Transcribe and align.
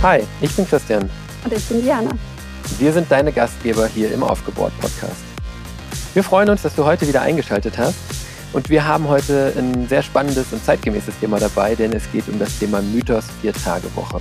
Hi, 0.00 0.22
ich 0.40 0.54
bin 0.54 0.64
Christian. 0.64 1.10
Und 1.44 1.52
ich 1.52 1.64
bin 1.64 1.82
Diana. 1.82 2.10
Wir 2.78 2.92
sind 2.92 3.10
deine 3.10 3.32
Gastgeber 3.32 3.88
hier 3.88 4.12
im 4.12 4.22
Aufgebohrt 4.22 4.72
Podcast. 4.80 5.24
Wir 6.14 6.22
freuen 6.22 6.48
uns, 6.50 6.62
dass 6.62 6.76
du 6.76 6.84
heute 6.84 7.08
wieder 7.08 7.22
eingeschaltet 7.22 7.76
hast. 7.78 7.96
Und 8.52 8.70
wir 8.70 8.86
haben 8.86 9.08
heute 9.08 9.52
ein 9.58 9.88
sehr 9.88 10.04
spannendes 10.04 10.52
und 10.52 10.64
zeitgemäßes 10.64 11.18
Thema 11.18 11.40
dabei, 11.40 11.74
denn 11.74 11.92
es 11.92 12.04
geht 12.12 12.28
um 12.28 12.38
das 12.38 12.60
Thema 12.60 12.80
Mythos 12.80 13.24
Vier-Tage-Woche. 13.42 14.20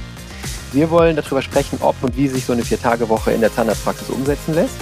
Wir 0.74 0.90
wollen 0.90 1.16
darüber 1.16 1.44
sprechen, 1.44 1.78
ob 1.80 1.96
und 2.02 2.18
wie 2.18 2.28
sich 2.28 2.44
so 2.44 2.54
eine 2.54 2.64
Vier-Tage-Woche 2.64 3.34
in 3.34 3.42
der 3.42 3.54
Zahnarztpraxis 3.54 4.10
umsetzen 4.10 4.56
lässt. 4.56 4.78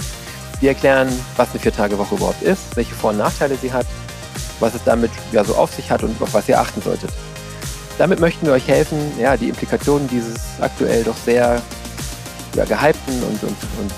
Wir 0.60 0.70
erklären, 0.70 1.08
was 1.36 1.50
eine 1.50 1.60
Vier-Tage-Woche 1.60 2.14
überhaupt 2.14 2.42
ist, 2.42 2.74
welche 2.74 2.94
Vor- 2.94 3.10
und 3.10 3.18
Nachteile 3.18 3.58
sie 3.60 3.70
hat, 3.70 3.86
was 4.60 4.74
es 4.74 4.82
damit 4.82 5.10
ja, 5.30 5.44
so 5.44 5.56
auf 5.56 5.74
sich 5.74 5.90
hat 5.90 6.02
und 6.02 6.20
auf 6.22 6.32
was 6.32 6.48
ihr 6.48 6.58
achten 6.58 6.80
solltet. 6.80 7.10
Damit 7.98 8.20
möchten 8.20 8.46
wir 8.46 8.52
euch 8.52 8.68
helfen, 8.68 8.98
ja, 9.18 9.36
die 9.36 9.48
Implikationen 9.48 10.06
dieses 10.08 10.60
aktuell 10.60 11.02
doch 11.02 11.16
sehr 11.16 11.62
ja, 12.54 12.64
gehypten 12.64 13.22
und, 13.22 13.42
und, 13.42 13.56
und 13.80 13.92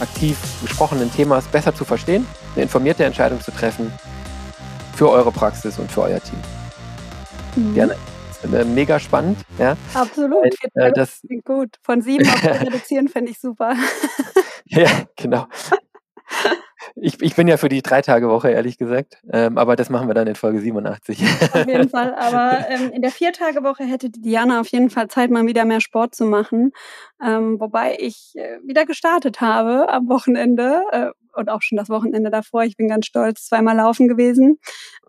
aktiv 0.00 0.36
besprochenen 0.62 1.10
Themas 1.12 1.46
besser 1.46 1.74
zu 1.74 1.84
verstehen, 1.84 2.26
eine 2.54 2.64
informierte 2.64 3.04
Entscheidung 3.04 3.40
zu 3.40 3.50
treffen 3.50 3.92
für 4.94 5.10
eure 5.10 5.32
Praxis 5.32 5.78
und 5.78 5.90
für 5.90 6.02
euer 6.02 6.20
Team. 6.20 6.38
Mhm. 7.56 7.74
Gerne. 7.74 7.96
Äh, 8.42 8.64
mega 8.64 8.98
spannend. 8.98 9.38
Ja. 9.58 9.76
Absolut. 9.94 10.54
Weil, 10.74 10.90
äh, 10.90 10.92
das 10.92 11.20
klingt 11.26 11.44
gut. 11.44 11.76
Von 11.82 12.02
sieben 12.02 12.28
auf 12.28 12.44
reduzieren 12.60 13.08
fände 13.08 13.30
ich 13.30 13.40
super. 13.40 13.74
ja, 14.66 14.88
genau. 15.16 15.46
Ich, 16.96 17.20
ich 17.22 17.34
bin 17.34 17.48
ja 17.48 17.56
für 17.56 17.68
die 17.68 17.82
Drei-Tage-Woche, 17.82 18.50
ehrlich 18.50 18.78
gesagt. 18.78 19.18
Ähm, 19.32 19.58
aber 19.58 19.76
das 19.76 19.90
machen 19.90 20.08
wir 20.08 20.14
dann 20.14 20.26
in 20.26 20.34
Folge 20.34 20.60
87. 20.60 21.22
Auf 21.52 21.66
jeden 21.66 21.88
Fall. 21.88 22.14
Aber 22.18 22.68
ähm, 22.68 22.90
in 22.92 23.02
der 23.02 23.10
Vier-Tage-Woche 23.10 23.84
hätte 23.84 24.10
Diana 24.10 24.60
auf 24.60 24.68
jeden 24.68 24.90
Fall 24.90 25.08
Zeit, 25.08 25.30
mal 25.30 25.46
wieder 25.46 25.64
mehr 25.64 25.80
Sport 25.80 26.14
zu 26.14 26.24
machen. 26.24 26.72
Ähm, 27.24 27.60
wobei 27.60 27.96
ich 27.98 28.32
äh, 28.34 28.58
wieder 28.64 28.86
gestartet 28.86 29.40
habe 29.40 29.88
am 29.88 30.08
Wochenende 30.08 30.82
äh, 30.92 31.10
und 31.34 31.48
auch 31.48 31.62
schon 31.62 31.78
das 31.78 31.88
Wochenende 31.88 32.30
davor. 32.30 32.64
Ich 32.64 32.76
bin 32.76 32.88
ganz 32.88 33.06
stolz, 33.06 33.46
zweimal 33.46 33.76
laufen 33.76 34.08
gewesen. 34.08 34.58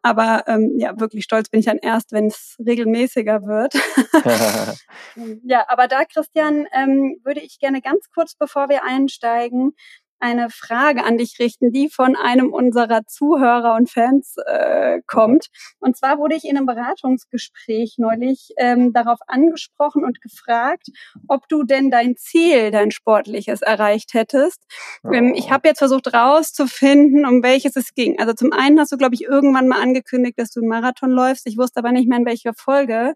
Aber 0.04 0.44
ähm, 0.48 0.74
ja, 0.78 1.00
wirklich 1.00 1.24
stolz 1.24 1.50
bin 1.50 1.60
ich 1.60 1.68
dann 1.68 1.78
erst, 1.78 2.12
wenn 2.12 2.28
es 2.28 2.56
regelmäßiger 2.66 3.44
wird. 3.44 3.74
ja, 5.44 5.66
aber 5.68 5.88
da, 5.88 6.06
Christian, 6.06 6.68
ähm, 6.74 7.20
würde 7.24 7.42
ich 7.42 7.60
gerne 7.60 7.82
ganz 7.82 8.10
kurz, 8.14 8.36
bevor 8.36 8.70
wir 8.70 8.84
einsteigen, 8.84 9.74
eine 10.22 10.50
Frage 10.50 11.04
an 11.04 11.18
dich 11.18 11.40
richten, 11.40 11.72
die 11.72 11.90
von 11.90 12.16
einem 12.16 12.54
unserer 12.54 13.06
Zuhörer 13.06 13.76
und 13.76 13.90
Fans 13.90 14.36
äh, 14.46 15.02
kommt. 15.08 15.48
Und 15.80 15.98
zwar 15.98 16.18
wurde 16.18 16.36
ich 16.36 16.46
in 16.46 16.58
einem 16.58 16.66
Beratungsgespräch 16.66 17.96
neulich 17.98 18.54
ähm, 18.58 18.94
darauf 18.94 19.20
angesprochen 19.28 20.04
und 20.04 20.22
gefragt, 20.22 20.88
ob 21.28 21.48
du 21.50 21.64
denn 21.64 21.90
dein 21.92 22.16
Ziel, 22.16 22.72
dein 22.72 22.92
sportliches, 22.92 23.62
erreicht 23.62 24.14
hättest. 24.14 24.64
Ähm, 25.12 25.34
ich 25.36 25.46
oh. 25.46 25.52
habe 25.52 25.68
jetzt 25.68 25.80
versucht 25.80 26.14
rauszufinden, 26.14 27.26
um 27.26 27.44
welches 27.44 27.76
es 27.76 27.94
ging. 27.94 28.20
Also 28.20 28.34
zum 28.34 28.54
einen 28.54 28.80
hast 28.80 28.92
du, 28.92 28.98
glaube 28.98 29.16
ich, 29.16 29.24
irgendwann 29.24 29.68
mal 29.68 29.82
angekündigt, 29.82 30.38
dass 30.38 30.52
du 30.52 30.60
einen 30.60 30.70
Marathon 30.70 31.12
läufst. 31.12 31.48
Ich 31.48 31.58
wusste 31.58 31.80
aber 31.80 31.92
nicht 31.92 32.08
mehr, 32.08 32.20
in 32.20 32.26
welcher 32.26 32.54
Folge. 32.54 33.14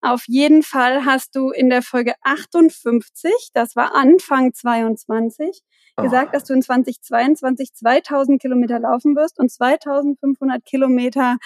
Auf 0.00 0.24
jeden 0.28 0.62
Fall 0.62 1.04
hast 1.04 1.34
du 1.34 1.50
in 1.50 1.70
der 1.70 1.82
Folge 1.82 2.14
58, 2.22 3.32
das 3.52 3.74
war 3.74 3.96
Anfang 3.96 4.54
22, 4.54 5.62
gesagt, 6.02 6.34
dass 6.34 6.44
du 6.44 6.54
in 6.54 6.62
2022 6.62 7.74
2000 7.74 8.40
Kilometer 8.40 8.78
laufen 8.78 9.16
wirst 9.16 9.38
und 9.38 9.50
2500 9.50 10.64
Kilometer 10.64 11.36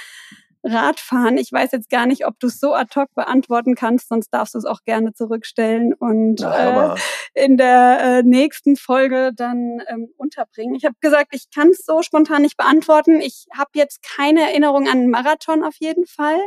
Radfahren. 0.65 1.39
Ich 1.39 1.51
weiß 1.51 1.73
jetzt 1.73 1.91
gar 1.91 2.07
nicht, 2.07 2.27
ob 2.27 2.39
du 2.39 2.47
es 2.47 2.61
so 2.61 2.75
ad 2.75 2.95
hoc 2.95 3.13
beantworten 3.15 3.75
kannst, 3.75 4.09
sonst 4.09 4.31
darfst 4.31 4.55
du 4.55 4.59
es 4.59 4.65
auch 4.65 4.85
gerne 4.85 5.13
zurückstellen 5.13 5.93
und 5.93 6.41
äh, 6.41 6.95
in 7.35 7.57
der 7.57 7.99
äh, 8.01 8.23
nächsten 8.23 8.77
Folge 8.77 9.33
dann 9.35 9.83
ähm, 9.89 10.09
unterbringen. 10.17 10.75
Ich 10.75 10.85
habe 10.85 10.95
gesagt, 11.01 11.35
ich 11.35 11.51
kann 11.53 11.71
es 11.71 11.85
so 11.85 12.03
spontan 12.03 12.43
nicht 12.43 12.57
beantworten. 12.57 13.21
Ich 13.21 13.47
habe 13.57 13.71
jetzt 13.75 14.03
keine 14.03 14.43
Erinnerung 14.43 14.87
an 14.87 14.99
einen 14.99 15.11
Marathon 15.11 15.65
auf 15.65 15.75
jeden 15.81 16.07
Fall 16.07 16.41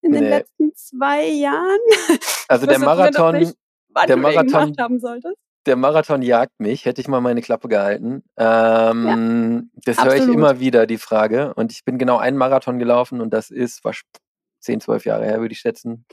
in 0.00 0.12
nee. 0.12 0.20
den 0.20 0.28
letzten 0.30 0.74
zwei 0.74 1.26
Jahren. 1.26 1.78
Also 2.48 2.66
der 2.66 2.78
Marathon, 2.78 3.36
nicht, 3.36 3.54
der 4.08 4.16
Marathon 4.16 4.74
haben 4.78 4.98
solltest 4.98 5.36
der 5.66 5.76
Marathon 5.76 6.22
jagt 6.22 6.58
mich, 6.58 6.84
hätte 6.84 7.00
ich 7.00 7.08
mal 7.08 7.20
meine 7.20 7.42
Klappe 7.42 7.68
gehalten. 7.68 8.22
Ähm, 8.36 9.70
ja, 9.74 9.92
das 9.92 10.04
höre 10.04 10.16
ich 10.16 10.28
immer 10.28 10.60
wieder, 10.60 10.86
die 10.86 10.98
Frage. 10.98 11.54
Und 11.54 11.72
ich 11.72 11.84
bin 11.84 11.98
genau 11.98 12.18
einen 12.18 12.36
Marathon 12.36 12.78
gelaufen 12.78 13.20
und 13.20 13.34
das 13.34 13.50
ist 13.50 13.84
was, 13.84 14.00
10, 14.60 14.80
12 14.80 15.04
Jahre 15.06 15.24
her, 15.24 15.40
würde 15.40 15.52
ich 15.52 15.60
schätzen. 15.60 16.04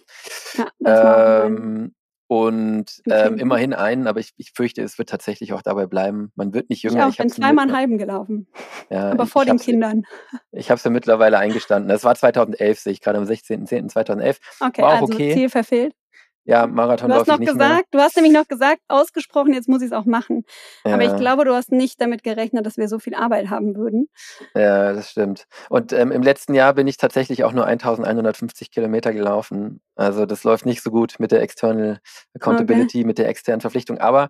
Ja, 0.79 1.45
ähm, 1.45 1.93
und 2.27 3.03
ähm, 3.07 3.37
immerhin 3.37 3.73
einen, 3.73 4.07
aber 4.07 4.19
ich, 4.19 4.31
ich 4.37 4.51
fürchte, 4.55 4.81
es 4.81 4.97
wird 4.97 5.09
tatsächlich 5.09 5.53
auch 5.53 5.61
dabei 5.61 5.85
bleiben. 5.85 6.31
Man 6.35 6.55
wird 6.55 6.69
nicht 6.71 6.81
jünger. 6.81 6.97
Ich, 6.97 7.03
auch, 7.03 7.09
ich 7.09 7.17
bin 7.17 7.29
zweimal 7.29 7.67
einen 7.67 7.77
halben 7.77 7.97
gelaufen. 7.99 8.47
Ja, 8.89 9.11
aber 9.11 9.25
ich, 9.25 9.29
vor 9.29 9.43
ich 9.43 9.49
den 9.49 9.59
Kindern. 9.59 10.03
Ich 10.51 10.71
habe 10.71 10.79
es 10.79 10.83
ja 10.83 10.89
mittlerweile 10.89 11.37
eingestanden. 11.37 11.87
Das 11.87 12.03
war 12.03 12.15
2011, 12.15 12.79
sehe 12.79 12.93
ich 12.93 13.01
gerade 13.01 13.19
am 13.19 13.25
16.10.2011. 13.25 14.37
Okay, 14.59 14.81
war 14.81 14.89
auch 14.89 15.01
also 15.01 15.13
okay. 15.13 15.33
Ziel 15.35 15.49
verfehlt. 15.49 15.93
Ja, 16.45 16.67
Marathon 16.67 17.09
Du 17.09 17.15
hast 17.15 17.27
noch 17.27 17.39
nicht 17.39 17.51
gesagt, 17.51 17.59
mehr. 17.73 17.83
du 17.91 17.99
hast 17.99 18.15
nämlich 18.15 18.33
noch 18.33 18.47
gesagt, 18.47 18.79
ausgesprochen, 18.87 19.53
jetzt 19.53 19.67
muss 19.67 19.81
ich 19.81 19.87
es 19.87 19.91
auch 19.93 20.05
machen. 20.05 20.45
Ja. 20.85 20.93
Aber 20.93 21.03
ich 21.03 21.15
glaube, 21.15 21.43
du 21.43 21.53
hast 21.53 21.71
nicht 21.71 21.99
damit 21.99 22.23
gerechnet, 22.23 22.65
dass 22.67 22.77
wir 22.77 22.87
so 22.87 22.99
viel 22.99 23.15
Arbeit 23.15 23.49
haben 23.49 23.75
würden. 23.75 24.09
Ja, 24.53 24.93
das 24.93 25.09
stimmt. 25.09 25.47
Und 25.69 25.91
ähm, 25.91 26.11
im 26.11 26.21
letzten 26.21 26.53
Jahr 26.53 26.73
bin 26.73 26.85
ich 26.85 26.97
tatsächlich 26.97 27.43
auch 27.43 27.51
nur 27.51 27.65
1150 27.65 28.69
Kilometer 28.69 29.11
gelaufen. 29.11 29.81
Also 29.95 30.27
das 30.27 30.43
läuft 30.43 30.67
nicht 30.67 30.83
so 30.83 30.91
gut 30.91 31.15
mit 31.17 31.31
der 31.31 31.41
External 31.41 31.99
Accountability, 32.35 32.99
okay. 32.99 33.07
mit 33.07 33.17
der 33.17 33.27
externen 33.27 33.61
Verpflichtung. 33.61 33.97
Aber 33.97 34.29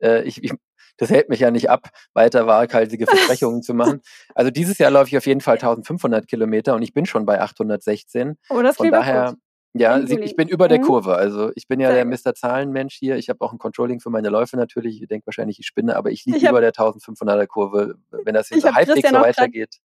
äh, 0.00 0.22
ich, 0.22 0.44
ich, 0.44 0.52
das 0.98 1.10
hält 1.10 1.28
mich 1.28 1.40
ja 1.40 1.50
nicht 1.50 1.68
ab, 1.68 1.90
weiter 2.14 2.46
waghalsige 2.46 3.06
Versprechungen 3.06 3.62
zu 3.62 3.74
machen. 3.74 4.02
Also 4.34 4.50
dieses 4.50 4.78
Jahr 4.78 4.90
laufe 4.90 5.08
ich 5.08 5.16
auf 5.16 5.26
jeden 5.26 5.40
Fall 5.40 5.54
1500 5.60 6.26
Kilometer 6.28 6.74
und 6.74 6.82
ich 6.82 6.94
bin 6.94 7.06
schon 7.06 7.26
bei 7.26 7.40
816. 7.40 8.36
Oh, 8.50 8.62
das 8.62 8.76
Von 8.76 8.90
daher, 8.90 9.30
gut. 9.30 9.38
Ja, 9.78 9.98
ich 9.98 10.36
bin 10.36 10.48
über 10.48 10.68
der 10.68 10.78
mhm. 10.78 10.82
Kurve. 10.84 11.16
Also 11.16 11.50
ich 11.54 11.68
bin 11.68 11.80
ja 11.80 11.88
Sehr 11.88 12.04
der 12.04 12.06
Mr. 12.06 12.34
Zahlenmensch 12.34 12.94
hier. 12.94 13.16
Ich 13.16 13.28
habe 13.28 13.40
auch 13.40 13.52
ein 13.52 13.58
Controlling 13.58 14.00
für 14.00 14.10
meine 14.10 14.28
Läufe 14.28 14.56
natürlich. 14.56 15.00
Ihr 15.00 15.06
denkt 15.06 15.26
wahrscheinlich, 15.26 15.58
ich 15.58 15.66
spinne, 15.66 15.96
aber 15.96 16.10
ich 16.10 16.24
liege 16.24 16.48
über 16.48 16.60
der 16.60 16.72
1500er 16.72 17.46
Kurve, 17.46 17.96
wenn 18.10 18.34
das 18.34 18.50
jetzt 18.50 18.62
so 18.62 18.74
halbwegs 18.74 19.08
so 19.08 19.14
weitergeht. 19.16 19.76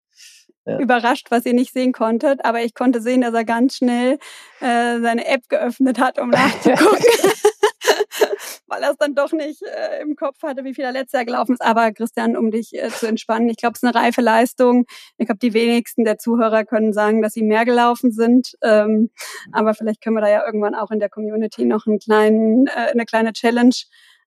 Ja. 0.65 0.77
Überrascht, 0.79 1.31
was 1.31 1.45
ihr 1.45 1.53
nicht 1.53 1.73
sehen 1.73 1.91
konntet, 1.91 2.45
aber 2.45 2.61
ich 2.61 2.75
konnte 2.75 3.01
sehen, 3.01 3.21
dass 3.21 3.33
er 3.33 3.45
ganz 3.45 3.77
schnell 3.77 4.19
äh, 4.59 4.99
seine 4.99 5.25
App 5.25 5.49
geöffnet 5.49 5.99
hat, 5.99 6.19
um 6.19 6.29
nachzugucken. 6.29 7.05
Weil 8.71 8.83
er 8.83 8.91
es 8.91 8.97
dann 8.97 9.13
doch 9.13 9.33
nicht 9.33 9.61
äh, 9.63 10.01
im 10.01 10.15
Kopf 10.15 10.41
hatte, 10.43 10.63
wie 10.63 10.73
viel 10.73 10.85
er 10.85 10.93
letztes 10.93 11.11
Jahr 11.11 11.25
gelaufen 11.25 11.53
ist. 11.53 11.61
Aber 11.61 11.91
Christian, 11.91 12.37
um 12.37 12.51
dich 12.51 12.73
äh, 12.73 12.89
zu 12.89 13.05
entspannen, 13.05 13.49
ich 13.49 13.57
glaube, 13.57 13.73
es 13.73 13.83
ist 13.83 13.89
eine 13.89 14.01
reife 14.01 14.21
Leistung. 14.21 14.85
Ich 15.17 15.27
glaube, 15.27 15.39
die 15.39 15.53
wenigsten 15.53 16.05
der 16.05 16.17
Zuhörer 16.17 16.63
können 16.63 16.93
sagen, 16.93 17.21
dass 17.21 17.33
sie 17.33 17.43
mehr 17.43 17.65
gelaufen 17.65 18.13
sind. 18.13 18.53
Ähm, 18.63 19.09
aber 19.51 19.73
vielleicht 19.73 20.01
können 20.01 20.15
wir 20.15 20.21
da 20.21 20.29
ja 20.29 20.45
irgendwann 20.45 20.73
auch 20.73 20.89
in 20.89 20.99
der 20.99 21.09
Community 21.09 21.65
noch 21.65 21.85
einen 21.85 21.99
kleinen, 21.99 22.67
äh, 22.67 22.91
eine 22.91 23.05
kleine 23.05 23.33
Challenge 23.33 23.75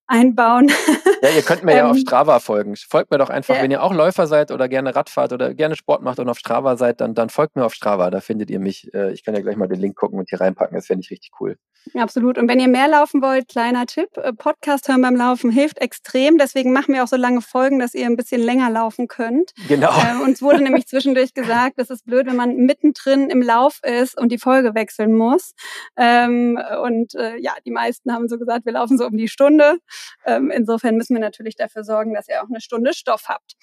einbauen. 0.06 0.70
Ja, 1.25 1.31
ihr 1.31 1.41
könnt 1.41 1.65
mir 1.65 1.75
ja 1.75 1.87
auf 1.88 1.97
ähm, 1.97 2.03
Strava 2.03 2.38
folgen. 2.38 2.76
Folgt 2.76 3.10
mir 3.10 3.16
doch 3.16 3.31
einfach, 3.31 3.56
ja. 3.56 3.62
wenn 3.62 3.70
ihr 3.70 3.82
auch 3.82 3.94
Läufer 3.94 4.26
seid 4.26 4.50
oder 4.50 4.69
gerne 4.69 4.94
Radfahrt 4.94 5.32
oder 5.32 5.54
gerne 5.54 5.75
Sport 5.75 6.03
macht 6.03 6.19
und 6.19 6.28
auf 6.28 6.38
Strava 6.38 6.76
seid, 6.76 7.00
dann, 7.00 7.15
dann 7.15 7.31
folgt 7.31 7.56
mir 7.56 7.65
auf 7.65 7.72
Strava. 7.72 8.10
Da 8.10 8.20
findet 8.20 8.50
ihr 8.50 8.59
mich. 8.59 8.92
Äh, 8.92 9.15
ich 9.15 9.25
kann 9.25 9.34
ja 9.34 9.41
gleich 9.41 9.56
mal 9.56 9.66
den 9.66 9.81
Link 9.81 9.97
gucken 9.97 10.19
und 10.19 10.28
hier 10.28 10.42
reinpacken. 10.42 10.76
Das 10.76 10.87
fände 10.87 11.00
ich 11.00 11.10
richtig 11.10 11.31
cool. 11.41 11.56
Absolut. 11.94 12.38
Und 12.38 12.48
wenn 12.48 12.60
ihr 12.60 12.69
mehr 12.69 12.88
laufen 12.88 13.22
wollt, 13.22 13.48
kleiner 13.48 13.87
Tipp, 13.87 14.09
äh, 14.16 14.32
Podcast 14.32 14.88
hören 14.88 15.03
beim 15.03 15.16
Laufen 15.16 15.50
hilft 15.50 15.78
extrem. 15.78 16.38
Deswegen 16.38 16.72
machen 16.72 16.94
wir 16.94 17.04
auch 17.04 17.09
so 17.09 17.16
lange 17.16 17.41
Folgen, 17.41 17.78
dass 17.78 17.94
ihr 17.94 18.06
ein 18.06 18.16
bisschen 18.16 18.42
länger 18.42 18.71
laufen 18.71 19.06
könnt. 19.06 19.53
Genau. 19.69 19.91
Äh, 19.91 20.22
uns 20.22 20.41
wurde 20.41 20.62
nämlich 20.62 20.86
zwischendurch 20.86 21.34
gesagt, 21.34 21.78
das 21.78 21.91
ist 21.91 22.04
blöd, 22.07 22.27
wenn 22.27 22.36
man 22.36 22.57
mittendrin 22.57 23.30
im 23.30 23.42
Lauf 23.42 23.80
ist 23.83 24.18
und 24.18 24.33
die 24.33 24.39
Folge 24.39 24.74
wechseln 24.74 25.12
muss. 25.12 25.54
Ähm, 25.97 26.59
und 26.83 27.15
äh, 27.15 27.36
ja, 27.39 27.53
die 27.66 27.71
meisten 27.71 28.12
haben 28.12 28.28
so 28.28 28.39
gesagt, 28.39 28.65
wir 28.66 28.72
laufen 28.72 28.98
so 28.98 29.07
um 29.07 29.16
die 29.16 29.28
Stunde. 29.28 29.78
Ähm, 30.25 30.51
insofern 30.51 30.97
müssen 30.97 31.15
wir 31.15 31.21
natürlich 31.21 31.57
dafür 31.57 31.85
sorgen, 31.85 32.15
dass 32.15 32.29
ihr 32.29 32.43
auch 32.43 32.49
eine 32.49 32.61
Stunde 32.61 32.95
Stoff 32.95 33.25
habt. 33.29 33.55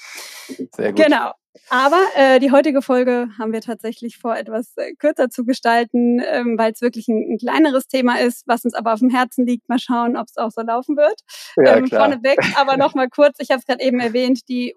Sehr 0.75 0.93
gut. 0.93 1.03
Genau. 1.03 1.31
Aber 1.69 2.01
äh, 2.15 2.39
die 2.39 2.51
heutige 2.51 2.81
Folge 2.81 3.27
haben 3.37 3.51
wir 3.51 3.59
tatsächlich 3.59 4.17
vor, 4.17 4.37
etwas 4.37 4.73
äh, 4.77 4.93
kürzer 4.93 5.29
zu 5.29 5.43
gestalten, 5.43 6.21
ähm, 6.25 6.57
weil 6.57 6.71
es 6.71 6.81
wirklich 6.81 7.09
ein, 7.09 7.33
ein, 7.33 7.37
kleineres 7.37 7.87
Thema 7.87 8.19
ist, 8.19 8.47
was 8.47 8.63
uns 8.63 8.73
aber 8.73 8.93
auf 8.93 8.99
dem 8.99 9.09
Herzen 9.09 9.45
liegt. 9.45 9.67
Mal 9.67 9.79
schauen, 9.79 10.15
ob 10.15 10.27
es 10.27 10.37
auch 10.37 10.51
so 10.51 10.61
laufen 10.61 10.95
wird. 10.95 11.19
Ja, 11.57 11.75
ähm, 11.75 11.85
klar. 11.85 12.05
Vorneweg, 12.05 12.39
aber 12.55 12.77
nochmal 12.77 13.09
kurz, 13.09 13.37
ich 13.39 13.49
habe 13.51 13.59
es 13.59 13.65
gerade 13.65 13.83
eben 13.83 13.99
erwähnt, 13.99 14.47
die 14.47 14.69
äh, 14.69 14.75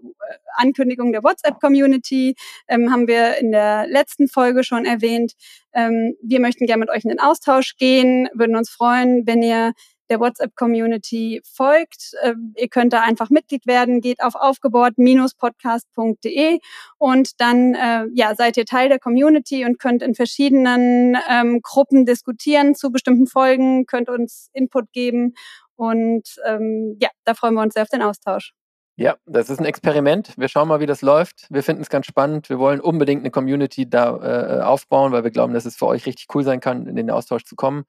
Ankündigung 0.55 1.13
der 1.13 1.23
WhatsApp-Community 1.23 2.35
ähm, 2.67 2.91
haben 2.91 3.07
wir 3.07 3.37
in 3.39 3.53
der 3.53 3.87
letzten 3.87 4.27
Folge 4.27 4.65
schon 4.65 4.85
erwähnt. 4.85 5.35
Ähm, 5.75 6.17
wir 6.23 6.41
möchten 6.41 6.67
gerne 6.67 6.81
mit 6.81 6.91
euch 6.91 7.05
in 7.05 7.11
den 7.11 7.21
Austausch 7.21 7.77
gehen, 7.77 8.29
würden 8.35 8.57
uns 8.57 8.71
freuen, 8.71 9.27
wenn 9.27 9.43
ihr 9.43 9.73
der 10.15 10.21
WhatsApp-Community 10.21 11.43
folgt. 11.45 12.15
Ähm, 12.23 12.55
ihr 12.57 12.69
könnt 12.69 12.93
da 12.93 13.03
einfach 13.03 13.31
Mitglied 13.31 13.67
werden, 13.67 14.01
geht 14.01 14.23
auf 14.23 14.37
aufgebaut-podcast.de 14.37 16.61
und 16.99 17.41
dann 17.41 17.75
äh, 17.75 18.05
ja, 18.15 18.37
seid 18.37 18.57
ihr 18.57 18.65
Teil 18.65 18.89
der 18.89 19.01
Community 19.01 19.65
und 19.65 19.81
könnt 19.81 20.03
in 20.03 20.15
verschiedenen 20.15 21.17
ähm, 21.29 21.63
Gruppen 21.63 22.07
diskutieren 22.07 22.77
zu 22.77 22.93
bestimmten 22.93 23.27
Folgen, 23.27 23.87
könnt 23.87 24.09
uns 24.09 24.51
Input 24.53 24.93
geben 24.93 25.35
Und 25.77 26.37
ähm, 26.47 26.97
ja, 27.01 27.09
da 27.25 27.35
freuen 27.35 27.55
wir 27.55 27.63
uns 27.63 27.75
sehr 27.75 27.83
auf 27.83 27.89
den 27.89 28.03
Austausch. 28.03 28.53
Ja, 28.97 29.17
das 29.27 29.51
ist 29.51 29.59
ein 29.59 29.65
Experiment. 29.65 30.35
Wir 30.37 30.47
schauen 30.47 30.69
mal, 30.69 30.79
wie 30.79 30.87
das 30.87 31.03
läuft. 31.03 31.49
Wir 31.51 31.65
finden 31.65 31.83
es 31.83 31.89
ganz 31.89 32.07
spannend. 32.07 32.49
Wir 32.49 32.61
wollen 32.61 32.81
unbedingt 32.81 33.23
eine 33.23 33.33
Community 33.33 33.91
da 33.91 34.61
äh, 34.61 34.63
aufbauen, 34.63 35.11
weil 35.11 35.25
wir 35.25 35.33
glauben, 35.33 35.53
dass 35.53 35.65
es 35.65 35.75
für 35.75 35.87
euch 35.87 36.07
richtig 36.07 36.27
cool 36.33 36.45
sein 36.45 36.61
kann, 36.61 36.87
in 36.87 36.95
den 36.95 37.11
Austausch 37.11 37.45
zu 37.45 37.57
kommen. 37.57 37.87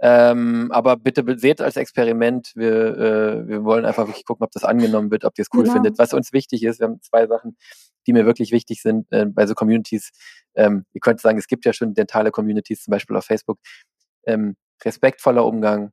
Ähm, 0.00 0.70
aber 0.70 0.96
bitte 0.96 1.24
seht 1.38 1.60
als 1.60 1.76
Experiment. 1.76 2.52
Wir, 2.54 2.72
äh, 2.72 3.48
wir 3.48 3.64
wollen 3.64 3.84
einfach 3.84 4.06
wirklich 4.06 4.24
gucken, 4.24 4.44
ob 4.44 4.52
das 4.52 4.64
angenommen 4.64 5.10
wird, 5.10 5.24
ob 5.24 5.36
ihr 5.38 5.42
es 5.42 5.48
cool 5.52 5.64
genau. 5.64 5.74
findet. 5.74 5.98
Was 5.98 6.12
uns 6.12 6.32
wichtig 6.32 6.62
ist, 6.62 6.78
wir 6.78 6.86
haben 6.86 7.00
zwei 7.02 7.26
Sachen, 7.26 7.56
die 8.06 8.12
mir 8.12 8.24
wirklich 8.24 8.52
wichtig 8.52 8.80
sind 8.80 9.10
äh, 9.10 9.26
bei 9.26 9.46
so 9.46 9.54
Communities. 9.54 10.10
Ähm, 10.54 10.84
ihr 10.92 11.00
könnt 11.00 11.20
sagen, 11.20 11.38
es 11.38 11.48
gibt 11.48 11.64
ja 11.64 11.72
schon 11.72 11.94
dentale 11.94 12.30
Communities, 12.30 12.84
zum 12.84 12.92
Beispiel 12.92 13.16
auf 13.16 13.24
Facebook. 13.24 13.58
Ähm, 14.24 14.56
respektvoller 14.84 15.44
Umgang. 15.44 15.90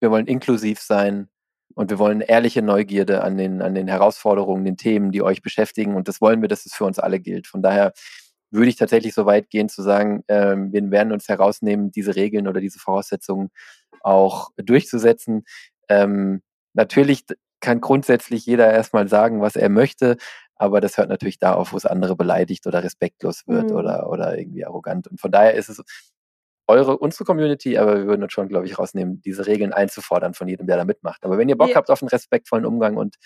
Wir 0.00 0.10
wollen 0.10 0.26
inklusiv 0.26 0.80
sein 0.80 1.28
und 1.74 1.90
wir 1.90 1.98
wollen 2.00 2.20
ehrliche 2.20 2.60
Neugierde 2.60 3.22
an 3.22 3.36
den, 3.36 3.62
an 3.62 3.74
den 3.74 3.86
Herausforderungen, 3.86 4.64
den 4.64 4.76
Themen, 4.76 5.12
die 5.12 5.22
euch 5.22 5.42
beschäftigen. 5.42 5.94
Und 5.94 6.08
das 6.08 6.20
wollen 6.20 6.42
wir, 6.42 6.48
dass 6.48 6.66
es 6.66 6.74
für 6.74 6.84
uns 6.84 6.98
alle 6.98 7.20
gilt. 7.20 7.46
Von 7.46 7.62
daher 7.62 7.92
würde 8.52 8.68
ich 8.68 8.76
tatsächlich 8.76 9.14
so 9.14 9.26
weit 9.26 9.50
gehen 9.50 9.68
zu 9.68 9.82
sagen, 9.82 10.22
ähm, 10.28 10.72
wir 10.72 10.90
werden 10.90 11.12
uns 11.12 11.28
herausnehmen, 11.28 11.90
diese 11.90 12.14
Regeln 12.14 12.46
oder 12.46 12.60
diese 12.60 12.78
Voraussetzungen 12.78 13.50
auch 14.02 14.50
durchzusetzen. 14.56 15.44
Ähm, 15.88 16.42
natürlich 16.74 17.24
kann 17.60 17.80
grundsätzlich 17.80 18.44
jeder 18.46 18.70
erstmal 18.70 19.08
sagen, 19.08 19.40
was 19.40 19.56
er 19.56 19.68
möchte, 19.68 20.16
aber 20.56 20.80
das 20.80 20.98
hört 20.98 21.08
natürlich 21.08 21.38
da 21.38 21.54
auf, 21.54 21.72
wo 21.72 21.76
es 21.76 21.86
andere 21.86 22.14
beleidigt 22.14 22.66
oder 22.66 22.84
respektlos 22.84 23.46
wird 23.46 23.70
mhm. 23.70 23.76
oder, 23.76 24.08
oder 24.10 24.38
irgendwie 24.38 24.64
arrogant. 24.64 25.08
Und 25.08 25.20
von 25.20 25.32
daher 25.32 25.54
ist 25.54 25.68
es 25.68 25.82
eure, 26.72 26.98
unsere 26.98 27.24
Community, 27.24 27.78
aber 27.78 27.96
wir 27.96 28.06
würden 28.06 28.22
uns 28.22 28.32
schon, 28.32 28.48
glaube 28.48 28.66
ich, 28.66 28.78
rausnehmen, 28.78 29.20
diese 29.22 29.46
Regeln 29.46 29.72
einzufordern 29.72 30.34
von 30.34 30.48
jedem, 30.48 30.66
der 30.66 30.76
da 30.76 30.84
mitmacht. 30.84 31.24
Aber 31.24 31.38
wenn 31.38 31.48
ihr 31.48 31.56
Bock 31.56 31.70
ja. 31.70 31.76
habt 31.76 31.90
auf 31.90 32.02
einen 32.02 32.08
respektvollen 32.08 32.64
Umgang 32.64 32.96
und, 32.96 33.16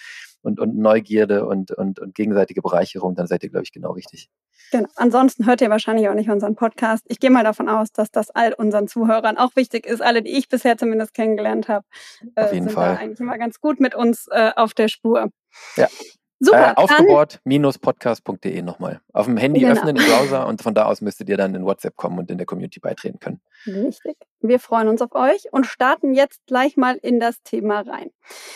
und, 0.42 0.60
und 0.60 0.76
Neugierde 0.76 1.46
und, 1.46 1.70
und, 1.72 1.98
und 1.98 2.14
gegenseitige 2.14 2.62
Bereicherung, 2.62 3.14
dann 3.14 3.26
seid 3.26 3.42
ihr, 3.42 3.50
glaube 3.50 3.64
ich, 3.64 3.72
genau 3.72 3.92
richtig. 3.92 4.28
Genau. 4.72 4.88
Ansonsten 4.96 5.46
hört 5.46 5.60
ihr 5.60 5.70
wahrscheinlich 5.70 6.08
auch 6.08 6.14
nicht 6.14 6.28
unseren 6.28 6.56
Podcast. 6.56 7.04
Ich 7.08 7.20
gehe 7.20 7.30
mal 7.30 7.44
davon 7.44 7.68
aus, 7.68 7.92
dass 7.92 8.10
das 8.10 8.30
all 8.30 8.52
unseren 8.52 8.88
Zuhörern 8.88 9.38
auch 9.38 9.54
wichtig 9.54 9.86
ist. 9.86 10.02
Alle, 10.02 10.22
die 10.22 10.36
ich 10.36 10.48
bisher 10.48 10.76
zumindest 10.76 11.14
kennengelernt 11.14 11.68
habe, 11.68 11.86
äh, 12.34 12.48
sind 12.48 12.72
Fall. 12.72 12.94
da 12.94 13.00
eigentlich 13.00 13.20
immer 13.20 13.38
ganz 13.38 13.60
gut 13.60 13.80
mit 13.80 13.94
uns 13.94 14.26
äh, 14.30 14.50
auf 14.56 14.74
der 14.74 14.88
Spur. 14.88 15.30
Ja. 15.76 15.88
Super. 16.38 16.72
Äh, 16.72 16.74
aufgebohrt-podcast.de 16.76 18.62
nochmal. 18.62 19.00
Auf 19.12 19.26
dem 19.26 19.36
Handy 19.36 19.60
genau. 19.60 19.72
öffnen 19.72 19.96
im 19.96 20.04
Browser 20.04 20.46
und 20.46 20.62
von 20.62 20.74
da 20.74 20.84
aus 20.84 21.00
müsstet 21.00 21.28
ihr 21.28 21.36
dann 21.36 21.54
in 21.54 21.64
WhatsApp 21.64 21.96
kommen 21.96 22.18
und 22.18 22.30
in 22.30 22.38
der 22.38 22.46
Community 22.46 22.78
beitreten 22.78 23.18
können. 23.18 23.40
Richtig. 23.66 24.16
Wir 24.40 24.60
freuen 24.60 24.88
uns 24.88 25.00
auf 25.00 25.14
euch 25.14 25.52
und 25.52 25.66
starten 25.66 26.12
jetzt 26.12 26.46
gleich 26.46 26.76
mal 26.76 26.96
in 26.96 27.20
das 27.20 27.42
Thema 27.42 27.80
rein. 27.80 28.10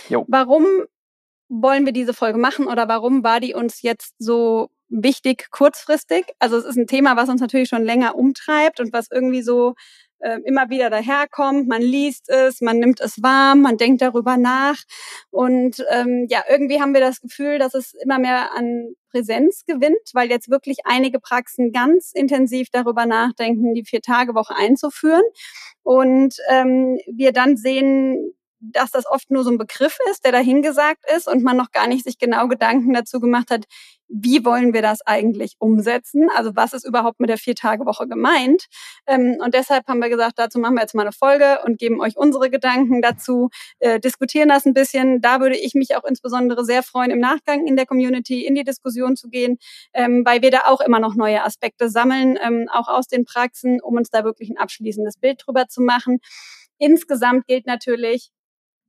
Jo. 0.09 0.27
Warum 0.29 0.67
wollen 1.49 1.85
wir 1.85 1.93
diese 1.93 2.15
Folge 2.15 2.39
machen 2.39 2.67
oder 2.67 2.87
warum 2.89 3.25
war 3.25 3.41
die 3.41 3.55
uns 3.55 3.83
jetzt 3.83 4.15
so 4.19 4.71
wichtig 4.89 5.51
kurzfristig? 5.51 6.27
Also 6.39 6.57
es 6.59 6.65
ist 6.65 6.77
ein 6.77 6.87
Thema, 6.87 7.17
was 7.17 7.29
uns 7.29 7.41
natürlich 7.41 7.69
schon 7.69 7.85
länger 7.85 8.15
umtreibt 8.15 8.81
und 8.81 8.93
was 8.93 9.09
irgendwie 9.11 9.43
so 9.43 9.71
äh, 9.71 9.75
immer 10.45 10.69
wieder 10.71 10.91
daherkommt. 10.91 11.69
Man 11.69 11.83
liest 11.83 12.29
es, 12.29 12.61
man 12.61 12.79
nimmt 12.79 13.01
es 13.01 13.23
warm, 13.23 13.63
man 13.63 13.77
denkt 13.77 14.03
darüber 14.03 14.37
nach. 14.37 14.77
Und 15.31 15.85
ähm, 15.91 16.27
ja, 16.29 16.45
irgendwie 16.49 16.81
haben 16.81 16.95
wir 16.95 17.01
das 17.01 17.21
Gefühl, 17.21 17.59
dass 17.59 17.75
es 17.75 17.95
immer 17.95 18.19
mehr 18.19 18.55
an 18.55 18.95
Präsenz 19.11 19.65
gewinnt, 19.67 20.11
weil 20.13 20.31
jetzt 20.31 20.51
wirklich 20.51 20.79
einige 20.85 21.21
Praxen 21.21 21.73
ganz 21.73 22.13
intensiv 22.13 22.69
darüber 22.71 23.07
nachdenken, 23.07 23.75
die 23.75 23.85
Vier-Tage-Woche 23.85 24.55
einzuführen. 24.57 25.25
Und 25.83 26.37
ähm, 26.49 26.99
wir 27.07 27.33
dann 27.33 27.57
sehen, 27.57 28.35
dass 28.61 28.91
das 28.91 29.07
oft 29.07 29.31
nur 29.31 29.45
so 29.45 29.51
ein 29.51 29.59
Begriff 29.59 29.99
ist, 30.11 30.25
der 30.25 30.33
dahingesagt 30.33 31.05
ist 31.17 31.29
und 31.29 31.43
man 31.43 31.57
noch 31.57 31.73
gar 31.73 31.87
nicht 31.87 32.05
sich 32.05 32.19
genau 32.19 32.47
Gedanken 32.49 32.93
dazu 32.93 33.21
gemacht 33.21 33.51
hat, 33.51 33.65
wie 34.11 34.45
wollen 34.45 34.75
wir 34.75 34.83
das 34.83 35.07
eigentlich 35.07 35.55
umsetzen? 35.59 36.29
Also 36.35 36.57
was 36.57 36.73
ist 36.73 36.85
überhaupt 36.85 37.21
mit 37.21 37.31
der 37.31 37.39
Vier-Tage-Woche 37.39 38.09
gemeint? 38.09 38.67
Ähm, 39.07 39.37
und 39.43 39.55
deshalb 39.55 39.87
haben 39.87 40.01
wir 40.01 40.09
gesagt, 40.09 40.39
dazu 40.39 40.59
machen 40.59 40.75
wir 40.75 40.81
jetzt 40.83 40.95
mal 40.95 41.03
eine 41.03 41.13
Folge 41.13 41.61
und 41.65 41.79
geben 41.79 42.01
euch 42.01 42.17
unsere 42.17 42.51
Gedanken 42.51 43.03
dazu, 43.03 43.51
äh, 43.79 44.01
diskutieren 44.01 44.49
das 44.49 44.67
ein 44.67 44.75
bisschen. 44.75 45.21
Da 45.21 45.41
würde 45.41 45.57
ich 45.57 45.75
mich 45.75 45.97
auch 45.97 46.05
insbesondere 46.05 46.65
sehr 46.65 46.83
freuen, 46.83 47.13
im 47.13 47.21
Nachgang 47.21 47.67
in 47.67 47.77
der 47.77 47.87
Community 47.87 48.45
in 48.45 48.55
die 48.55 48.65
Diskussion 48.65 49.17
zu 49.17 49.29
gehen, 49.29 49.59
ähm, 49.95 50.25
weil 50.27 50.43
wir 50.43 50.51
da 50.51 50.63
auch 50.67 50.81
immer 50.81 50.99
noch 50.99 51.15
neue 51.15 51.45
Aspekte 51.45 51.89
sammeln, 51.89 52.37
ähm, 52.43 52.69
auch 52.73 52.89
aus 52.89 53.07
den 53.07 53.25
Praxen, 53.25 53.81
um 53.81 53.97
uns 53.97 54.11
da 54.11 54.25
wirklich 54.25 54.51
ein 54.51 54.59
abschließendes 54.59 55.19
Bild 55.19 55.43
drüber 55.47 55.69
zu 55.69 55.83
machen. 55.83 56.19
Insgesamt 56.79 57.47
gilt 57.47 57.67
natürlich 57.67 58.31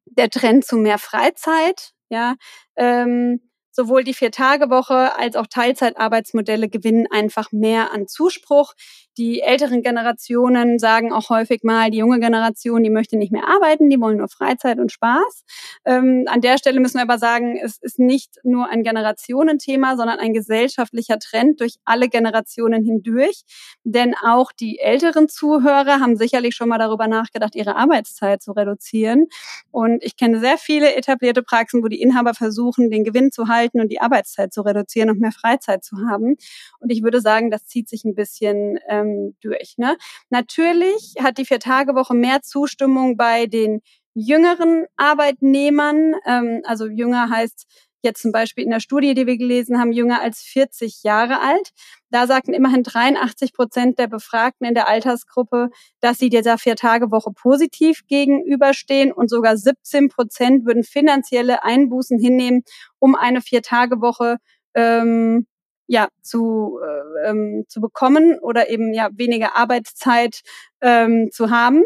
der 0.05 0.29
Trend 0.29 0.65
zu 0.65 0.77
mehr 0.77 0.97
Freizeit. 0.99 1.91
Ja, 2.09 2.35
ähm, 2.75 3.41
Sowohl 3.73 4.03
die 4.03 4.13
Vier-Tage-Woche 4.13 5.17
als 5.17 5.37
auch 5.37 5.47
Teilzeitarbeitsmodelle 5.47 6.67
gewinnen 6.67 7.07
einfach 7.09 7.53
mehr 7.53 7.93
an 7.93 8.05
Zuspruch. 8.05 8.73
Die 9.17 9.41
älteren 9.41 9.81
Generationen 9.81 10.77
sagen 10.77 11.13
auch 11.13 11.29
häufig 11.29 11.63
mal, 11.63 11.89
die 11.89 11.99
junge 11.99 12.19
Generation, 12.19 12.83
die 12.83 12.89
möchte 12.89 13.17
nicht 13.17 13.31
mehr 13.31 13.47
arbeiten, 13.47 13.89
die 13.89 13.99
wollen 13.99 14.17
nur 14.17 14.27
Freizeit 14.27 14.77
und 14.77 14.91
Spaß. 14.91 15.45
Ähm, 15.85 16.25
an 16.27 16.41
der 16.41 16.57
Stelle 16.57 16.81
müssen 16.81 16.95
wir 16.97 17.03
aber 17.03 17.17
sagen, 17.17 17.57
es 17.61 17.77
ist 17.77 17.97
nicht 17.97 18.39
nur 18.43 18.69
ein 18.69 18.83
Generationenthema, 18.83 19.95
sondern 19.95 20.19
ein 20.19 20.33
gesellschaftlicher 20.33 21.19
Trend 21.19 21.61
durch 21.61 21.75
alle 21.85 22.09
Generationen 22.09 22.83
hindurch. 22.83 23.43
Denn 23.83 24.15
auch 24.15 24.51
die 24.51 24.79
älteren 24.79 25.29
Zuhörer 25.29 26.01
haben 26.01 26.17
sicherlich 26.17 26.55
schon 26.55 26.69
mal 26.69 26.77
darüber 26.77 27.07
nachgedacht, 27.07 27.55
ihre 27.55 27.77
Arbeitszeit 27.77 28.41
zu 28.41 28.51
reduzieren. 28.51 29.27
Und 29.71 30.03
ich 30.03 30.17
kenne 30.17 30.39
sehr 30.41 30.57
viele 30.57 30.95
etablierte 30.95 31.41
Praxen, 31.41 31.83
wo 31.83 31.87
die 31.87 32.01
Inhaber 32.01 32.33
versuchen, 32.33 32.89
den 32.89 33.05
Gewinn 33.05 33.31
zu 33.31 33.47
halten 33.47 33.60
halten 33.61 33.81
und 33.81 33.91
die 33.91 34.01
Arbeitszeit 34.01 34.53
zu 34.53 34.61
reduzieren 34.61 35.09
und 35.09 35.19
mehr 35.19 35.31
Freizeit 35.31 35.83
zu 35.83 35.97
haben. 36.09 36.35
Und 36.79 36.91
ich 36.91 37.03
würde 37.03 37.21
sagen, 37.21 37.51
das 37.51 37.65
zieht 37.65 37.89
sich 37.89 38.03
ein 38.03 38.15
bisschen 38.15 38.79
ähm, 38.87 39.35
durch. 39.41 39.75
Ne? 39.77 39.97
Natürlich 40.29 41.15
hat 41.21 41.37
die 41.37 41.45
Vier-Tage-Woche 41.45 42.13
mehr 42.13 42.41
Zustimmung 42.41 43.17
bei 43.17 43.45
den 43.45 43.81
jüngeren 44.13 44.85
Arbeitnehmern. 44.97 46.15
Ähm, 46.25 46.61
also 46.65 46.87
jünger 46.87 47.29
heißt 47.29 47.67
jetzt 48.01 48.21
zum 48.21 48.31
Beispiel 48.31 48.63
in 48.63 48.69
der 48.69 48.79
Studie, 48.79 49.13
die 49.13 49.27
wir 49.27 49.37
gelesen 49.37 49.79
haben, 49.79 49.91
jünger 49.91 50.21
als 50.21 50.41
40 50.41 51.03
Jahre 51.03 51.39
alt. 51.41 51.71
Da 52.09 52.27
sagten 52.27 52.53
immerhin 52.53 52.83
83 52.83 53.53
Prozent 53.53 53.99
der 53.99 54.07
Befragten 54.07 54.65
in 54.65 54.73
der 54.73 54.87
Altersgruppe, 54.87 55.69
dass 55.99 56.17
sie 56.17 56.29
dieser 56.29 56.57
Vier-Tage-Woche 56.57 57.31
positiv 57.33 58.05
gegenüberstehen 58.07 59.11
und 59.11 59.29
sogar 59.29 59.57
17 59.57 60.09
Prozent 60.09 60.65
würden 60.65 60.83
finanzielle 60.83 61.63
Einbußen 61.63 62.19
hinnehmen, 62.19 62.63
um 62.99 63.15
eine 63.15 63.41
Vier-Tage-Woche 63.41 64.37
ähm, 64.73 65.47
ja, 65.87 66.07
zu, 66.21 66.79
äh, 66.81 67.29
ähm, 67.29 67.65
zu 67.67 67.81
bekommen 67.81 68.39
oder 68.39 68.69
eben 68.69 68.93
ja 68.93 69.09
weniger 69.13 69.55
Arbeitszeit 69.55 70.41
ähm, 70.81 71.29
zu 71.31 71.49
haben 71.49 71.83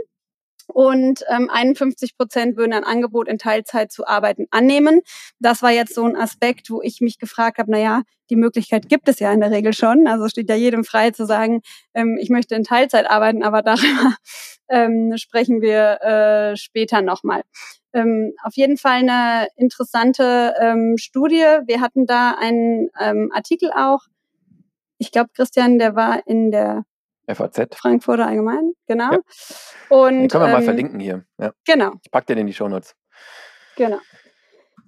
und 0.68 1.24
ähm, 1.30 1.50
51 1.50 2.18
Prozent 2.18 2.58
würden 2.58 2.74
ein 2.74 2.84
Angebot 2.84 3.28
in 3.28 3.38
Teilzeit 3.38 3.92
zu 3.92 4.08
arbeiten 4.08 4.48
annehmen. 4.52 5.02
Das 5.40 5.62
war 5.62 5.72
jetzt 5.72 5.96
so 5.96 6.04
ein 6.04 6.16
Aspekt, 6.16 6.70
wo 6.70 6.82
ich 6.82 7.02
mich 7.02 7.20
gefragt 7.20 7.58
habe, 7.58 7.72
na 7.72 7.80
ja, 7.80 8.02
die 8.30 8.36
Möglichkeit 8.36 8.90
gibt 8.90 9.08
es 9.08 9.20
ja 9.20 9.32
in 9.32 9.40
der 9.40 9.52
Regel 9.52 9.74
schon. 9.74 10.08
Also 10.08 10.28
steht 10.28 10.50
ja 10.50 10.56
jedem 10.56 10.84
frei 10.84 11.12
zu 11.12 11.26
sagen, 11.26 11.62
ähm, 11.94 12.18
ich 12.20 12.30
möchte 12.30 12.56
in 12.56 12.64
Teilzeit 12.64 13.10
arbeiten, 13.10 13.44
aber 13.44 13.62
darüber 13.64 14.16
ähm, 14.70 15.14
sprechen 15.18 15.62
wir 15.62 16.02
äh, 16.02 16.58
später 16.58 17.02
nochmal. 17.02 17.44
Ähm, 17.94 18.34
auf 18.44 18.56
jeden 18.56 18.78
Fall 18.78 19.00
eine 19.00 19.48
interessante 19.56 20.54
ähm, 20.60 20.96
Studie. 20.98 21.46
Wir 21.66 21.82
hatten 21.82 22.06
da 22.06 22.32
einen 22.32 22.90
ähm, 23.00 23.32
Artikel 23.34 23.72
auch. 23.72 24.02
Ich 24.98 25.12
glaube, 25.12 25.30
Christian, 25.34 25.78
der 25.78 25.96
war 25.96 26.26
in 26.28 26.52
der 26.52 26.84
FAZ. 27.28 27.76
Frankfurter 27.76 28.28
Allgemein, 28.28 28.74
genau. 28.88 29.12
Ja. 29.12 29.20
Und, 29.90 30.14
den 30.14 30.28
können 30.30 30.44
wir 30.44 30.48
ähm, 30.48 30.54
mal 30.54 30.64
verlinken 30.64 31.00
hier. 31.00 31.26
Ja. 31.40 31.52
Genau. 31.66 31.94
Ich 32.04 32.12
packe 32.12 32.28
den 32.28 32.40
in 32.40 32.48
die 32.48 32.54
Shownotes. 32.54 32.96
Genau. 33.76 34.00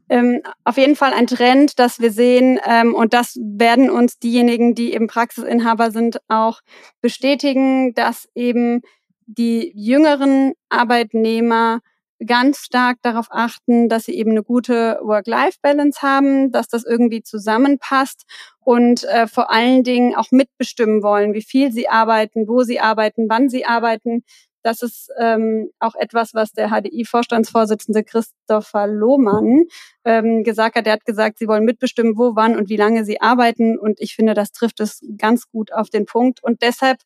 Ähm, 0.09 0.41
auf 0.63 0.77
jeden 0.77 0.95
Fall 0.95 1.13
ein 1.13 1.27
Trend, 1.27 1.79
dass 1.79 1.99
wir 1.99 2.11
sehen, 2.11 2.59
ähm, 2.65 2.95
und 2.95 3.13
das 3.13 3.37
werden 3.41 3.89
uns 3.89 4.19
diejenigen, 4.19 4.73
die 4.73 4.93
eben 4.93 5.07
Praxisinhaber 5.07 5.91
sind, 5.91 6.19
auch 6.29 6.61
bestätigen, 7.01 7.93
dass 7.93 8.29
eben 8.33 8.81
die 9.25 9.73
jüngeren 9.75 10.53
Arbeitnehmer 10.69 11.81
ganz 12.25 12.59
stark 12.59 12.97
darauf 13.01 13.27
achten, 13.29 13.89
dass 13.89 14.05
sie 14.05 14.15
eben 14.15 14.31
eine 14.31 14.43
gute 14.43 14.99
Work-Life-Balance 15.03 16.01
haben, 16.01 16.51
dass 16.51 16.67
das 16.67 16.83
irgendwie 16.83 17.21
zusammenpasst 17.21 18.23
und 18.59 19.03
äh, 19.03 19.27
vor 19.27 19.51
allen 19.51 19.83
Dingen 19.83 20.15
auch 20.15 20.31
mitbestimmen 20.31 21.03
wollen, 21.03 21.33
wie 21.33 21.43
viel 21.43 21.71
sie 21.71 21.89
arbeiten, 21.89 22.47
wo 22.47 22.63
sie 22.63 22.79
arbeiten, 22.79 23.27
wann 23.29 23.49
sie 23.49 23.65
arbeiten. 23.65 24.23
Das 24.63 24.81
ist 24.81 25.09
ähm, 25.17 25.69
auch 25.79 25.95
etwas, 25.95 26.33
was 26.33 26.51
der 26.51 26.69
HDI-Vorstandsvorsitzende 26.69 28.03
Christopher 28.03 28.87
Lohmann 28.87 29.63
ähm, 30.03 30.43
gesagt 30.43 30.75
hat. 30.75 30.87
Er 30.87 30.93
hat 30.93 31.05
gesagt, 31.05 31.37
sie 31.39 31.47
wollen 31.47 31.63
mitbestimmen, 31.63 32.17
wo, 32.17 32.35
wann 32.35 32.57
und 32.57 32.67
wie 32.67 32.75
lange 32.75 33.05
sie 33.05 33.21
arbeiten. 33.21 33.77
Und 33.77 34.01
ich 34.01 34.15
finde, 34.15 34.33
das 34.33 34.51
trifft 34.51 34.79
es 34.81 35.01
ganz 35.17 35.49
gut 35.49 35.71
auf 35.71 35.89
den 35.89 36.05
Punkt. 36.05 36.43
Und 36.43 36.61
deshalb 36.63 36.97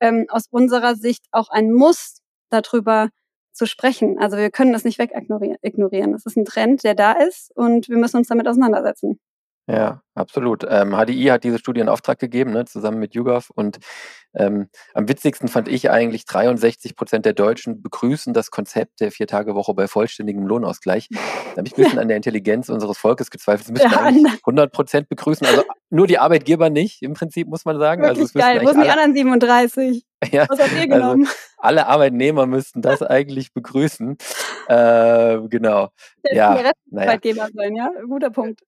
ähm, 0.00 0.26
aus 0.28 0.46
unserer 0.50 0.96
Sicht 0.96 1.26
auch 1.30 1.50
ein 1.50 1.72
Muss 1.72 2.16
darüber 2.50 3.10
zu 3.54 3.66
sprechen. 3.66 4.18
Also 4.18 4.36
wir 4.36 4.50
können 4.50 4.72
das 4.72 4.84
nicht 4.84 4.98
wegignorieren. 4.98 6.12
Das 6.12 6.26
ist 6.26 6.36
ein 6.36 6.44
Trend, 6.44 6.84
der 6.84 6.94
da 6.94 7.12
ist 7.12 7.50
und 7.56 7.88
wir 7.88 7.96
müssen 7.96 8.18
uns 8.18 8.28
damit 8.28 8.48
auseinandersetzen. 8.48 9.18
Ja, 9.66 10.02
absolut. 10.14 10.66
Ähm, 10.68 10.90
HDI 10.90 11.28
hat 11.28 11.42
diese 11.42 11.58
Studie 11.58 11.80
in 11.80 11.88
Auftrag 11.88 12.18
gegeben, 12.18 12.52
ne, 12.52 12.66
zusammen 12.66 12.98
mit 12.98 13.14
YouGov. 13.14 13.48
Und 13.48 13.78
ähm, 14.34 14.68
am 14.92 15.08
witzigsten 15.08 15.48
fand 15.48 15.68
ich 15.68 15.90
eigentlich, 15.90 16.26
63 16.26 16.94
Prozent 16.94 17.24
der 17.24 17.32
Deutschen 17.32 17.80
begrüßen 17.80 18.34
das 18.34 18.50
Konzept 18.50 19.00
der 19.00 19.10
Vier-Tage-Woche 19.10 19.72
bei 19.72 19.88
vollständigem 19.88 20.46
Lohnausgleich. 20.46 21.08
Da 21.08 21.18
habe 21.56 21.66
ich 21.66 21.78
ein 21.78 21.82
bisschen 21.82 21.98
an 21.98 22.08
der 22.08 22.18
Intelligenz 22.18 22.68
unseres 22.68 22.98
Volkes 22.98 23.30
gezweifelt. 23.30 23.66
Sie 23.66 23.72
müssen 23.72 23.90
ja, 23.90 24.02
eigentlich 24.02 24.34
100 24.42 24.70
Prozent 24.70 25.08
begrüßen. 25.08 25.46
Also 25.46 25.64
nur 25.88 26.06
die 26.06 26.18
Arbeitgeber 26.18 26.68
nicht, 26.68 27.00
im 27.00 27.14
Prinzip, 27.14 27.48
muss 27.48 27.64
man 27.64 27.78
sagen. 27.78 28.02
Wirklich 28.02 28.20
also 28.20 28.38
geil. 28.38 28.60
Wo 28.62 28.70
sind 28.70 28.84
die 28.84 28.90
anderen 28.90 29.14
37? 29.14 30.04
Ja, 30.32 30.46
Was 30.48 30.58
habt 30.60 30.72
ihr 30.72 30.80
also 30.80 30.88
genommen? 30.88 31.26
Also 31.26 31.36
alle 31.58 31.86
Arbeitnehmer 31.86 32.46
müssten 32.46 32.82
das 32.82 33.02
eigentlich 33.02 33.52
begrüßen. 33.52 34.16
Äh, 34.68 35.38
genau. 35.48 35.88
Der 36.24 36.34
ja, 36.34 36.72
Arbeitgeber 36.92 37.48
sein, 37.54 37.74
ja? 37.74 37.90
Guter 38.06 38.30
Punkt. 38.30 38.60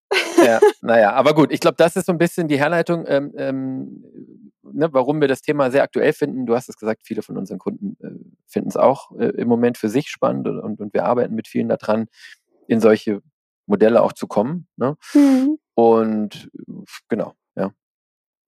Ja, 0.44 0.60
naja, 0.80 1.12
aber 1.12 1.34
gut, 1.34 1.52
ich 1.52 1.60
glaube, 1.60 1.76
das 1.76 1.96
ist 1.96 2.06
so 2.06 2.12
ein 2.12 2.18
bisschen 2.18 2.48
die 2.48 2.58
Herleitung, 2.58 3.04
ähm, 3.06 3.32
ähm, 3.36 4.52
ne, 4.62 4.92
warum 4.92 5.20
wir 5.20 5.28
das 5.28 5.42
Thema 5.42 5.70
sehr 5.70 5.82
aktuell 5.82 6.12
finden. 6.12 6.46
Du 6.46 6.54
hast 6.54 6.68
es 6.68 6.76
gesagt, 6.76 7.02
viele 7.04 7.22
von 7.22 7.36
unseren 7.36 7.58
Kunden 7.58 7.96
äh, 8.02 8.10
finden 8.46 8.68
es 8.68 8.76
auch 8.76 9.12
äh, 9.18 9.28
im 9.28 9.48
Moment 9.48 9.78
für 9.78 9.88
sich 9.88 10.08
spannend 10.08 10.48
und, 10.48 10.80
und 10.80 10.94
wir 10.94 11.04
arbeiten 11.04 11.34
mit 11.34 11.48
vielen 11.48 11.68
daran, 11.68 12.06
in 12.66 12.80
solche 12.80 13.22
Modelle 13.66 14.02
auch 14.02 14.12
zu 14.12 14.26
kommen. 14.26 14.66
Ne? 14.76 14.96
Mhm. 15.14 15.58
Und 15.74 16.50
genau, 17.08 17.34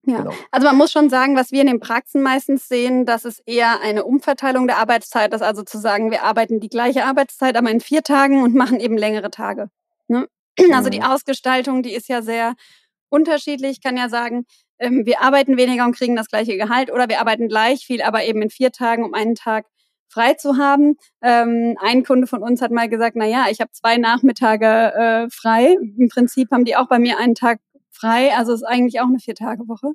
ja. 0.09 0.17
Genau. 0.19 0.33
also 0.51 0.67
man 0.67 0.77
muss 0.77 0.91
schon 0.91 1.09
sagen, 1.09 1.35
was 1.35 1.51
wir 1.51 1.61
in 1.61 1.67
den 1.67 1.79
Praxen 1.79 2.21
meistens 2.21 2.67
sehen, 2.67 3.05
dass 3.05 3.25
es 3.25 3.39
eher 3.45 3.81
eine 3.81 4.03
Umverteilung 4.03 4.67
der 4.67 4.77
Arbeitszeit 4.77 5.33
ist. 5.33 5.41
Also 5.41 5.63
zu 5.63 5.77
sagen, 5.77 6.11
wir 6.11 6.23
arbeiten 6.23 6.59
die 6.59 6.69
gleiche 6.69 7.05
Arbeitszeit, 7.05 7.55
aber 7.55 7.69
in 7.69 7.81
vier 7.81 8.03
Tagen 8.03 8.43
und 8.43 8.55
machen 8.55 8.79
eben 8.79 8.97
längere 8.97 9.31
Tage. 9.31 9.69
Ne? 10.07 10.27
Also 10.73 10.89
die 10.89 10.99
mhm. 10.99 11.05
Ausgestaltung, 11.05 11.83
die 11.83 11.93
ist 11.93 12.09
ja 12.09 12.21
sehr 12.21 12.55
unterschiedlich. 13.09 13.71
Ich 13.71 13.81
kann 13.81 13.97
ja 13.97 14.09
sagen, 14.09 14.45
ähm, 14.77 15.05
wir 15.05 15.21
arbeiten 15.21 15.57
weniger 15.57 15.85
und 15.85 15.95
kriegen 15.95 16.15
das 16.15 16.29
gleiche 16.29 16.57
Gehalt 16.57 16.91
oder 16.91 17.07
wir 17.09 17.19
arbeiten 17.19 17.47
gleich 17.47 17.85
viel, 17.85 18.01
aber 18.01 18.23
eben 18.23 18.41
in 18.41 18.49
vier 18.49 18.71
Tagen, 18.71 19.03
um 19.03 19.13
einen 19.13 19.35
Tag 19.35 19.65
frei 20.09 20.33
zu 20.33 20.57
haben. 20.57 20.97
Ähm, 21.21 21.77
ein 21.79 22.03
Kunde 22.03 22.27
von 22.27 22.41
uns 22.41 22.61
hat 22.61 22.71
mal 22.71 22.89
gesagt, 22.89 23.15
na 23.15 23.25
ja, 23.25 23.45
ich 23.49 23.61
habe 23.61 23.71
zwei 23.71 23.97
Nachmittage 23.97 24.65
äh, 24.65 25.29
frei. 25.29 25.75
Im 25.97 26.09
Prinzip 26.09 26.51
haben 26.51 26.65
die 26.65 26.75
auch 26.75 26.87
bei 26.87 26.99
mir 26.99 27.17
einen 27.17 27.35
Tag 27.35 27.59
frei. 27.99 28.35
Also 28.35 28.53
ist 28.53 28.63
eigentlich 28.63 28.99
auch 29.01 29.07
eine 29.07 29.19
Vier-Tage-Woche. 29.19 29.93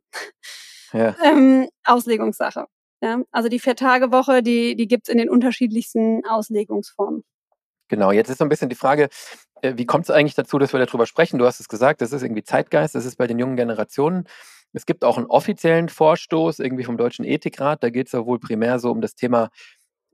Ja. 0.92 1.14
ähm, 1.24 1.68
Auslegungssache. 1.84 2.66
Ja, 3.02 3.22
also 3.32 3.48
die 3.48 3.58
Vier-Tage-Woche, 3.58 4.42
die, 4.42 4.76
die 4.76 4.88
gibt's 4.88 5.08
in 5.08 5.18
den 5.18 5.28
unterschiedlichsten 5.28 6.24
Auslegungsformen. 6.26 7.22
Genau, 7.88 8.12
jetzt 8.12 8.30
ist 8.30 8.38
so 8.38 8.44
ein 8.44 8.48
bisschen 8.48 8.70
die 8.70 8.76
Frage, 8.76 9.08
äh, 9.60 9.74
wie 9.76 9.84
kommt 9.84 10.04
es 10.04 10.10
eigentlich 10.10 10.34
dazu, 10.34 10.58
dass 10.58 10.72
wir 10.72 10.84
darüber 10.84 11.06
sprechen? 11.06 11.38
Du 11.38 11.44
hast 11.44 11.60
es 11.60 11.68
gesagt, 11.68 12.00
das 12.00 12.12
ist 12.12 12.22
irgendwie 12.22 12.44
Zeitgeist, 12.44 12.94
das 12.94 13.04
ist 13.04 13.16
bei 13.16 13.26
den 13.26 13.38
jungen 13.38 13.56
Generationen. 13.56 14.26
Es 14.72 14.86
gibt 14.86 15.04
auch 15.04 15.18
einen 15.18 15.26
offiziellen 15.26 15.88
Vorstoß 15.88 16.58
irgendwie 16.60 16.84
vom 16.84 16.96
Deutschen 16.96 17.24
Ethikrat, 17.24 17.82
da 17.82 17.90
geht 17.90 18.06
es 18.06 18.12
ja 18.12 18.24
wohl 18.24 18.40
primär 18.40 18.78
so 18.78 18.90
um 18.90 19.00
das 19.00 19.14
Thema, 19.14 19.50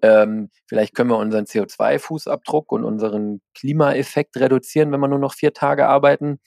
ähm, 0.03 0.51
vielleicht 0.67 0.95
können 0.95 1.11
wir 1.11 1.19
unseren 1.19 1.45
CO2-Fußabdruck 1.45 2.67
und 2.69 2.85
unseren 2.85 3.41
Klimaeffekt 3.55 4.37
reduzieren, 4.37 4.93
wenn 4.93 5.01
wir 5.01 5.09
nur 5.09 5.19
noch 5.19 5.35
vier 5.35 5.53
Tage 5.53 5.87
arbeiten. 5.89 6.41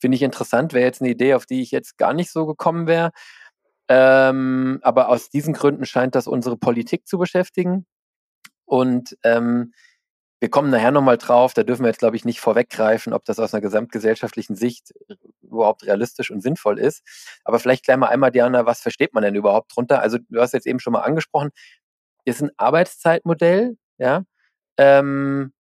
Finde 0.00 0.16
ich 0.16 0.22
interessant, 0.22 0.72
wäre 0.72 0.84
jetzt 0.86 1.00
eine 1.02 1.10
Idee, 1.10 1.34
auf 1.34 1.46
die 1.46 1.62
ich 1.62 1.70
jetzt 1.70 1.98
gar 1.98 2.12
nicht 2.12 2.30
so 2.30 2.46
gekommen 2.46 2.86
wäre. 2.86 3.10
Ähm, 3.88 4.80
aber 4.82 5.08
aus 5.08 5.30
diesen 5.30 5.54
Gründen 5.54 5.86
scheint 5.86 6.14
das 6.14 6.26
unsere 6.26 6.56
Politik 6.56 7.06
zu 7.06 7.18
beschäftigen. 7.18 7.86
Und 8.66 9.16
ähm, 9.24 9.72
wir 10.40 10.50
kommen 10.50 10.70
nachher 10.70 10.90
nochmal 10.90 11.16
drauf, 11.18 11.54
da 11.54 11.62
dürfen 11.62 11.82
wir 11.84 11.88
jetzt, 11.88 11.98
glaube 12.00 12.16
ich, 12.16 12.24
nicht 12.24 12.40
vorweggreifen, 12.40 13.14
ob 13.14 13.24
das 13.24 13.38
aus 13.38 13.54
einer 13.54 13.62
gesamtgesellschaftlichen 13.62 14.54
Sicht 14.54 14.92
überhaupt 15.42 15.84
realistisch 15.86 16.30
und 16.30 16.42
sinnvoll 16.42 16.78
ist. 16.78 17.02
Aber 17.44 17.58
vielleicht 17.58 17.84
gleich 17.84 17.96
mal 17.96 18.08
einmal, 18.08 18.30
Diana, 18.32 18.66
was 18.66 18.80
versteht 18.80 19.14
man 19.14 19.22
denn 19.22 19.34
überhaupt 19.34 19.74
drunter? 19.74 20.00
Also 20.02 20.18
du 20.28 20.40
hast 20.40 20.52
jetzt 20.52 20.66
eben 20.66 20.80
schon 20.80 20.92
mal 20.92 21.00
angesprochen, 21.02 21.50
ist 22.24 22.42
ein 22.42 22.50
Arbeitszeitmodell, 22.58 23.76
ja. 23.98 24.24
Ähm, 24.78 25.52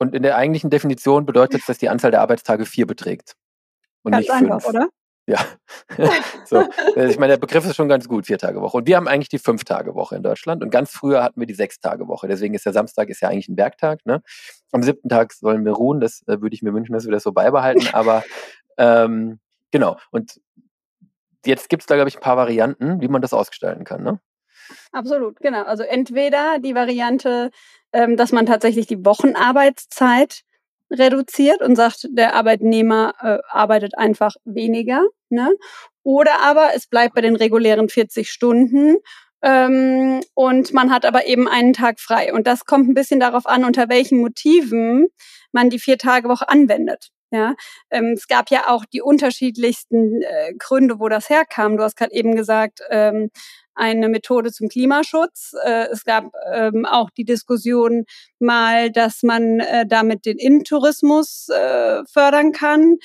und 0.00 0.14
in 0.14 0.22
der 0.22 0.36
eigentlichen 0.36 0.70
Definition 0.70 1.26
bedeutet 1.26 1.60
es, 1.60 1.66
dass 1.66 1.78
die 1.78 1.90
Anzahl 1.90 2.10
der 2.10 2.22
Arbeitstage 2.22 2.64
vier 2.64 2.86
beträgt. 2.86 3.36
Und 4.02 4.12
Ganz 4.12 4.22
nicht 4.22 4.32
einfach, 4.32 4.62
fünf. 4.62 4.74
oder? 4.74 4.88
Ja. 5.26 5.38
so. 6.46 6.64
Ich 6.96 7.18
meine, 7.18 7.34
der 7.34 7.38
Begriff 7.38 7.66
ist 7.66 7.76
schon 7.76 7.88
ganz 7.88 8.08
gut, 8.08 8.26
vier 8.26 8.38
Tage 8.38 8.62
Woche. 8.62 8.78
Und 8.78 8.86
wir 8.86 8.96
haben 8.96 9.06
eigentlich 9.06 9.28
die 9.28 9.38
fünf 9.38 9.62
Tage 9.64 9.94
Woche 9.94 10.16
in 10.16 10.22
Deutschland. 10.22 10.62
Und 10.62 10.70
ganz 10.70 10.90
früher 10.90 11.22
hatten 11.22 11.38
wir 11.38 11.46
die 11.46 11.54
sechs 11.54 11.78
Tage 11.80 12.08
Woche. 12.08 12.28
Deswegen 12.28 12.54
ist 12.54 12.64
der 12.64 12.72
Samstag 12.72 13.10
ist 13.10 13.20
ja 13.20 13.28
eigentlich 13.28 13.48
ein 13.48 13.58
Werktag. 13.58 14.00
Ne? 14.06 14.22
Am 14.72 14.82
siebten 14.82 15.10
Tag 15.10 15.34
sollen 15.34 15.64
wir 15.66 15.72
ruhen. 15.72 16.00
Das 16.00 16.22
äh, 16.26 16.40
würde 16.40 16.54
ich 16.54 16.62
mir 16.62 16.72
wünschen, 16.72 16.94
dass 16.94 17.04
wir 17.04 17.12
das 17.12 17.22
so 17.22 17.32
beibehalten. 17.32 17.86
Aber 17.92 18.24
ähm, 18.78 19.38
genau. 19.70 19.98
Und 20.10 20.40
jetzt 21.44 21.68
gibt 21.68 21.82
es 21.82 21.86
da, 21.86 21.94
glaube 21.96 22.08
ich, 22.08 22.16
ein 22.16 22.22
paar 22.22 22.38
Varianten, 22.38 23.02
wie 23.02 23.08
man 23.08 23.20
das 23.20 23.34
ausgestalten 23.34 23.84
kann. 23.84 24.02
Ne? 24.02 24.18
Absolut, 24.92 25.40
genau. 25.40 25.62
Also 25.64 25.82
entweder 25.82 26.58
die 26.58 26.74
Variante, 26.74 27.50
ähm, 27.92 28.16
dass 28.16 28.32
man 28.32 28.46
tatsächlich 28.46 28.86
die 28.86 29.04
Wochenarbeitszeit 29.04 30.42
reduziert 30.90 31.62
und 31.62 31.76
sagt, 31.76 32.08
der 32.10 32.34
Arbeitnehmer 32.34 33.14
äh, 33.20 33.38
arbeitet 33.48 33.96
einfach 33.96 34.34
weniger. 34.44 35.06
Ne? 35.28 35.50
Oder 36.02 36.40
aber 36.40 36.70
es 36.74 36.86
bleibt 36.86 37.14
bei 37.14 37.20
den 37.20 37.36
regulären 37.36 37.88
40 37.88 38.30
Stunden 38.30 38.96
ähm, 39.42 40.20
und 40.34 40.72
man 40.72 40.92
hat 40.92 41.04
aber 41.04 41.26
eben 41.26 41.48
einen 41.48 41.72
Tag 41.72 42.00
frei. 42.00 42.32
Und 42.32 42.46
das 42.46 42.64
kommt 42.64 42.88
ein 42.88 42.94
bisschen 42.94 43.20
darauf 43.20 43.46
an, 43.46 43.64
unter 43.64 43.88
welchen 43.88 44.20
Motiven 44.20 45.08
man 45.52 45.70
die 45.70 45.78
Vier-Tage-Woche 45.78 46.48
anwendet. 46.48 47.10
Ja, 47.32 47.54
ähm, 47.90 48.14
es 48.16 48.26
gab 48.26 48.50
ja 48.50 48.68
auch 48.68 48.84
die 48.84 49.02
unterschiedlichsten 49.02 50.20
äh, 50.22 50.52
Gründe, 50.58 50.98
wo 50.98 51.08
das 51.08 51.30
herkam. 51.30 51.76
Du 51.76 51.84
hast 51.84 51.96
gerade 51.96 52.12
eben 52.12 52.34
gesagt, 52.34 52.80
ähm, 52.90 53.30
eine 53.80 54.08
Methode 54.08 54.52
zum 54.52 54.68
Klimaschutz. 54.68 55.54
Äh, 55.64 55.86
es 55.90 56.04
gab 56.04 56.32
ähm, 56.52 56.84
auch 56.84 57.10
die 57.10 57.24
Diskussion 57.24 58.04
mal, 58.38 58.90
dass 58.90 59.22
man 59.22 59.60
äh, 59.60 59.86
damit 59.86 60.26
den 60.26 60.38
Innentourismus 60.38 61.48
äh, 61.48 62.04
fördern 62.04 62.52
kann. 62.52 62.98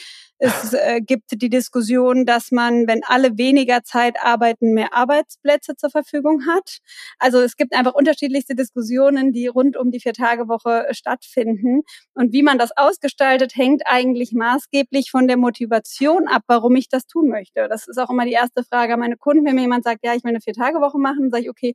Es 0.45 0.73
äh, 0.73 1.01
gibt 1.01 1.41
die 1.41 1.49
Diskussion, 1.49 2.23
dass 2.23 2.51
man, 2.51 2.85
wenn 2.87 3.01
alle 3.03 3.35
weniger 3.35 3.83
Zeit 3.83 4.17
arbeiten, 4.21 4.73
mehr 4.73 4.93
Arbeitsplätze 4.93 5.75
zur 5.75 5.89
Verfügung 5.89 6.45
hat. 6.45 6.77
Also 7.17 7.39
es 7.39 7.55
gibt 7.55 7.73
einfach 7.73 7.95
unterschiedlichste 7.95 8.53
Diskussionen, 8.53 9.31
die 9.33 9.47
rund 9.47 9.75
um 9.75 9.89
die 9.89 9.99
Vier-Tage-Woche 9.99 10.87
stattfinden. 10.91 11.81
Und 12.13 12.31
wie 12.31 12.43
man 12.43 12.59
das 12.59 12.77
ausgestaltet, 12.77 13.55
hängt 13.55 13.81
eigentlich 13.87 14.33
maßgeblich 14.33 15.09
von 15.09 15.27
der 15.27 15.37
Motivation 15.37 16.27
ab, 16.27 16.43
warum 16.45 16.75
ich 16.75 16.89
das 16.89 17.07
tun 17.07 17.27
möchte. 17.29 17.67
Das 17.67 17.87
ist 17.87 17.97
auch 17.97 18.11
immer 18.11 18.25
die 18.25 18.33
erste 18.33 18.63
Frage 18.63 18.93
an 18.93 18.99
meine 18.99 19.17
Kunden. 19.17 19.45
Wenn 19.45 19.55
mir 19.55 19.61
jemand 19.61 19.83
sagt, 19.83 20.05
ja, 20.05 20.13
ich 20.13 20.23
will 20.23 20.29
eine 20.29 20.41
Vier-Tage-Woche 20.41 20.99
machen, 20.99 21.31
sage 21.31 21.45
ich, 21.45 21.49
okay, 21.49 21.73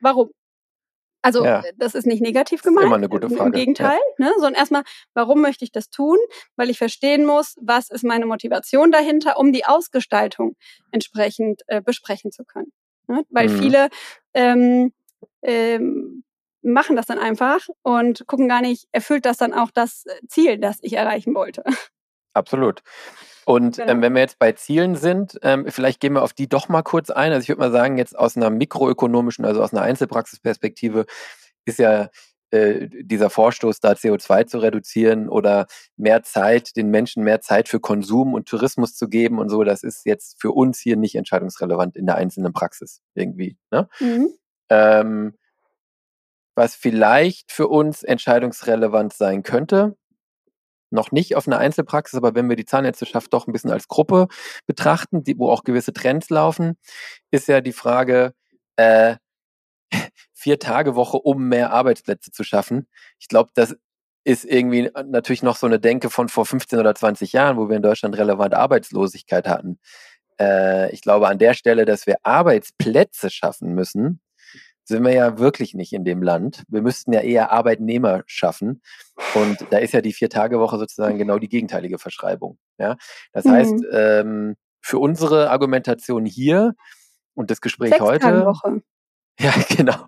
warum? 0.00 0.30
Also 1.26 1.44
ja. 1.44 1.64
das 1.74 1.96
ist 1.96 2.06
nicht 2.06 2.22
negativ 2.22 2.62
gemeint. 2.62 2.84
Ist 2.84 2.86
immer 2.86 2.96
eine 2.96 3.08
gute 3.08 3.28
Frage. 3.28 3.46
Im 3.46 3.52
Gegenteil, 3.52 3.98
ja. 4.18 4.26
ne? 4.26 4.32
sondern 4.34 4.54
erstmal, 4.54 4.84
warum 5.12 5.40
möchte 5.40 5.64
ich 5.64 5.72
das 5.72 5.90
tun? 5.90 6.18
Weil 6.54 6.70
ich 6.70 6.78
verstehen 6.78 7.26
muss, 7.26 7.56
was 7.60 7.90
ist 7.90 8.04
meine 8.04 8.26
Motivation 8.26 8.92
dahinter, 8.92 9.36
um 9.36 9.52
die 9.52 9.64
Ausgestaltung 9.64 10.54
entsprechend 10.92 11.62
äh, 11.66 11.82
besprechen 11.82 12.30
zu 12.30 12.44
können. 12.44 12.70
Ne? 13.08 13.24
Weil 13.30 13.48
mhm. 13.48 13.58
viele 13.58 13.88
ähm, 14.34 14.92
ähm, 15.42 16.22
machen 16.62 16.94
das 16.94 17.06
dann 17.06 17.18
einfach 17.18 17.66
und 17.82 18.24
gucken 18.28 18.46
gar 18.46 18.60
nicht, 18.60 18.86
erfüllt 18.92 19.26
das 19.26 19.36
dann 19.36 19.52
auch 19.52 19.72
das 19.72 20.04
Ziel, 20.28 20.58
das 20.58 20.78
ich 20.82 20.92
erreichen 20.92 21.34
wollte. 21.34 21.64
Absolut. 22.34 22.82
Und 23.46 23.76
genau. 23.76 23.92
ähm, 23.92 24.02
wenn 24.02 24.12
wir 24.12 24.22
jetzt 24.22 24.40
bei 24.40 24.52
Zielen 24.52 24.96
sind, 24.96 25.38
ähm, 25.42 25.66
vielleicht 25.68 26.00
gehen 26.00 26.14
wir 26.14 26.22
auf 26.22 26.32
die 26.32 26.48
doch 26.48 26.68
mal 26.68 26.82
kurz 26.82 27.10
ein. 27.10 27.30
Also 27.30 27.44
ich 27.44 27.48
würde 27.48 27.60
mal 27.60 27.70
sagen, 27.70 27.96
jetzt 27.96 28.18
aus 28.18 28.36
einer 28.36 28.50
mikroökonomischen, 28.50 29.44
also 29.44 29.62
aus 29.62 29.72
einer 29.72 29.82
Einzelpraxisperspektive, 29.82 31.06
ist 31.64 31.78
ja 31.78 32.10
äh, 32.50 32.88
dieser 32.90 33.30
Vorstoß, 33.30 33.78
da 33.78 33.92
CO2 33.92 34.46
zu 34.46 34.58
reduzieren 34.58 35.28
oder 35.28 35.68
mehr 35.96 36.24
Zeit, 36.24 36.74
den 36.74 36.90
Menschen 36.90 37.22
mehr 37.22 37.40
Zeit 37.40 37.68
für 37.68 37.78
Konsum 37.78 38.34
und 38.34 38.48
Tourismus 38.48 38.96
zu 38.96 39.08
geben 39.08 39.38
und 39.38 39.48
so, 39.48 39.62
das 39.62 39.84
ist 39.84 40.06
jetzt 40.06 40.40
für 40.40 40.50
uns 40.50 40.80
hier 40.80 40.96
nicht 40.96 41.14
entscheidungsrelevant 41.14 41.94
in 41.96 42.06
der 42.06 42.16
einzelnen 42.16 42.52
Praxis 42.52 43.00
irgendwie. 43.14 43.56
Ne? 43.70 43.88
Mhm. 44.00 44.28
Ähm, 44.70 45.34
was 46.56 46.74
vielleicht 46.74 47.52
für 47.52 47.68
uns 47.68 48.02
entscheidungsrelevant 48.02 49.12
sein 49.12 49.44
könnte, 49.44 49.96
noch 50.96 51.12
nicht 51.12 51.36
auf 51.36 51.46
einer 51.46 51.58
Einzelpraxis, 51.58 52.16
aber 52.16 52.34
wenn 52.34 52.48
wir 52.48 52.56
die 52.56 52.64
Zahnärzteschaft 52.64 53.32
doch 53.32 53.46
ein 53.46 53.52
bisschen 53.52 53.70
als 53.70 53.86
Gruppe 53.86 54.26
betrachten, 54.66 55.22
die, 55.22 55.38
wo 55.38 55.50
auch 55.50 55.62
gewisse 55.62 55.92
Trends 55.92 56.30
laufen, 56.30 56.76
ist 57.30 57.48
ja 57.48 57.60
die 57.60 57.72
Frage, 57.72 58.32
äh, 58.76 59.16
vier 60.34 60.58
Tage 60.58 60.96
Woche, 60.96 61.18
um 61.18 61.48
mehr 61.48 61.72
Arbeitsplätze 61.72 62.32
zu 62.32 62.44
schaffen. 62.44 62.88
Ich 63.18 63.28
glaube, 63.28 63.50
das 63.54 63.76
ist 64.24 64.44
irgendwie 64.44 64.90
natürlich 65.06 65.44
noch 65.44 65.56
so 65.56 65.66
eine 65.66 65.78
Denke 65.78 66.10
von 66.10 66.28
vor 66.28 66.46
15 66.46 66.80
oder 66.80 66.94
20 66.94 67.32
Jahren, 67.32 67.56
wo 67.56 67.68
wir 67.68 67.76
in 67.76 67.82
Deutschland 67.82 68.16
relevante 68.18 68.58
Arbeitslosigkeit 68.58 69.46
hatten. 69.46 69.78
Äh, 70.40 70.92
ich 70.92 71.02
glaube 71.02 71.28
an 71.28 71.38
der 71.38 71.54
Stelle, 71.54 71.84
dass 71.84 72.06
wir 72.06 72.16
Arbeitsplätze 72.24 73.30
schaffen 73.30 73.74
müssen, 73.74 74.20
sind 74.86 75.04
wir 75.04 75.12
ja 75.12 75.38
wirklich 75.38 75.74
nicht 75.74 75.92
in 75.92 76.04
dem 76.04 76.22
Land. 76.22 76.62
Wir 76.68 76.80
müssten 76.80 77.12
ja 77.12 77.20
eher 77.20 77.50
Arbeitnehmer 77.50 78.22
schaffen. 78.26 78.82
Und 79.34 79.58
da 79.70 79.78
ist 79.78 79.92
ja 79.92 80.00
die 80.00 80.12
Vier-Tage-Woche 80.12 80.78
sozusagen 80.78 81.18
genau 81.18 81.38
die 81.38 81.48
gegenteilige 81.48 81.98
Verschreibung. 81.98 82.58
Ja? 82.78 82.96
Das 83.32 83.44
mhm. 83.44 83.50
heißt, 83.50 83.74
ähm, 83.92 84.56
für 84.80 84.98
unsere 84.98 85.50
Argumentation 85.50 86.24
hier 86.24 86.74
und 87.34 87.50
das 87.50 87.60
Gespräch 87.60 88.00
heute. 88.00 88.46
Woche. 88.46 88.82
Ja, 89.40 89.52
genau. 89.68 90.06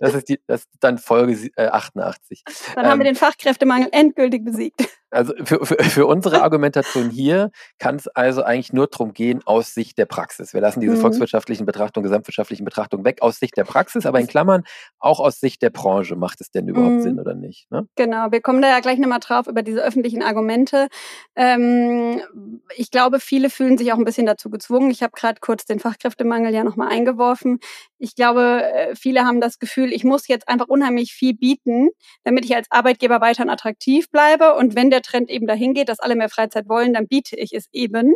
Das 0.00 0.14
ist, 0.14 0.28
die, 0.28 0.40
das 0.48 0.62
ist 0.62 0.68
dann 0.80 0.98
Folge 0.98 1.50
äh, 1.56 1.68
88. 1.68 2.42
Dann 2.74 2.84
ähm, 2.84 2.90
haben 2.90 2.98
wir 2.98 3.06
ähm, 3.06 3.14
den 3.14 3.16
Fachkräftemangel 3.16 3.88
endgültig 3.92 4.44
besiegt. 4.44 4.80
Also 5.14 5.32
für, 5.44 5.64
für, 5.64 5.76
für 5.76 6.06
unsere 6.06 6.42
Argumentation 6.42 7.08
hier 7.08 7.52
kann 7.78 7.94
es 7.94 8.08
also 8.08 8.42
eigentlich 8.42 8.72
nur 8.72 8.88
darum 8.88 9.12
gehen, 9.12 9.42
aus 9.44 9.72
Sicht 9.72 9.96
der 9.96 10.06
Praxis. 10.06 10.54
Wir 10.54 10.60
lassen 10.60 10.80
diese 10.80 10.96
mhm. 10.96 11.02
volkswirtschaftlichen 11.02 11.64
Betrachtungen, 11.66 12.02
gesamtwirtschaftlichen 12.02 12.64
Betrachtungen 12.64 13.04
weg, 13.04 13.22
aus 13.22 13.38
Sicht 13.38 13.56
der 13.56 13.62
Praxis, 13.62 14.06
aber 14.06 14.18
in 14.18 14.26
Klammern 14.26 14.64
auch 14.98 15.20
aus 15.20 15.38
Sicht 15.38 15.62
der 15.62 15.70
Branche. 15.70 16.16
Macht 16.16 16.40
es 16.40 16.50
denn 16.50 16.66
überhaupt 16.66 16.94
mhm. 16.94 17.02
Sinn 17.02 17.20
oder 17.20 17.34
nicht? 17.34 17.70
Ne? 17.70 17.86
Genau, 17.94 18.32
wir 18.32 18.40
kommen 18.40 18.60
da 18.60 18.68
ja 18.68 18.80
gleich 18.80 18.98
nochmal 18.98 19.20
drauf 19.20 19.46
über 19.46 19.62
diese 19.62 19.84
öffentlichen 19.84 20.20
Argumente. 20.20 20.88
Ähm, 21.36 22.20
ich 22.74 22.90
glaube, 22.90 23.20
viele 23.20 23.50
fühlen 23.50 23.78
sich 23.78 23.92
auch 23.92 23.98
ein 23.98 24.04
bisschen 24.04 24.26
dazu 24.26 24.50
gezwungen. 24.50 24.90
Ich 24.90 25.04
habe 25.04 25.12
gerade 25.14 25.38
kurz 25.40 25.64
den 25.64 25.78
Fachkräftemangel 25.78 26.52
ja 26.52 26.64
nochmal 26.64 26.88
eingeworfen. 26.88 27.60
Ich 27.98 28.16
glaube, 28.16 28.63
äh, 28.72 28.94
viele 28.96 29.24
haben 29.24 29.40
das 29.40 29.58
Gefühl, 29.58 29.92
ich 29.92 30.04
muss 30.04 30.28
jetzt 30.28 30.48
einfach 30.48 30.68
unheimlich 30.68 31.12
viel 31.12 31.34
bieten, 31.34 31.90
damit 32.24 32.44
ich 32.44 32.54
als 32.54 32.70
Arbeitgeber 32.70 33.20
weiterhin 33.20 33.50
attraktiv 33.50 34.10
bleibe. 34.10 34.54
Und 34.54 34.74
wenn 34.74 34.90
der 34.90 35.02
Trend 35.02 35.30
eben 35.30 35.46
dahin 35.46 35.74
geht, 35.74 35.88
dass 35.88 36.00
alle 36.00 36.16
mehr 36.16 36.28
Freizeit 36.28 36.68
wollen, 36.68 36.94
dann 36.94 37.06
biete 37.06 37.36
ich 37.36 37.52
es 37.52 37.68
eben. 37.72 38.14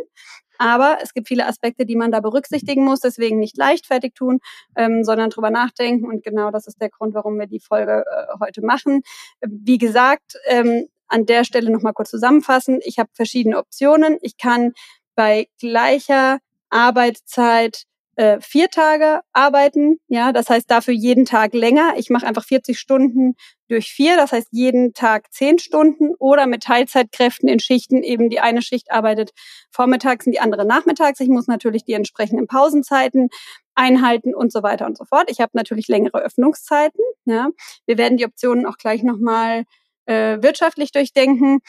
Aber 0.57 0.97
es 1.01 1.13
gibt 1.13 1.29
viele 1.29 1.47
Aspekte, 1.47 1.85
die 1.85 1.95
man 1.95 2.11
da 2.11 2.19
berücksichtigen 2.19 2.83
muss, 2.83 2.99
deswegen 2.99 3.39
nicht 3.39 3.57
leichtfertig 3.57 4.13
tun, 4.13 4.39
ähm, 4.75 5.03
sondern 5.05 5.29
drüber 5.29 5.51
nachdenken. 5.51 6.07
Und 6.07 6.23
genau 6.23 6.51
das 6.51 6.67
ist 6.67 6.81
der 6.81 6.89
Grund, 6.89 7.13
warum 7.13 7.39
wir 7.39 7.47
die 7.47 7.61
Folge 7.61 8.03
äh, 8.05 8.39
heute 8.41 8.61
machen. 8.61 9.01
Wie 9.41 9.77
gesagt, 9.77 10.37
ähm, 10.47 10.87
an 11.07 11.25
der 11.25 11.43
Stelle 11.43 11.71
nochmal 11.71 11.93
kurz 11.93 12.11
zusammenfassen. 12.11 12.79
Ich 12.83 12.99
habe 12.99 13.09
verschiedene 13.13 13.57
Optionen. 13.57 14.17
Ich 14.21 14.37
kann 14.37 14.73
bei 15.15 15.47
gleicher 15.59 16.39
Arbeitszeit 16.69 17.83
äh, 18.19 18.41
vier 18.41 18.69
Tage 18.69 19.21
arbeiten. 19.31 19.97
Ja, 20.09 20.33
das 20.33 20.49
heißt 20.49 20.69
dafür 20.69 20.93
jeden 20.93 21.23
Tag 21.23 21.53
länger. 21.53 21.93
Ich 21.95 22.09
mache 22.09 22.27
einfach 22.27 22.43
40 22.43 22.77
Stunden 22.77 23.35
durch 23.69 23.93
vier, 23.93 24.17
das 24.17 24.33
heißt 24.33 24.49
jeden 24.51 24.93
Tag 24.93 25.31
zehn 25.31 25.57
Stunden 25.57 26.13
oder 26.19 26.45
mit 26.45 26.63
Teilzeitkräften 26.63 27.47
in 27.47 27.61
Schichten 27.61 28.03
eben 28.03 28.29
die 28.29 28.41
eine 28.41 28.61
Schicht 28.61 28.91
arbeitet 28.91 29.31
vormittags 29.71 30.25
und 30.25 30.33
die 30.33 30.41
andere 30.41 30.65
nachmittags. 30.65 31.21
Ich 31.21 31.29
muss 31.29 31.47
natürlich 31.47 31.85
die 31.85 31.93
entsprechenden 31.93 32.45
Pausenzeiten 32.47 33.29
einhalten 33.73 34.35
und 34.35 34.51
so 34.51 34.63
weiter 34.63 34.85
und 34.85 34.97
so 34.97 35.05
fort. 35.05 35.31
Ich 35.31 35.39
habe 35.39 35.51
natürlich 35.53 35.87
längere 35.87 36.19
Öffnungszeiten. 36.19 36.99
Ja, 37.23 37.47
wir 37.85 37.97
werden 37.97 38.17
die 38.17 38.25
Optionen 38.25 38.65
auch 38.65 38.75
gleich 38.75 39.01
nochmal 39.01 39.63
äh, 40.07 40.39
wirtschaftlich 40.41 40.91
durchdenken. 40.91 41.59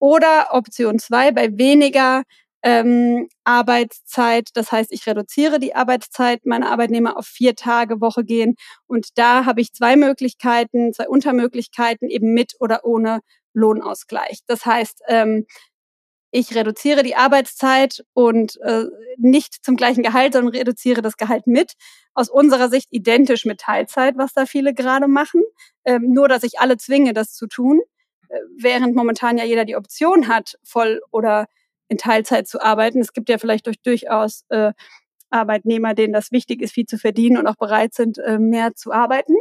Oder 0.00 0.48
Option 0.50 0.98
zwei 0.98 1.30
bei 1.30 1.56
weniger 1.56 2.24
ähm, 2.62 3.28
Arbeitszeit. 3.44 4.48
Das 4.54 4.72
heißt, 4.72 4.92
ich 4.92 5.06
reduziere 5.06 5.58
die 5.58 5.74
Arbeitszeit 5.74 6.46
meiner 6.46 6.70
Arbeitnehmer 6.70 7.16
auf 7.16 7.26
vier 7.26 7.56
Tage 7.56 8.00
Woche 8.00 8.24
gehen. 8.24 8.54
Und 8.86 9.08
da 9.16 9.44
habe 9.44 9.60
ich 9.60 9.72
zwei 9.72 9.96
Möglichkeiten, 9.96 10.92
zwei 10.92 11.08
Untermöglichkeiten, 11.08 12.08
eben 12.08 12.34
mit 12.34 12.54
oder 12.60 12.84
ohne 12.84 13.20
Lohnausgleich. 13.52 14.40
Das 14.46 14.64
heißt, 14.64 15.02
ähm, 15.08 15.46
ich 16.34 16.54
reduziere 16.54 17.02
die 17.02 17.14
Arbeitszeit 17.14 18.04
und 18.14 18.58
äh, 18.62 18.86
nicht 19.18 19.62
zum 19.62 19.76
gleichen 19.76 20.02
Gehalt, 20.02 20.32
sondern 20.32 20.54
reduziere 20.54 21.02
das 21.02 21.18
Gehalt 21.18 21.46
mit. 21.46 21.74
Aus 22.14 22.30
unserer 22.30 22.70
Sicht 22.70 22.88
identisch 22.90 23.44
mit 23.44 23.60
Teilzeit, 23.60 24.16
was 24.16 24.32
da 24.32 24.46
viele 24.46 24.72
gerade 24.72 25.08
machen. 25.08 25.42
Ähm, 25.84 26.12
nur, 26.14 26.28
dass 26.28 26.42
ich 26.42 26.58
alle 26.58 26.78
zwinge, 26.78 27.12
das 27.12 27.34
zu 27.34 27.48
tun. 27.48 27.82
Äh, 28.28 28.38
während 28.56 28.96
momentan 28.96 29.36
ja 29.36 29.44
jeder 29.44 29.66
die 29.66 29.76
Option 29.76 30.26
hat, 30.28 30.56
voll 30.64 31.02
oder 31.10 31.48
in 31.92 31.98
Teilzeit 31.98 32.48
zu 32.48 32.60
arbeiten. 32.60 33.00
Es 33.00 33.12
gibt 33.12 33.28
ja 33.28 33.38
vielleicht 33.38 33.66
durch, 33.66 33.80
durchaus 33.82 34.44
äh, 34.48 34.72
Arbeitnehmer, 35.30 35.94
denen 35.94 36.12
das 36.12 36.32
wichtig 36.32 36.62
ist, 36.62 36.72
viel 36.72 36.86
zu 36.86 36.98
verdienen 36.98 37.38
und 37.38 37.46
auch 37.46 37.56
bereit 37.56 37.94
sind, 37.94 38.18
äh, 38.18 38.38
mehr 38.38 38.74
zu 38.74 38.92
arbeiten. 38.92 39.34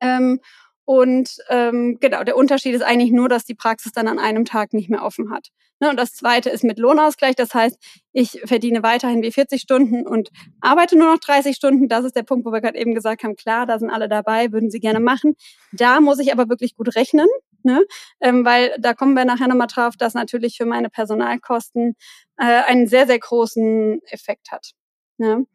Ähm, 0.00 0.40
und 0.84 1.38
ähm, 1.48 1.98
genau, 2.00 2.22
der 2.22 2.36
Unterschied 2.36 2.74
ist 2.74 2.82
eigentlich 2.82 3.10
nur, 3.10 3.28
dass 3.28 3.44
die 3.44 3.56
Praxis 3.56 3.92
dann 3.92 4.08
an 4.08 4.20
einem 4.20 4.44
Tag 4.44 4.72
nicht 4.72 4.88
mehr 4.88 5.02
offen 5.02 5.30
hat. 5.30 5.48
Ne, 5.80 5.90
und 5.90 5.98
das 5.98 6.14
Zweite 6.14 6.48
ist 6.48 6.64
mit 6.64 6.78
Lohnausgleich. 6.78 7.34
Das 7.34 7.52
heißt, 7.52 7.76
ich 8.12 8.40
verdiene 8.44 8.82
weiterhin 8.82 9.20
wie 9.22 9.32
40 9.32 9.60
Stunden 9.60 10.06
und 10.06 10.30
arbeite 10.60 10.96
nur 10.96 11.12
noch 11.12 11.18
30 11.18 11.56
Stunden. 11.56 11.88
Das 11.88 12.04
ist 12.04 12.16
der 12.16 12.22
Punkt, 12.22 12.46
wo 12.46 12.52
wir 12.52 12.60
gerade 12.60 12.78
eben 12.78 12.94
gesagt 12.94 13.24
haben, 13.24 13.36
klar, 13.36 13.66
da 13.66 13.78
sind 13.78 13.90
alle 13.90 14.08
dabei, 14.08 14.52
würden 14.52 14.70
sie 14.70 14.80
gerne 14.80 15.00
machen. 15.00 15.34
Da 15.72 16.00
muss 16.00 16.20
ich 16.20 16.32
aber 16.32 16.48
wirklich 16.48 16.76
gut 16.76 16.94
rechnen 16.94 17.26
ne? 17.66 17.84
Ähm, 18.20 18.46
weil 18.46 18.74
da 18.78 18.94
kommen 18.94 19.12
wir 19.14 19.26
nachher 19.26 19.48
nochmal 19.48 19.66
drauf, 19.66 19.96
dass 19.98 20.14
natürlich 20.14 20.56
für 20.56 20.64
meine 20.64 20.88
Personalkosten 20.88 21.96
äh, 22.38 22.44
einen 22.44 22.86
sehr, 22.86 23.06
sehr 23.06 23.18
großen 23.18 24.00
Effekt 24.06 24.50
hat. 24.50 24.70
Ne? 25.18 25.46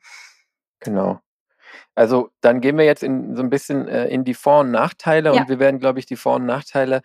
Genau. 0.79 1.19
Also 1.95 2.29
dann 2.41 2.61
gehen 2.61 2.77
wir 2.77 2.85
jetzt 2.85 3.03
in, 3.03 3.35
so 3.35 3.41
ein 3.41 3.49
bisschen 3.49 3.87
äh, 3.87 4.07
in 4.07 4.23
die 4.23 4.33
Vor- 4.33 4.61
und 4.61 4.71
Nachteile 4.71 5.33
ja. 5.33 5.41
und 5.41 5.49
wir 5.49 5.59
werden, 5.59 5.79
glaube 5.79 5.99
ich, 5.99 6.05
die 6.05 6.15
Vor- 6.15 6.35
und 6.35 6.45
Nachteile 6.45 7.01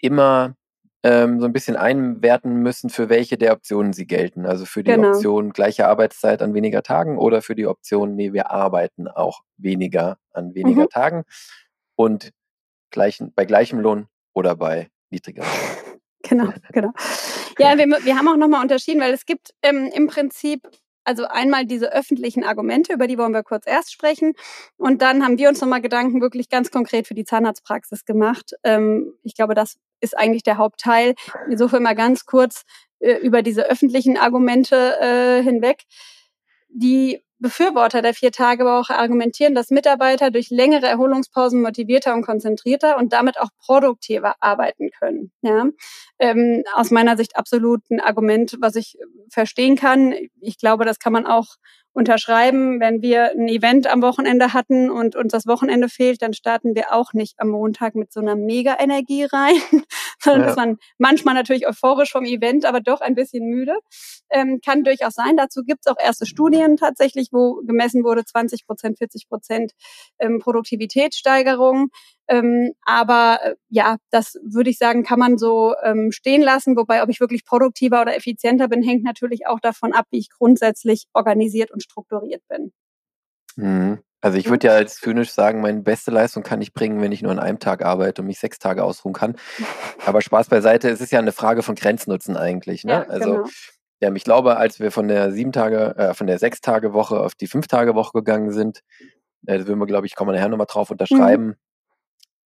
immer 0.00 0.54
ähm, 1.02 1.40
so 1.40 1.46
ein 1.46 1.52
bisschen 1.52 1.76
einwerten 1.76 2.56
müssen, 2.56 2.90
für 2.90 3.08
welche 3.08 3.36
der 3.36 3.52
Optionen 3.52 3.92
sie 3.92 4.06
gelten. 4.06 4.46
Also 4.46 4.64
für 4.64 4.84
die 4.84 4.92
genau. 4.92 5.10
Option 5.10 5.52
gleiche 5.52 5.88
Arbeitszeit 5.88 6.42
an 6.42 6.54
weniger 6.54 6.82
Tagen 6.82 7.18
oder 7.18 7.42
für 7.42 7.54
die 7.54 7.66
Option, 7.66 8.14
nee, 8.14 8.32
wir 8.32 8.50
arbeiten 8.50 9.08
auch 9.08 9.42
weniger 9.56 10.18
an 10.32 10.54
weniger 10.54 10.82
mhm. 10.82 10.90
Tagen 10.90 11.24
und 11.96 12.32
gleichen, 12.90 13.32
bei 13.34 13.44
gleichem 13.44 13.80
Lohn 13.80 14.06
oder 14.34 14.56
bei 14.56 14.88
niedriger 15.10 15.44
Genau, 16.24 16.52
genau. 16.72 16.92
Ja, 17.58 17.76
wir, 17.76 17.86
wir 17.86 18.16
haben 18.16 18.28
auch 18.28 18.36
nochmal 18.36 18.62
unterschieden, 18.62 19.00
weil 19.00 19.12
es 19.12 19.26
gibt 19.26 19.50
ähm, 19.62 19.90
im 19.92 20.06
Prinzip 20.06 20.68
also 21.04 21.24
einmal 21.24 21.66
diese 21.66 21.92
öffentlichen 21.92 22.44
Argumente, 22.44 22.92
über 22.92 23.06
die 23.06 23.18
wollen 23.18 23.32
wir 23.32 23.42
kurz 23.42 23.66
erst 23.66 23.92
sprechen. 23.92 24.34
Und 24.76 25.02
dann 25.02 25.24
haben 25.24 25.38
wir 25.38 25.48
uns 25.48 25.60
nochmal 25.60 25.80
Gedanken 25.80 26.20
wirklich 26.20 26.48
ganz 26.48 26.70
konkret 26.70 27.06
für 27.06 27.14
die 27.14 27.24
Zahnarztpraxis 27.24 28.04
gemacht. 28.04 28.52
Ähm, 28.62 29.14
ich 29.22 29.34
glaube, 29.34 29.54
das 29.54 29.78
ist 30.00 30.16
eigentlich 30.16 30.42
der 30.42 30.58
Hauptteil. 30.58 31.14
Insofern 31.50 31.82
mal 31.82 31.94
ganz 31.94 32.24
kurz 32.24 32.62
äh, 33.00 33.14
über 33.14 33.42
diese 33.42 33.68
öffentlichen 33.68 34.16
Argumente 34.16 34.96
äh, 35.00 35.42
hinweg. 35.42 35.82
Die 36.68 37.22
Befürworter 37.42 38.00
der 38.00 38.14
Vier-Tage-Woche 38.14 38.96
argumentieren, 38.96 39.54
dass 39.54 39.70
Mitarbeiter 39.70 40.30
durch 40.30 40.48
längere 40.50 40.86
Erholungspausen 40.86 41.60
motivierter 41.60 42.14
und 42.14 42.24
konzentrierter 42.24 42.96
und 42.96 43.12
damit 43.12 43.38
auch 43.38 43.50
produktiver 43.58 44.36
arbeiten 44.40 44.90
können. 44.98 45.32
Ja? 45.42 45.66
Ähm, 46.18 46.62
aus 46.74 46.90
meiner 46.90 47.16
Sicht 47.16 47.36
absolut 47.36 47.82
ein 47.90 48.00
Argument, 48.00 48.56
was 48.60 48.76
ich 48.76 48.96
verstehen 49.30 49.76
kann. 49.76 50.14
Ich 50.40 50.56
glaube, 50.56 50.84
das 50.84 50.98
kann 50.98 51.12
man 51.12 51.26
auch 51.26 51.56
unterschreiben. 51.92 52.80
Wenn 52.80 53.02
wir 53.02 53.32
ein 53.32 53.48
Event 53.48 53.86
am 53.86 54.02
Wochenende 54.02 54.52
hatten 54.52 54.90
und 54.90 55.16
uns 55.16 55.32
das 55.32 55.46
Wochenende 55.46 55.88
fehlt, 55.88 56.22
dann 56.22 56.32
starten 56.32 56.74
wir 56.74 56.92
auch 56.92 57.12
nicht 57.12 57.34
am 57.38 57.48
Montag 57.48 57.94
mit 57.94 58.12
so 58.12 58.20
einer 58.20 58.36
Mega-Energie 58.36 59.24
rein, 59.24 59.60
sondern 60.24 60.42
ja. 60.42 60.50
ist 60.50 60.56
man 60.56 60.78
manchmal 60.98 61.34
natürlich 61.34 61.66
euphorisch 61.66 62.12
vom 62.12 62.24
Event, 62.24 62.64
aber 62.64 62.80
doch 62.80 63.00
ein 63.00 63.14
bisschen 63.14 63.46
müde. 63.48 63.74
Ähm, 64.30 64.60
kann 64.64 64.84
durchaus 64.84 65.14
sein. 65.14 65.36
Dazu 65.36 65.62
gibt 65.62 65.80
es 65.84 65.92
auch 65.92 65.98
erste 65.98 66.26
Studien 66.26 66.76
tatsächlich, 66.76 67.28
wo 67.32 67.60
gemessen 67.66 68.04
wurde 68.04 68.24
20 68.24 68.66
Prozent, 68.66 68.98
40 68.98 69.28
Prozent 69.28 69.72
ähm, 70.18 70.38
Produktivitätssteigerung. 70.38 71.88
Ähm, 72.28 72.72
aber 72.82 73.40
äh, 73.42 73.54
ja, 73.68 73.96
das 74.10 74.38
würde 74.42 74.70
ich 74.70 74.78
sagen, 74.78 75.02
kann 75.02 75.18
man 75.18 75.38
so 75.38 75.74
ähm, 75.82 76.12
stehen 76.12 76.42
lassen. 76.42 76.76
Wobei, 76.76 77.02
ob 77.02 77.08
ich 77.08 77.20
wirklich 77.20 77.44
produktiver 77.44 78.00
oder 78.00 78.16
effizienter 78.16 78.68
bin, 78.68 78.82
hängt 78.82 79.02
natürlich 79.02 79.46
auch 79.46 79.60
davon 79.60 79.92
ab, 79.92 80.06
wie 80.10 80.18
ich 80.18 80.30
grundsätzlich 80.30 81.06
organisiert 81.12 81.70
und 81.70 81.82
strukturiert 81.82 82.42
bin. 82.48 82.72
Mhm. 83.56 83.98
Also 84.22 84.38
ich 84.38 84.48
würde 84.48 84.68
ja 84.68 84.72
als 84.72 84.96
zynisch 84.96 85.30
sagen, 85.30 85.60
meine 85.60 85.80
beste 85.80 86.10
Leistung 86.10 86.42
kann 86.42 86.62
ich 86.62 86.72
bringen, 86.72 87.00
wenn 87.02 87.12
ich 87.12 87.22
nur 87.22 87.32
an 87.32 87.38
einem 87.38 87.58
Tag 87.58 87.84
arbeite 87.84 88.22
und 88.22 88.28
mich 88.28 88.38
sechs 88.38 88.58
Tage 88.58 88.84
ausruhen 88.84 89.12
kann. 89.12 89.36
Aber 90.06 90.22
Spaß 90.22 90.48
beiseite, 90.48 90.88
es 90.88 91.00
ist 91.00 91.12
ja 91.12 91.18
eine 91.18 91.32
Frage 91.32 91.62
von 91.62 91.74
Grenznutzen 91.74 92.36
eigentlich. 92.36 92.84
Ne? 92.84 92.92
Ja, 92.92 93.02
also 93.02 93.30
genau. 93.32 93.48
ja, 94.00 94.14
ich 94.14 94.24
glaube, 94.24 94.56
als 94.56 94.80
wir 94.80 94.92
von 94.92 95.08
der 95.08 95.32
sieben 95.32 95.52
Tage, 95.52 95.96
äh, 95.96 96.14
von 96.14 96.26
der 96.26 96.38
sechs 96.38 96.60
Tage 96.60 96.94
Woche 96.94 97.20
auf 97.20 97.34
die 97.34 97.48
fünf 97.48 97.66
Tage 97.66 97.94
Woche 97.94 98.12
gegangen 98.12 98.52
sind, 98.52 98.80
äh, 99.46 99.58
würden 99.66 99.80
wir, 99.80 99.86
glaube 99.86 100.06
ich, 100.06 100.14
kommen 100.14 100.30
wir 100.30 100.36
nachher 100.36 100.48
nochmal 100.48 100.66
drauf 100.66 100.90
unterschreiben, 100.90 101.46
mhm 101.46 101.56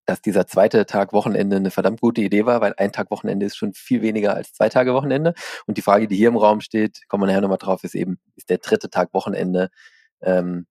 dass 0.06 0.22
dieser 0.22 0.46
zweite 0.48 0.86
Tag 0.86 1.14
Wochenende 1.14 1.56
eine 1.56 1.72
verdammt 1.72 2.00
gute 2.00 2.22
Idee 2.22 2.46
war, 2.46 2.62
weil 2.62 2.74
ein 2.78 2.92
Tag 2.92 3.10
Wochenende 3.12 3.46
ist 3.46 3.58
schon 3.58 3.74
viel 3.74 4.02
weniger 4.02 4.36
als 4.36 4.54
zwei 4.54 4.70
Tage 4.70 4.94
Wochenende. 4.94 5.34
Und 5.66 5.78
die 5.78 5.82
Frage, 5.82 6.08
die 6.08 6.16
hier 6.16 6.28
im 6.28 6.38
Raum 6.38 6.62
steht, 6.62 7.02
kommen 7.08 7.24
wir 7.24 7.28
nachher 7.28 7.42
nochmal 7.42 7.58
drauf, 7.58 7.84
ist 7.84 7.96
eben, 7.96 8.20
ist 8.36 8.50
der 8.50 8.60
dritte 8.60 8.90
Tag 8.90 9.14
Wochenende 9.14 9.70
ähm, 10.22 10.68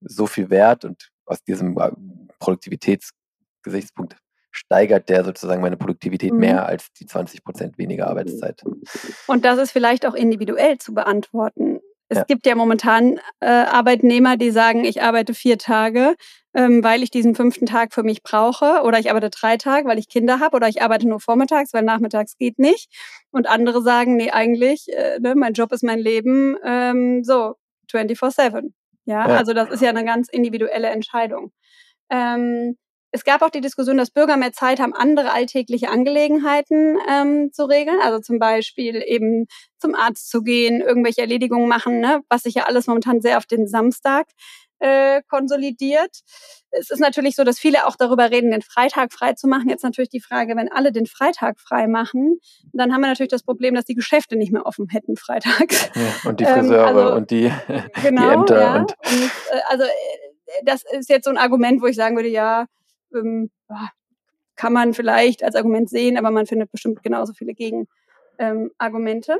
so 0.00 0.26
viel 0.26 0.50
wert? 0.50 0.84
Und 0.84 1.10
aus 1.26 1.42
diesem 1.42 1.78
äh, 1.78 1.90
Produktivitätsgesichtspunkt 2.38 4.16
steigert 4.50 5.08
der 5.08 5.24
sozusagen 5.24 5.62
meine 5.62 5.76
Produktivität 5.76 6.32
mhm. 6.32 6.40
mehr 6.40 6.66
als 6.66 6.92
die 6.92 7.06
20 7.06 7.44
Prozent 7.44 7.78
weniger 7.78 8.08
Arbeitszeit. 8.08 8.62
Und 9.26 9.44
das 9.44 9.58
ist 9.58 9.70
vielleicht 9.70 10.06
auch 10.06 10.14
individuell 10.14 10.78
zu 10.78 10.92
beantworten 10.92 11.80
Es 12.08 12.18
ja. 12.18 12.24
gibt 12.24 12.44
ja 12.44 12.56
momentan 12.56 13.20
äh, 13.38 13.46
Arbeitnehmer, 13.46 14.36
die 14.36 14.50
sagen, 14.50 14.84
ich 14.84 15.00
arbeite 15.00 15.32
vier 15.32 15.58
Tage, 15.58 16.16
ähm, 16.54 16.82
weil 16.82 17.04
ich 17.04 17.12
diesen 17.12 17.36
fünften 17.36 17.66
Tag 17.66 17.94
für 17.94 18.02
mich 18.02 18.24
brauche, 18.24 18.82
oder 18.82 18.98
ich 18.98 19.10
arbeite 19.10 19.30
drei 19.30 19.56
Tage, 19.56 19.86
weil 19.86 20.00
ich 20.00 20.08
Kinder 20.08 20.40
habe, 20.40 20.56
oder 20.56 20.66
ich 20.66 20.82
arbeite 20.82 21.06
nur 21.06 21.20
vormittags, 21.20 21.72
weil 21.72 21.84
nachmittags 21.84 22.36
geht 22.36 22.58
nicht. 22.58 22.90
Und 23.30 23.48
andere 23.48 23.80
sagen, 23.80 24.16
nee, 24.16 24.32
eigentlich, 24.32 24.88
äh, 24.88 25.20
ne, 25.20 25.36
mein 25.36 25.52
Job 25.52 25.70
ist 25.70 25.84
mein 25.84 26.00
Leben, 26.00 26.56
ähm, 26.64 27.22
so 27.22 27.54
24/7. 27.88 28.72
Ja? 29.04 29.28
ja, 29.28 29.36
also 29.36 29.52
das 29.52 29.70
ist 29.70 29.82
ja 29.82 29.90
eine 29.90 30.04
ganz 30.04 30.28
individuelle 30.28 30.88
Entscheidung. 30.88 31.52
Ähm, 32.10 32.76
es 33.12 33.24
gab 33.24 33.42
auch 33.42 33.50
die 33.50 33.60
Diskussion, 33.60 33.96
dass 33.96 34.10
Bürger 34.10 34.36
mehr 34.36 34.52
Zeit 34.52 34.78
haben, 34.78 34.94
andere 34.94 35.32
alltägliche 35.32 35.90
Angelegenheiten 35.90 36.96
ähm, 37.08 37.50
zu 37.52 37.64
regeln. 37.64 37.98
Also 38.02 38.20
zum 38.20 38.38
Beispiel 38.38 39.02
eben 39.04 39.46
zum 39.78 39.94
Arzt 39.94 40.30
zu 40.30 40.42
gehen, 40.42 40.80
irgendwelche 40.80 41.22
Erledigungen 41.22 41.68
machen, 41.68 41.98
ne? 42.00 42.20
was 42.28 42.42
sich 42.42 42.54
ja 42.54 42.64
alles 42.64 42.86
momentan 42.86 43.20
sehr 43.20 43.38
auf 43.38 43.46
den 43.46 43.66
Samstag 43.66 44.26
äh, 44.80 45.22
konsolidiert. 45.28 46.20
Es 46.70 46.90
ist 46.90 47.00
natürlich 47.00 47.36
so, 47.36 47.44
dass 47.44 47.58
viele 47.58 47.86
auch 47.86 47.96
darüber 47.96 48.30
reden, 48.30 48.50
den 48.50 48.62
Freitag 48.62 49.12
frei 49.12 49.34
zu 49.34 49.46
machen. 49.46 49.68
Jetzt 49.68 49.84
natürlich 49.84 50.08
die 50.08 50.20
Frage, 50.20 50.56
wenn 50.56 50.70
alle 50.72 50.90
den 50.90 51.06
Freitag 51.06 51.60
frei 51.60 51.86
machen, 51.86 52.40
dann 52.72 52.92
haben 52.92 53.02
wir 53.02 53.08
natürlich 53.08 53.30
das 53.30 53.42
Problem, 53.42 53.74
dass 53.74 53.84
die 53.84 53.94
Geschäfte 53.94 54.36
nicht 54.36 54.52
mehr 54.52 54.66
offen 54.66 54.88
hätten 54.88 55.16
freitags. 55.16 55.90
Ja, 55.94 56.30
und 56.30 56.40
die 56.40 56.44
Friseure 56.46 56.90
ähm, 56.90 56.96
also, 56.96 57.14
und 57.14 57.30
die, 57.30 57.52
genau, 58.02 58.22
die 58.22 58.34
Ämter. 58.34 58.60
Ja, 58.60 58.76
und, 58.76 58.94
und 59.06 59.22
äh, 59.52 59.60
also 59.68 59.84
äh, 59.84 60.64
das 60.64 60.82
ist 60.98 61.08
jetzt 61.08 61.24
so 61.24 61.30
ein 61.30 61.38
Argument, 61.38 61.82
wo 61.82 61.86
ich 61.86 61.96
sagen 61.96 62.16
würde, 62.16 62.28
ja, 62.28 62.66
ähm, 63.14 63.50
kann 64.56 64.72
man 64.72 64.94
vielleicht 64.94 65.42
als 65.42 65.54
Argument 65.54 65.88
sehen, 65.88 66.18
aber 66.18 66.30
man 66.30 66.46
findet 66.46 66.70
bestimmt 66.70 67.02
genauso 67.02 67.32
viele 67.32 67.54
Gegenargumente. 67.54 69.32
Ähm, 69.32 69.38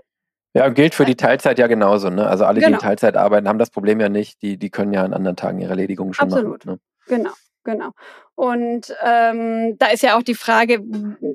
ja, 0.55 0.69
gilt 0.69 0.95
für 0.95 1.05
die 1.05 1.17
Teilzeit 1.17 1.59
ja 1.59 1.67
genauso. 1.67 2.11
Ne? 2.11 2.27
Also 2.27 2.45
alle, 2.45 2.61
genau. 2.61 2.69
die 2.69 2.73
in 2.73 2.79
genau. 2.79 2.89
Teilzeit 2.89 3.17
arbeiten, 3.17 3.49
haben 3.49 3.59
das 3.59 3.71
Problem 3.71 4.01
ja 4.01 4.09
nicht. 4.09 4.43
Die, 4.43 4.57
die 4.57 4.71
können 4.71 4.93
ja 4.93 5.05
an 5.05 5.15
anderen 5.15 5.37
Tagen 5.37 5.61
ihre 5.61 5.71
Erledigungen 5.71 6.13
schon 6.13 6.33
Absolut. 6.33 6.67
machen. 6.67 6.81
Ne? 7.09 7.17
Genau. 7.17 7.31
Genau. 7.63 7.91
Und 8.35 8.95
ähm, 9.05 9.77
da 9.79 9.89
ist 9.89 10.03
ja 10.03 10.17
auch 10.17 10.23
die 10.23 10.35
Frage, 10.35 10.81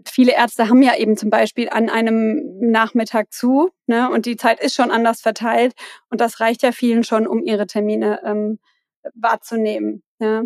viele 0.08 0.34
Ärzte 0.34 0.70
haben 0.70 0.82
ja 0.82 0.96
eben 0.96 1.18
zum 1.18 1.30
Beispiel 1.30 1.70
an 1.70 1.88
einem 1.88 2.42
Nachmittag 2.60 3.32
zu, 3.32 3.70
ne? 3.86 4.10
Und 4.10 4.26
die 4.26 4.36
Zeit 4.36 4.60
ist 4.60 4.74
schon 4.74 4.90
anders 4.90 5.22
verteilt 5.22 5.74
und 6.10 6.20
das 6.20 6.40
reicht 6.40 6.64
ja 6.64 6.72
vielen 6.72 7.04
schon, 7.04 7.28
um 7.28 7.44
ihre 7.44 7.68
Termine 7.68 8.22
ähm, 8.26 8.58
wahrzunehmen. 9.14 10.04
Ja. 10.20 10.44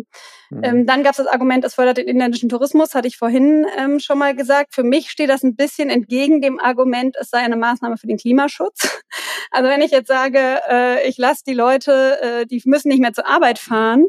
Mhm. 0.50 0.60
Ähm, 0.62 0.86
dann 0.86 1.02
gab 1.02 1.12
es 1.12 1.18
das 1.18 1.26
Argument, 1.26 1.64
es 1.64 1.74
fördert 1.74 1.98
den 1.98 2.08
inländischen 2.08 2.48
Tourismus, 2.48 2.94
hatte 2.94 3.06
ich 3.08 3.16
vorhin 3.16 3.66
ähm, 3.78 4.00
schon 4.00 4.18
mal 4.18 4.34
gesagt. 4.34 4.74
Für 4.74 4.82
mich 4.82 5.10
steht 5.10 5.30
das 5.30 5.42
ein 5.42 5.54
bisschen 5.54 5.90
entgegen 5.90 6.40
dem 6.40 6.58
Argument, 6.58 7.16
es 7.20 7.30
sei 7.30 7.38
eine 7.38 7.56
Maßnahme 7.56 7.96
für 7.96 8.06
den 8.06 8.18
Klimaschutz. 8.18 9.02
Also 9.52 9.68
wenn 9.68 9.82
ich 9.82 9.90
jetzt 9.90 10.06
sage, 10.06 10.60
äh, 10.70 11.08
ich 11.08 11.18
lasse 11.18 11.42
die 11.44 11.54
Leute, 11.54 12.20
äh, 12.22 12.46
die 12.46 12.62
müssen 12.66 12.86
nicht 12.86 13.00
mehr 13.00 13.12
zur 13.12 13.26
Arbeit 13.26 13.58
fahren, 13.58 14.06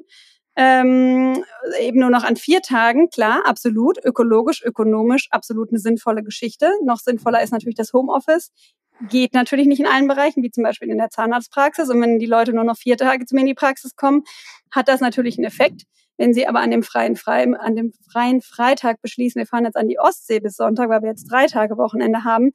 ähm, 0.55 1.43
eben 1.79 1.99
nur 1.99 2.11
noch 2.11 2.23
an 2.23 2.35
vier 2.35 2.61
Tagen, 2.61 3.09
klar, 3.09 3.41
absolut, 3.45 3.97
ökologisch, 4.03 4.61
ökonomisch, 4.63 5.29
absolut 5.31 5.69
eine 5.69 5.79
sinnvolle 5.79 6.21
Geschichte. 6.21 6.69
Noch 6.83 6.99
sinnvoller 6.99 7.41
ist 7.41 7.51
natürlich 7.51 7.75
das 7.75 7.91
Homeoffice 7.91 8.51
geht 9.09 9.33
natürlich 9.33 9.67
nicht 9.67 9.79
in 9.79 9.87
allen 9.87 10.07
Bereichen, 10.07 10.43
wie 10.43 10.51
zum 10.51 10.63
Beispiel 10.63 10.89
in 10.89 10.97
der 10.97 11.09
Zahnarztpraxis. 11.09 11.89
Und 11.89 12.01
wenn 12.01 12.19
die 12.19 12.25
Leute 12.25 12.53
nur 12.53 12.63
noch 12.63 12.77
vier 12.77 12.97
Tage 12.97 13.25
zu 13.25 13.35
mir 13.35 13.41
in 13.41 13.47
die 13.47 13.53
Praxis 13.53 13.95
kommen, 13.95 14.23
hat 14.71 14.87
das 14.87 15.01
natürlich 15.01 15.37
einen 15.37 15.45
Effekt. 15.45 15.83
Wenn 16.17 16.33
sie 16.33 16.47
aber 16.47 16.59
an 16.59 16.71
dem 16.71 16.83
freien, 16.83 17.15
freien, 17.15 17.55
an 17.55 17.75
dem 17.75 17.93
freien 18.11 18.41
Freitag 18.41 19.01
beschließen, 19.01 19.39
wir 19.39 19.47
fahren 19.47 19.65
jetzt 19.65 19.77
an 19.77 19.87
die 19.87 19.99
Ostsee 19.99 20.39
bis 20.39 20.55
Sonntag, 20.55 20.89
weil 20.89 21.01
wir 21.01 21.09
jetzt 21.09 21.31
drei 21.31 21.47
Tage 21.47 21.77
Wochenende 21.77 22.23
haben, 22.23 22.51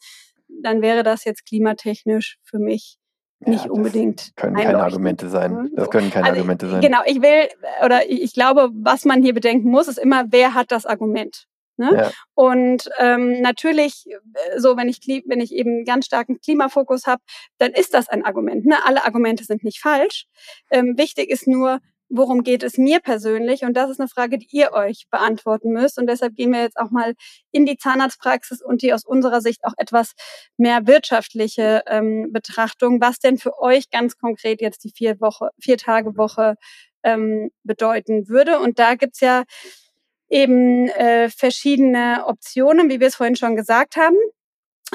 dann 0.63 0.83
wäre 0.83 1.03
das 1.03 1.25
jetzt 1.25 1.45
klimatechnisch 1.47 2.39
für 2.45 2.59
mich 2.59 2.99
nicht 3.41 3.67
ja, 3.67 3.71
unbedingt. 3.71 4.33
Können 4.37 4.57
keine 4.57 4.83
Argumente 4.83 5.29
sein. 5.29 5.71
Das 5.75 5.91
können 5.91 6.11
keine 6.11 6.27
also, 6.27 6.39
Argumente 6.39 6.69
sein. 6.69 6.81
Genau, 6.81 7.01
ich 7.05 7.21
will 7.21 7.49
oder 7.85 8.09
ich 8.09 8.33
glaube, 8.33 8.71
was 8.73 9.05
man 9.05 9.23
hier 9.23 9.35
bedenken 9.35 9.71
muss, 9.71 9.89
ist 9.89 9.99
immer, 9.99 10.25
wer 10.31 10.55
hat 10.55 10.73
das 10.73 10.87
Argument? 10.87 11.47
Ne? 11.77 11.91
Ja. 11.95 12.11
Und 12.35 12.89
ähm, 12.99 13.41
natürlich, 13.41 14.07
äh, 14.07 14.59
so 14.59 14.77
wenn 14.77 14.89
ich 14.89 15.01
wenn 15.27 15.41
ich 15.41 15.53
eben 15.53 15.85
ganz 15.85 16.07
starken 16.07 16.41
Klimafokus 16.41 17.07
habe, 17.07 17.23
dann 17.59 17.73
ist 17.73 17.95
das 17.95 18.09
ein 18.09 18.25
Argument. 18.25 18.67
Ne? 18.67 18.77
Alle 18.85 19.05
Argumente 19.05 19.45
sind 19.45 19.65
nicht 19.65 19.81
falsch. 19.81 20.27
Ähm, 20.71 20.97
wichtig 20.97 21.31
ist 21.31 21.47
nur, 21.47 21.81
worum 22.09 22.43
geht 22.43 22.63
es 22.63 22.79
mir 22.79 23.01
persönlich? 23.01 23.63
Und 23.63 23.75
das 23.75 23.91
ist 23.91 24.01
eine 24.01 24.09
Frage, 24.09 24.39
die 24.39 24.49
ihr 24.51 24.73
euch 24.73 25.07
beantworten 25.11 25.71
müsst. 25.73 25.99
Und 25.99 26.07
deshalb 26.07 26.35
gehen 26.35 26.53
wir 26.53 26.63
jetzt 26.63 26.77
auch 26.77 26.91
mal 26.91 27.15
in 27.53 27.67
die 27.67 27.77
Zahnarztpraxis 27.77 28.63
und 28.63 28.83
die 28.83 28.93
aus 28.93 29.05
unserer 29.05 29.41
Sicht 29.41 29.65
auch 29.65 29.75
etwas 29.77 30.13
mehr 30.57 30.87
wirtschaftliche 30.87 31.83
ähm, 31.87 32.33
Betrachtung, 32.33 33.01
was 33.01 33.19
denn 33.19 33.39
für 33.39 33.59
euch 33.61 33.91
ganz 33.91 34.17
konkret 34.17 34.61
jetzt 34.61 34.85
die 34.85 34.93
vier 34.95 35.21
Woche, 35.21 35.51
vier 35.61 35.79
Tage 35.79 36.17
Woche 36.17 36.55
ähm, 37.03 37.51
bedeuten 37.65 38.29
würde. 38.29 38.61
Und 38.61 38.79
da 38.79 38.95
gibt's 38.95 39.21
ja 39.21 39.45
eben 40.29 40.89
äh, 40.89 41.29
verschiedene 41.31 42.25
Optionen, 42.27 42.91
wie 42.91 43.01
wir 43.01 43.09
es 43.09 43.17
vorhin 43.17 43.37
schon 43.37 43.57
gesagt 43.57 43.97
haben. 43.97 44.17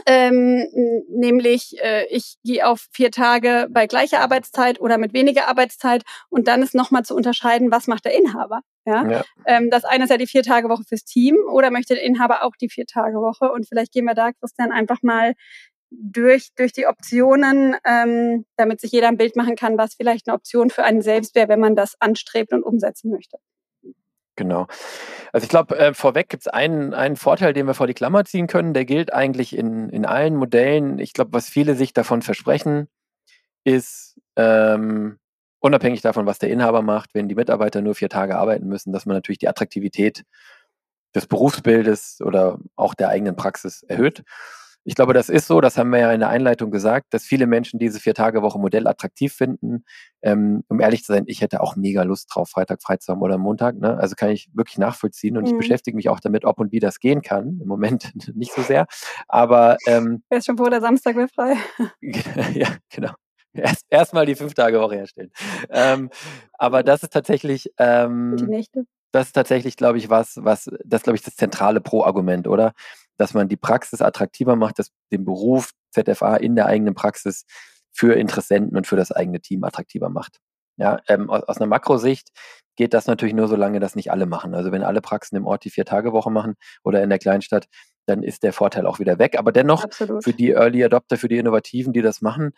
Ähm, 0.06 0.66
nämlich 1.10 1.76
äh, 1.84 2.06
ich 2.06 2.38
gehe 2.46 2.66
auf 2.66 2.88
vier 2.94 3.12
Tage 3.12 3.68
bei 3.70 3.88
gleicher 3.88 4.22
Arbeitszeit 4.22 4.80
oder 4.80 4.98
mit 4.98 5.14
weniger 5.14 5.50
Arbeitszeit 5.50 6.04
und 6.30 6.48
dann 6.48 6.64
ist 6.64 6.74
nochmal 6.74 7.04
zu 7.04 7.14
unterscheiden, 7.14 7.72
was 7.72 7.88
macht 7.88 8.06
der 8.06 8.18
Inhaber. 8.18 8.62
Ja? 8.86 9.06
ja. 9.10 9.24
Ähm, 9.46 9.70
das 9.70 9.84
eine 9.84 10.06
ist 10.06 10.10
ja 10.10 10.16
die 10.16 10.28
vier 10.28 10.44
Tage 10.44 10.70
Woche 10.70 10.84
fürs 10.88 11.04
Team 11.04 11.38
oder 11.52 11.72
möchte 11.72 11.96
der 11.96 12.04
Inhaber 12.04 12.44
auch 12.44 12.56
die 12.56 12.70
vier 12.70 12.86
Tage 12.86 13.18
Woche 13.18 13.52
und 13.52 13.68
vielleicht 13.68 13.92
gehen 13.92 14.06
wir 14.06 14.16
da 14.16 14.32
Christian 14.32 14.72
einfach 14.72 15.02
mal 15.02 15.34
durch 15.90 16.54
durch 16.56 16.72
die 16.72 16.88
Optionen, 16.88 17.76
ähm, 17.86 18.46
damit 18.56 18.80
sich 18.80 18.94
jeder 18.94 19.10
ein 19.10 19.18
Bild 19.18 19.36
machen 19.36 19.58
kann, 19.58 19.78
was 19.78 19.96
vielleicht 19.96 20.28
eine 20.28 20.36
Option 20.36 20.70
für 20.70 20.86
einen 20.86 21.02
selbst 21.02 21.36
wäre, 21.36 21.50
wenn 21.50 21.60
man 21.60 21.76
das 21.76 21.96
anstrebt 22.00 22.54
und 22.54 22.64
umsetzen 22.64 23.12
möchte. 23.12 23.40
Genau. 24.42 24.66
Also 25.34 25.44
ich 25.46 25.50
glaube, 25.50 25.78
äh, 25.78 25.94
vorweg 25.94 26.28
gibt 26.28 26.42
es 26.42 26.48
einen, 26.48 26.96
einen 26.96 27.16
Vorteil, 27.16 27.54
den 27.54 27.68
wir 27.68 27.76
vor 27.76 27.86
die 27.86 27.94
Klammer 27.94 28.26
ziehen 28.26 28.48
können. 28.48 28.74
Der 28.74 28.86
gilt 28.86 29.14
eigentlich 29.14 29.56
in, 29.56 29.90
in 29.90 30.04
allen 30.04 30.36
Modellen. 30.36 30.98
Ich 30.98 31.14
glaube, 31.14 31.34
was 31.34 31.48
viele 31.48 31.76
sich 31.76 31.94
davon 31.94 32.24
versprechen, 32.24 32.88
ist 33.64 34.20
ähm, 34.36 35.20
unabhängig 35.60 36.02
davon, 36.02 36.26
was 36.26 36.40
der 36.40 36.50
Inhaber 36.50 36.82
macht, 36.82 37.14
wenn 37.14 37.28
die 37.28 37.36
Mitarbeiter 37.36 37.82
nur 37.82 37.94
vier 37.94 38.10
Tage 38.10 38.36
arbeiten 38.36 38.68
müssen, 38.68 38.92
dass 38.94 39.06
man 39.06 39.16
natürlich 39.16 39.38
die 39.38 39.48
Attraktivität 39.48 40.24
des 41.14 41.28
Berufsbildes 41.28 42.22
oder 42.26 42.58
auch 42.76 42.96
der 42.96 43.10
eigenen 43.10 43.36
Praxis 43.36 43.84
erhöht. 43.84 44.24
Ich 44.84 44.96
glaube, 44.96 45.14
das 45.14 45.30
ist 45.30 45.48
so, 45.48 45.62
das 45.62 45.78
haben 45.78 45.92
wir 45.92 46.00
ja 46.00 46.12
in 46.12 46.22
der 46.22 46.30
Einleitung 46.30 46.72
gesagt, 46.72 47.14
dass 47.14 47.24
viele 47.24 47.46
Menschen 47.46 47.80
diese 47.80 48.00
Vier-Tage-Woche-Modell 48.00 48.88
attraktiv 48.88 49.34
finden. 49.34 49.86
Ähm, 50.24 50.64
um 50.70 50.80
ehrlich 50.80 51.04
zu 51.04 51.14
sein, 51.14 51.24
ich 51.28 51.42
hätte 51.42 51.62
auch 51.62 51.76
mega 51.76 52.04
Lust 52.04 52.30
drauf, 52.34 52.50
Freitag 52.50 52.82
frei 52.82 52.98
zu 52.98 53.12
haben 53.12 53.22
oder 53.22 53.38
Montag. 53.38 53.78
Ne? 53.78 53.98
Also 53.98 54.16
kann 54.16 54.30
ich 54.30 54.50
wirklich 54.54 54.78
nachvollziehen 54.78 55.38
und 55.38 55.44
mhm. 55.44 55.52
ich 55.52 55.58
beschäftige 55.58 55.96
mich 55.96 56.10
auch 56.10 56.20
damit, 56.20 56.46
ob 56.46 56.60
und 56.60 56.72
wie 56.72 56.80
das 56.80 57.00
gehen 57.00 57.22
kann. 57.22 57.60
Im 57.62 57.68
Moment 57.68 58.12
nicht 58.36 58.54
so 58.54 58.62
sehr. 58.62 58.88
Aber 59.28 59.78
ähm, 59.88 60.24
ist 60.30 60.46
schon 60.46 60.58
vor 60.58 60.70
der 60.70 60.82
Samstag 60.82 61.16
wäre 61.16 61.28
frei? 61.28 61.56
ja, 62.54 62.70
genau. 62.90 63.12
Erst 63.54 63.86
erstmal 63.90 64.26
die 64.26 64.36
fünf 64.36 64.54
Tage 64.54 64.80
Woche 64.80 64.96
herstellen. 64.96 65.32
ähm, 65.70 66.10
aber 66.54 66.84
das 66.84 67.04
ist 67.04 67.12
tatsächlich 67.12 67.72
ähm, 67.78 68.38
die 68.38 68.46
Nächte. 68.46 68.86
Das 69.12 69.28
ist 69.28 69.34
tatsächlich, 69.34 69.76
glaube 69.76 69.98
ich, 69.98 70.10
was, 70.10 70.38
was, 70.42 70.70
das 70.86 71.04
glaube 71.04 71.18
ich 71.18 71.24
das 71.24 71.36
zentrale 71.36 71.82
Pro-Argument, 71.82 72.48
oder? 72.48 72.74
Dass 73.22 73.36
man 73.36 73.48
die 73.48 73.56
Praxis 73.56 74.02
attraktiver 74.02 74.56
macht, 74.56 74.80
dass 74.80 74.92
den 75.12 75.26
Beruf 75.26 75.70
ZFA 75.92 76.38
in 76.38 76.56
der 76.56 76.66
eigenen 76.66 76.96
Praxis 76.96 77.46
für 77.94 78.14
Interessenten 78.14 78.76
und 78.76 78.88
für 78.88 78.96
das 78.96 79.12
eigene 79.12 79.40
Team 79.40 79.64
attraktiver 79.64 80.10
macht. 80.10 80.40
Ja, 80.78 81.00
ähm, 81.08 81.30
aus, 81.30 81.44
aus 81.44 81.58
einer 81.58 81.68
Makrosicht 81.68 82.30
geht 82.76 82.96
das 82.96 83.06
natürlich 83.06 83.36
nur 83.36 83.48
so 83.48 83.56
lange, 83.56 83.80
dass 83.80 83.96
nicht 83.96 84.12
alle 84.12 84.26
machen. 84.26 84.56
Also 84.56 84.72
wenn 84.72 84.82
alle 84.82 85.02
Praxen 85.02 85.36
im 85.36 85.46
Ort 85.46 85.66
die 85.66 85.70
Vier-Tage-Woche 85.70 86.32
machen 86.32 86.56
oder 86.84 87.04
in 87.04 87.10
der 87.10 87.20
Kleinstadt, 87.20 87.68
dann 88.08 88.24
ist 88.24 88.42
der 88.42 88.54
Vorteil 88.54 88.88
auch 88.88 88.98
wieder 88.98 89.20
weg. 89.20 89.38
Aber 89.38 89.52
dennoch 89.52 89.84
Absolut. 89.84 90.24
für 90.24 90.34
die 90.34 90.52
Early 90.52 90.84
Adopter, 90.84 91.18
für 91.18 91.28
die 91.28 91.38
Innovativen, 91.38 91.94
die 91.94 92.02
das 92.02 92.22
machen, 92.22 92.54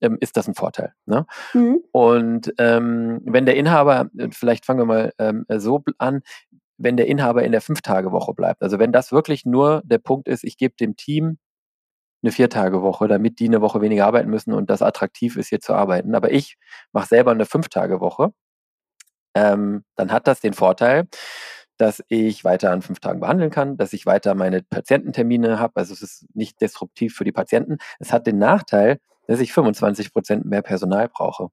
ähm, 0.00 0.16
ist 0.20 0.36
das 0.36 0.46
ein 0.46 0.54
Vorteil. 0.54 0.92
Ne? 1.06 1.26
Mhm. 1.54 1.80
Und 1.90 2.54
ähm, 2.58 3.20
wenn 3.24 3.46
der 3.46 3.56
Inhaber, 3.56 4.10
äh, 4.16 4.28
vielleicht 4.30 4.64
fangen 4.64 4.78
wir 4.78 4.86
mal 4.86 5.12
ähm, 5.18 5.44
so 5.48 5.82
an, 5.98 6.22
wenn 6.78 6.96
der 6.96 7.06
Inhaber 7.06 7.42
in 7.44 7.52
der 7.52 7.60
Fünf-Tage-Woche 7.60 8.34
bleibt. 8.34 8.62
Also 8.62 8.78
wenn 8.78 8.92
das 8.92 9.12
wirklich 9.12 9.44
nur 9.44 9.82
der 9.84 9.98
Punkt 9.98 10.28
ist, 10.28 10.44
ich 10.44 10.56
gebe 10.56 10.74
dem 10.76 10.96
Team 10.96 11.38
eine 12.22 12.32
Vier-Tage-Woche, 12.32 13.08
damit 13.08 13.38
die 13.38 13.46
eine 13.48 13.60
Woche 13.60 13.80
weniger 13.80 14.06
arbeiten 14.06 14.30
müssen 14.30 14.52
und 14.54 14.70
das 14.70 14.82
attraktiv 14.82 15.36
ist, 15.36 15.48
hier 15.48 15.60
zu 15.60 15.74
arbeiten. 15.74 16.14
Aber 16.14 16.32
ich 16.32 16.56
mache 16.92 17.08
selber 17.08 17.32
eine 17.32 17.46
Fünf-Tage-Woche. 17.46 18.32
Ähm, 19.34 19.84
dann 19.96 20.12
hat 20.12 20.26
das 20.26 20.40
den 20.40 20.54
Vorteil, 20.54 21.06
dass 21.76 22.02
ich 22.08 22.44
weiter 22.44 22.70
an 22.70 22.82
fünf 22.82 23.00
Tagen 23.00 23.20
behandeln 23.20 23.50
kann, 23.50 23.76
dass 23.76 23.92
ich 23.92 24.06
weiter 24.06 24.34
meine 24.34 24.62
Patiententermine 24.62 25.58
habe. 25.58 25.74
Also 25.76 25.92
es 25.92 26.02
ist 26.02 26.26
nicht 26.34 26.60
disruptiv 26.60 27.14
für 27.16 27.24
die 27.24 27.32
Patienten. 27.32 27.78
Es 27.98 28.12
hat 28.12 28.26
den 28.26 28.38
Nachteil, 28.38 28.98
dass 29.26 29.40
ich 29.40 29.52
25 29.52 30.12
Prozent 30.12 30.44
mehr 30.46 30.62
Personal 30.62 31.08
brauche 31.08 31.50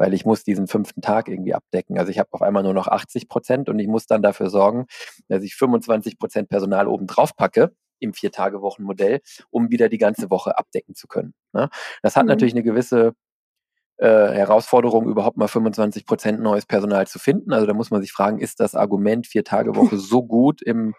weil 0.00 0.14
ich 0.14 0.24
muss 0.24 0.42
diesen 0.42 0.66
fünften 0.66 1.02
Tag 1.02 1.28
irgendwie 1.28 1.52
abdecken. 1.52 1.98
Also 1.98 2.10
ich 2.10 2.18
habe 2.18 2.30
auf 2.32 2.40
einmal 2.40 2.62
nur 2.62 2.72
noch 2.72 2.88
80 2.88 3.28
Prozent 3.28 3.68
und 3.68 3.78
ich 3.78 3.86
muss 3.86 4.06
dann 4.06 4.22
dafür 4.22 4.48
sorgen, 4.48 4.86
dass 5.28 5.42
ich 5.42 5.54
25 5.54 6.18
Prozent 6.18 6.48
Personal 6.48 6.88
oben 6.88 7.06
drauf 7.06 7.36
packe 7.36 7.72
im 7.98 8.14
Vier-Tage-Wochen-Modell, 8.14 9.20
um 9.50 9.70
wieder 9.70 9.90
die 9.90 9.98
ganze 9.98 10.30
Woche 10.30 10.56
abdecken 10.56 10.94
zu 10.94 11.06
können. 11.06 11.34
Ne? 11.52 11.68
Das 12.02 12.16
hat 12.16 12.22
mhm. 12.22 12.30
natürlich 12.30 12.54
eine 12.54 12.62
gewisse 12.62 13.12
äh, 13.98 14.06
Herausforderung, 14.06 15.06
überhaupt 15.06 15.36
mal 15.36 15.48
25 15.48 16.06
Prozent 16.06 16.40
neues 16.40 16.64
Personal 16.64 17.06
zu 17.06 17.18
finden. 17.18 17.52
Also 17.52 17.66
da 17.66 17.74
muss 17.74 17.90
man 17.90 18.00
sich 18.00 18.12
fragen, 18.12 18.38
ist 18.38 18.58
das 18.58 18.74
Argument 18.74 19.26
vier 19.26 19.44
Tage 19.44 19.76
Woche 19.76 19.96
so 19.98 20.22
gut 20.22 20.62
im 20.62 20.94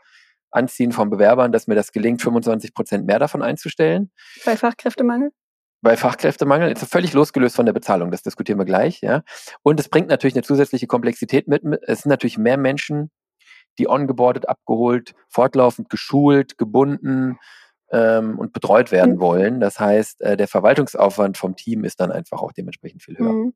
Anziehen 0.52 0.92
von 0.92 1.10
Bewerbern, 1.10 1.52
dass 1.52 1.66
mir 1.66 1.74
das 1.76 1.92
gelingt, 1.92 2.22
25 2.22 2.76
Prozent 2.76 3.08
mehr 3.08 3.18
davon 3.18 3.42
einzustellen? 3.42 4.12
Bei 4.46 4.56
Fachkräftemangel? 4.56 5.32
Bei 5.82 5.98
Fachkräftemangel 5.98 6.72
ist 6.72 6.86
völlig 6.86 7.13
losgelöst 7.13 7.56
von 7.56 7.65
der 7.65 7.74
Bezahlung, 7.74 8.12
das 8.12 8.22
diskutieren 8.22 8.60
wir 8.60 8.65
gleich, 8.65 9.02
ja. 9.02 9.24
Und 9.63 9.80
es 9.80 9.89
bringt 9.89 10.10
natürlich 10.10 10.36
eine 10.36 10.44
zusätzliche 10.44 10.88
Komplexität 10.88 11.48
mit. 11.48 11.63
Es 11.84 12.02
sind 12.02 12.10
natürlich 12.10 12.38
mehr 12.38 12.58
Menschen, 12.58 13.10
die 13.80 13.89
ongeboardet, 13.89 14.48
abgeholt, 14.48 15.13
fortlaufend 15.28 15.89
geschult, 15.89 16.58
gebunden 16.58 17.39
ähm, 17.91 18.38
und 18.38 18.54
betreut 18.54 18.91
werden 18.91 19.15
mhm. 19.15 19.20
wollen. 19.20 19.60
Das 19.60 19.80
heißt, 19.80 20.22
äh, 20.22 20.38
der 20.38 20.48
Verwaltungsaufwand 20.48 21.38
vom 21.38 21.56
Team 21.56 21.84
ist 21.84 22.00
dann 22.00 22.12
einfach 22.12 22.41
auch 22.41 22.52
dementsprechend 22.52 23.02
viel 23.02 23.17
höher. 23.17 23.32
Mhm. 23.32 23.54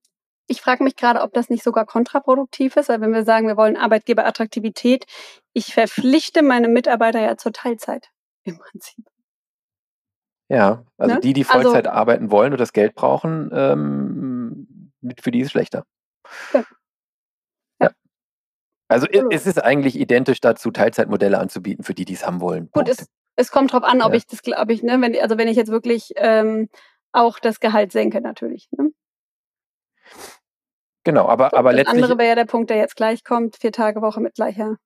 Ich 0.47 0.61
frage 0.61 0.83
mich 0.83 0.95
gerade, 0.95 1.21
ob 1.21 1.33
das 1.33 1.49
nicht 1.49 1.63
sogar 1.63 1.85
kontraproduktiv 1.85 2.75
ist, 2.75 2.89
weil 2.89 3.01
wenn 3.01 3.13
wir 3.13 3.23
sagen, 3.23 3.47
wir 3.47 3.57
wollen 3.57 3.77
Arbeitgeberattraktivität, 3.77 5.05
ich 5.53 5.73
verpflichte 5.73 6.43
meine 6.43 6.67
Mitarbeiter 6.67 7.19
ja 7.19 7.35
zur 7.35 7.51
Teilzeit 7.51 8.09
im 8.43 8.59
Prinzip. 8.59 9.05
Ja, 10.49 10.86
also 10.97 11.15
ne? 11.15 11.21
die, 11.21 11.34
die 11.34 11.45
also 11.45 11.62
Vollzeit 11.62 11.88
also, 11.88 11.97
arbeiten 11.97 12.31
wollen 12.31 12.51
und 12.53 12.60
das 12.60 12.73
Geld 12.73 12.95
brauchen, 12.95 13.49
ähm, 13.51 14.91
für 15.19 15.31
die 15.31 15.39
ist 15.39 15.47
es 15.47 15.51
schlechter. 15.51 15.86
Ja. 16.53 16.63
ja. 17.81 17.89
Also 18.88 19.08
cool. 19.13 19.29
es 19.31 19.47
ist 19.47 19.63
eigentlich 19.63 19.99
identisch 19.99 20.41
dazu, 20.41 20.71
Teilzeitmodelle 20.71 21.39
anzubieten 21.39 21.84
für 21.84 21.93
die, 21.93 22.05
die 22.05 22.13
es 22.13 22.25
haben 22.25 22.41
wollen. 22.41 22.69
Gut, 22.71 22.88
es, 22.89 23.08
es 23.36 23.51
kommt 23.51 23.73
drauf 23.73 23.84
an, 23.84 24.01
ob 24.01 24.12
ja. 24.12 24.17
ich 24.17 24.27
das, 24.27 24.41
ob 24.55 24.69
ich, 24.69 24.84
ne, 24.84 25.01
wenn, 25.01 25.19
also 25.19 25.38
wenn 25.38 25.47
ich 25.47 25.58
jetzt 25.58 25.71
wirklich 25.71 26.13
ähm, 26.17 26.69
auch 27.12 27.39
das 27.39 27.60
Gehalt 27.60 27.91
senke, 27.91 28.21
natürlich. 28.21 28.69
Ne? 28.71 28.91
Genau, 31.03 31.27
aber, 31.27 31.53
aber 31.53 31.71
das 31.71 31.77
letztlich. 31.77 32.01
Das 32.01 32.03
andere 32.03 32.17
wäre 32.19 32.29
ja 32.29 32.36
der 32.36 32.45
Punkt, 32.45 32.69
der 32.69 32.77
jetzt 32.77 32.95
gleich 32.95 33.23
kommt, 33.23 33.58
vier 33.58 33.71
Tage 33.71 34.01
Woche 34.01 34.21
mit 34.21 34.36
gleicher 34.36 34.77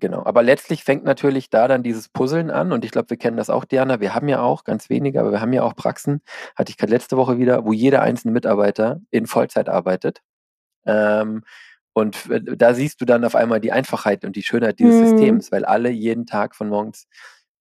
Genau, 0.00 0.24
aber 0.24 0.44
letztlich 0.44 0.84
fängt 0.84 1.02
natürlich 1.02 1.50
da 1.50 1.66
dann 1.66 1.82
dieses 1.82 2.08
Puzzeln 2.08 2.50
an 2.50 2.70
und 2.70 2.84
ich 2.84 2.92
glaube, 2.92 3.10
wir 3.10 3.16
kennen 3.16 3.36
das 3.36 3.50
auch, 3.50 3.64
Diana. 3.64 4.00
Wir 4.00 4.14
haben 4.14 4.28
ja 4.28 4.40
auch 4.40 4.62
ganz 4.62 4.88
wenige, 4.88 5.18
aber 5.18 5.32
wir 5.32 5.40
haben 5.40 5.52
ja 5.52 5.64
auch 5.64 5.74
Praxen, 5.74 6.20
hatte 6.54 6.70
ich 6.70 6.76
gerade 6.76 6.92
letzte 6.92 7.16
Woche 7.16 7.38
wieder, 7.38 7.64
wo 7.64 7.72
jeder 7.72 8.02
einzelne 8.02 8.32
Mitarbeiter 8.32 9.00
in 9.10 9.26
Vollzeit 9.26 9.68
arbeitet. 9.68 10.20
Ähm, 10.86 11.42
und 11.94 12.30
äh, 12.30 12.40
da 12.56 12.74
siehst 12.74 13.00
du 13.00 13.06
dann 13.06 13.24
auf 13.24 13.34
einmal 13.34 13.60
die 13.60 13.72
Einfachheit 13.72 14.24
und 14.24 14.36
die 14.36 14.44
Schönheit 14.44 14.78
dieses 14.78 15.00
mhm. 15.00 15.08
Systems, 15.08 15.50
weil 15.50 15.64
alle 15.64 15.90
jeden 15.90 16.26
Tag 16.26 16.54
von 16.54 16.68
morgens 16.68 17.08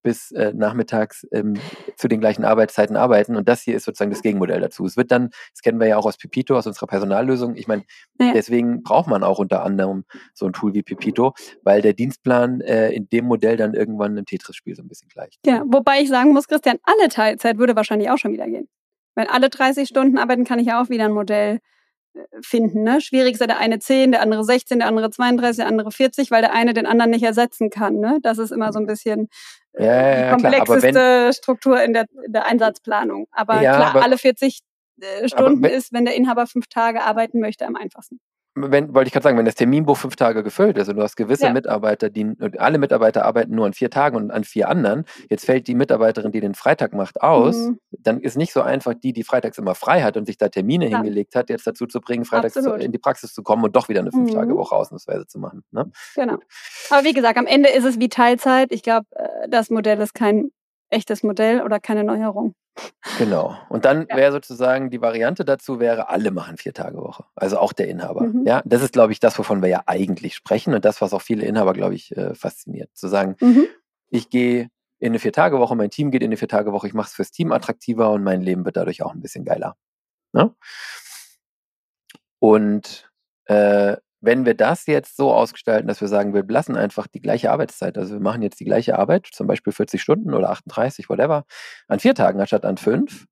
bis 0.07 0.31
äh, 0.31 0.53
nachmittags 0.55 1.27
ähm, 1.33 1.55
zu 1.97 2.07
den 2.07 2.21
gleichen 2.21 2.45
Arbeitszeiten 2.45 2.95
arbeiten. 2.95 3.35
Und 3.35 3.49
das 3.49 3.61
hier 3.61 3.75
ist 3.75 3.83
sozusagen 3.83 4.09
das 4.09 4.21
Gegenmodell 4.21 4.61
dazu. 4.61 4.85
Es 4.85 4.95
wird 4.95 5.11
dann, 5.11 5.31
das 5.51 5.61
kennen 5.61 5.81
wir 5.81 5.87
ja 5.87 5.97
auch 5.97 6.05
aus 6.05 6.15
Pepito, 6.15 6.57
aus 6.57 6.65
unserer 6.65 6.87
Personallösung. 6.87 7.57
Ich 7.57 7.67
meine, 7.67 7.83
ja. 8.17 8.31
deswegen 8.31 8.83
braucht 8.83 9.09
man 9.09 9.21
auch 9.21 9.39
unter 9.39 9.63
anderem 9.63 10.05
so 10.33 10.45
ein 10.45 10.53
Tool 10.53 10.73
wie 10.73 10.81
Pepito, 10.81 11.33
weil 11.61 11.81
der 11.81 11.91
Dienstplan 11.91 12.61
äh, 12.61 12.91
in 12.91 13.09
dem 13.09 13.25
Modell 13.25 13.57
dann 13.57 13.73
irgendwann 13.73 14.15
im 14.15 14.23
Tetris-Spiel 14.23 14.77
so 14.77 14.81
ein 14.81 14.87
bisschen 14.87 15.09
gleicht. 15.09 15.41
Ja, 15.45 15.61
wobei 15.67 15.99
ich 15.99 16.07
sagen 16.07 16.31
muss, 16.31 16.47
Christian, 16.47 16.77
alle 16.83 17.09
Teilzeit 17.09 17.57
würde 17.57 17.75
wahrscheinlich 17.75 18.09
auch 18.09 18.17
schon 18.17 18.31
wieder 18.31 18.47
gehen. 18.47 18.69
Wenn 19.13 19.27
alle 19.27 19.49
30 19.49 19.89
Stunden 19.89 20.17
arbeiten, 20.17 20.45
kann 20.45 20.59
ich 20.59 20.67
ja 20.67 20.81
auch 20.81 20.87
wieder 20.87 21.03
ein 21.03 21.11
Modell 21.11 21.59
finden. 22.41 22.83
Ne? 22.83 23.01
Schwierig 23.01 23.33
ist 23.33 23.39
ja 23.39 23.47
der 23.47 23.59
eine 23.59 23.79
10, 23.79 24.11
der 24.11 24.21
andere 24.21 24.43
16, 24.43 24.79
der 24.79 24.87
andere 24.87 25.09
32, 25.09 25.57
der 25.57 25.67
andere 25.67 25.91
40, 25.91 26.31
weil 26.31 26.41
der 26.41 26.53
eine 26.53 26.73
den 26.73 26.85
anderen 26.85 27.11
nicht 27.11 27.23
ersetzen 27.23 27.69
kann. 27.69 27.95
Ne? 27.95 28.19
Das 28.21 28.37
ist 28.37 28.51
immer 28.51 28.73
so 28.73 28.79
ein 28.79 28.87
bisschen 28.87 29.29
äh, 29.79 29.85
ja, 29.85 30.25
die 30.25 30.43
komplexeste 30.43 30.99
wenn, 30.99 31.33
Struktur 31.33 31.81
in 31.81 31.93
der, 31.93 32.05
in 32.25 32.33
der 32.33 32.45
Einsatzplanung. 32.45 33.27
Aber 33.31 33.61
ja, 33.61 33.75
klar, 33.75 33.89
aber, 33.91 34.03
alle 34.03 34.17
40 34.17 34.59
äh, 35.01 35.27
Stunden 35.27 35.63
wenn, 35.63 35.71
ist, 35.71 35.93
wenn 35.93 36.05
der 36.05 36.15
Inhaber 36.15 36.47
fünf 36.47 36.67
Tage 36.67 37.03
arbeiten 37.03 37.39
möchte, 37.39 37.65
am 37.65 37.75
einfachsten 37.75 38.19
wenn, 38.57 38.93
wollte 38.93 39.07
ich 39.07 39.13
gerade 39.13 39.23
sagen, 39.23 39.37
wenn 39.37 39.45
das 39.45 39.55
Terminbuch 39.55 39.97
fünf 39.97 40.15
Tage 40.15 40.43
gefüllt 40.43 40.77
ist 40.77 40.89
und 40.89 40.97
du 40.97 41.03
hast 41.03 41.15
gewisse 41.15 41.45
ja. 41.45 41.53
Mitarbeiter, 41.53 42.09
die 42.09 42.33
alle 42.57 42.77
Mitarbeiter 42.77 43.25
arbeiten 43.25 43.55
nur 43.55 43.65
an 43.65 43.73
vier 43.73 43.89
Tagen 43.89 44.15
und 44.15 44.31
an 44.31 44.43
vier 44.43 44.69
anderen, 44.69 45.05
jetzt 45.29 45.45
fällt 45.45 45.67
die 45.67 45.75
Mitarbeiterin, 45.75 46.31
die 46.31 46.41
den 46.41 46.55
Freitag 46.55 46.93
macht, 46.93 47.21
aus, 47.21 47.55
mhm. 47.55 47.79
dann 47.91 48.19
ist 48.19 48.37
nicht 48.37 48.53
so 48.53 48.61
einfach 48.61 48.93
die, 48.93 49.13
die 49.13 49.23
freitags 49.23 49.57
immer 49.57 49.75
frei 49.75 50.01
hat 50.01 50.17
und 50.17 50.25
sich 50.25 50.37
da 50.37 50.49
Termine 50.49 50.89
ja. 50.89 50.97
hingelegt 50.97 51.35
hat, 51.35 51.49
jetzt 51.49 51.67
dazu 51.67 51.85
zu 51.85 52.01
bringen, 52.01 52.25
freitags 52.25 52.53
zu, 52.53 52.73
in 52.73 52.91
die 52.91 52.97
Praxis 52.97 53.33
zu 53.33 53.43
kommen 53.43 53.63
und 53.63 53.75
doch 53.75 53.89
wieder 53.89 54.01
eine 54.01 54.11
Fünf-Tage-Woche 54.11 54.75
mhm. 54.75 54.81
ausnahmsweise 54.81 55.27
zu 55.27 55.39
machen. 55.39 55.63
Ne? 55.71 55.91
Genau. 56.15 56.37
Aber 56.89 57.03
wie 57.03 57.13
gesagt, 57.13 57.37
am 57.37 57.45
Ende 57.45 57.69
ist 57.69 57.85
es 57.85 57.99
wie 57.99 58.09
Teilzeit. 58.09 58.71
Ich 58.71 58.83
glaube, 58.83 59.05
äh, 59.11 59.49
das 59.49 59.69
Modell 59.69 59.99
ist 59.99 60.13
kein 60.13 60.51
echtes 60.89 61.23
Modell 61.23 61.61
oder 61.61 61.79
keine 61.79 62.03
Neuerung. 62.03 62.53
Genau. 63.17 63.57
Und 63.69 63.85
dann 63.85 64.05
ja. 64.09 64.15
wäre 64.15 64.31
sozusagen 64.31 64.89
die 64.89 65.01
Variante 65.01 65.43
dazu 65.43 65.79
wäre, 65.79 66.09
alle 66.09 66.31
machen 66.31 66.57
vier 66.57 66.73
Tage 66.73 66.97
Woche. 66.97 67.25
Also 67.35 67.57
auch 67.57 67.73
der 67.73 67.87
Inhaber. 67.87 68.21
Mhm. 68.21 68.45
Ja, 68.45 68.61
das 68.65 68.83
ist, 68.83 68.93
glaube 68.93 69.11
ich, 69.11 69.19
das, 69.19 69.37
wovon 69.39 69.61
wir 69.61 69.69
ja 69.69 69.83
eigentlich 69.87 70.35
sprechen 70.35 70.73
und 70.73 70.85
das, 70.85 71.01
was 71.01 71.13
auch 71.13 71.21
viele 71.21 71.45
Inhaber, 71.45 71.73
glaube 71.73 71.95
ich, 71.95 72.15
äh, 72.15 72.35
fasziniert. 72.35 72.89
Zu 72.93 73.07
sagen, 73.07 73.35
mhm. 73.39 73.65
ich 74.09 74.29
gehe 74.29 74.69
in 74.99 75.09
eine 75.09 75.19
Vier-Tage-Woche, 75.19 75.75
mein 75.75 75.89
Team 75.89 76.11
geht 76.11 76.21
in 76.21 76.29
eine 76.29 76.37
Vier-Tage-Woche, 76.37 76.87
ich 76.87 76.93
mache 76.93 77.07
es 77.07 77.13
fürs 77.13 77.31
Team 77.31 77.51
attraktiver 77.51 78.11
und 78.11 78.23
mein 78.23 78.41
Leben 78.41 78.65
wird 78.65 78.77
dadurch 78.77 79.03
auch 79.03 79.13
ein 79.13 79.21
bisschen 79.21 79.45
geiler. 79.45 79.75
Ne? 80.33 80.53
Und 82.39 83.11
äh, 83.45 83.97
wenn 84.19 84.45
wir 84.45 84.55
das 84.55 84.87
jetzt 84.87 85.15
so 85.15 85.33
ausgestalten, 85.33 85.87
dass 85.87 86.01
wir 86.01 86.07
sagen, 86.07 86.33
wir 86.33 86.43
lassen 86.47 86.75
einfach 86.75 87.07
die 87.07 87.21
gleiche 87.21 87.51
Arbeitszeit, 87.51 87.97
also 87.97 88.13
wir 88.13 88.19
machen 88.19 88.41
jetzt 88.41 88.59
die 88.59 88.65
gleiche 88.65 88.97
Arbeit, 88.97 89.27
zum 89.31 89.47
Beispiel 89.47 89.73
40 89.73 90.01
Stunden 90.01 90.33
oder 90.33 90.49
38, 90.49 91.09
whatever, 91.09 91.45
an 91.87 91.99
vier 91.99 92.15
Tagen 92.15 92.39
anstatt 92.39 92.65
an 92.65 92.77
fünf, 92.77 93.25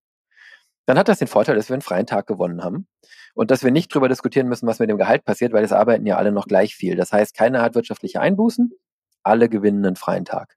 dann 0.86 1.00
hat 1.00 1.08
das 1.08 1.20
den 1.20 1.28
Vorteil, 1.28 1.56
dass 1.56 1.70
wir 1.70 1.74
einen 1.74 1.82
freien 1.82 2.06
Tag 2.06 2.28
gewonnen 2.28 2.64
haben 2.64 2.88
und 3.34 3.50
dass 3.50 3.64
wir 3.64 3.72
nicht 3.72 3.94
drüber 3.94 4.08
diskutieren 4.08 4.48
müssen, 4.48 4.68
was 4.68 4.80
mit 4.80 4.90
dem 4.90 4.98
Gehalt 4.98 5.26
passiert, 5.26 5.52
weil 5.54 5.64
es 5.64 5.72
arbeiten 5.72 6.06
ja 6.06 6.18
alle 6.18 6.32
noch 6.32 6.48
gleich 6.48 6.76
viel. 6.76 6.96
Das 6.96 7.12
heißt, 7.12 7.36
keiner 7.36 7.62
hat 7.62 7.74
wirtschaftliche 7.74 8.22
Einbußen, 8.22 8.72
alle 9.24 9.50
gewinnen 9.50 9.84
einen 9.84 9.96
freien 9.96 10.26
Tag. 10.26 10.56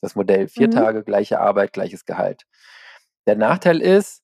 Das 0.00 0.16
Modell 0.16 0.48
vier 0.48 0.66
mhm. 0.66 0.72
Tage, 0.72 1.04
gleiche 1.04 1.38
Arbeit, 1.38 1.72
gleiches 1.72 2.04
Gehalt. 2.04 2.42
Der 3.26 3.36
Nachteil 3.36 3.80
ist, 3.80 4.22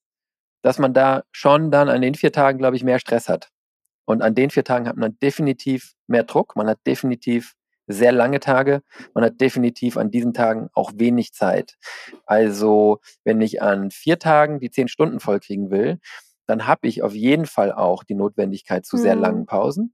dass 0.61 0.77
man 0.77 0.93
da 0.93 1.23
schon 1.31 1.71
dann 1.71 1.87
an 1.87 2.01
den 2.01 2.15
vier 2.15 2.33
Tagen, 2.33 2.57
glaube 2.57 2.75
ich, 2.75 2.83
mehr 2.83 2.99
Stress 2.99 3.29
hat. 3.29 3.49
Und 4.09 4.23
an 4.23 4.33
den 4.33 4.49
vier 4.49 4.63
Tagen 4.63 4.87
hat 4.87 4.97
man 4.97 5.19
definitiv 5.19 5.93
mehr 6.07 6.23
Druck, 6.23 6.55
man 6.55 6.67
hat 6.67 6.79
definitiv 6.87 7.53
sehr 7.85 8.11
lange 8.11 8.39
Tage, 8.39 8.81
man 9.13 9.23
hat 9.23 9.39
definitiv 9.39 9.97
an 9.97 10.09
diesen 10.09 10.33
Tagen 10.33 10.69
auch 10.73 10.93
wenig 10.95 11.31
Zeit. 11.31 11.77
Also 12.25 13.01
wenn 13.23 13.39
ich 13.39 13.61
an 13.61 13.91
vier 13.91 14.17
Tagen 14.17 14.59
die 14.59 14.71
zehn 14.71 14.87
Stunden 14.87 15.19
vollkriegen 15.19 15.69
will, 15.69 15.99
dann 16.47 16.65
habe 16.65 16.87
ich 16.87 17.03
auf 17.03 17.13
jeden 17.13 17.45
Fall 17.45 17.71
auch 17.71 18.03
die 18.03 18.15
Notwendigkeit 18.15 18.83
zu 18.83 18.97
sehr 18.97 19.15
langen 19.15 19.41
mhm. 19.41 19.45
Pausen. 19.45 19.93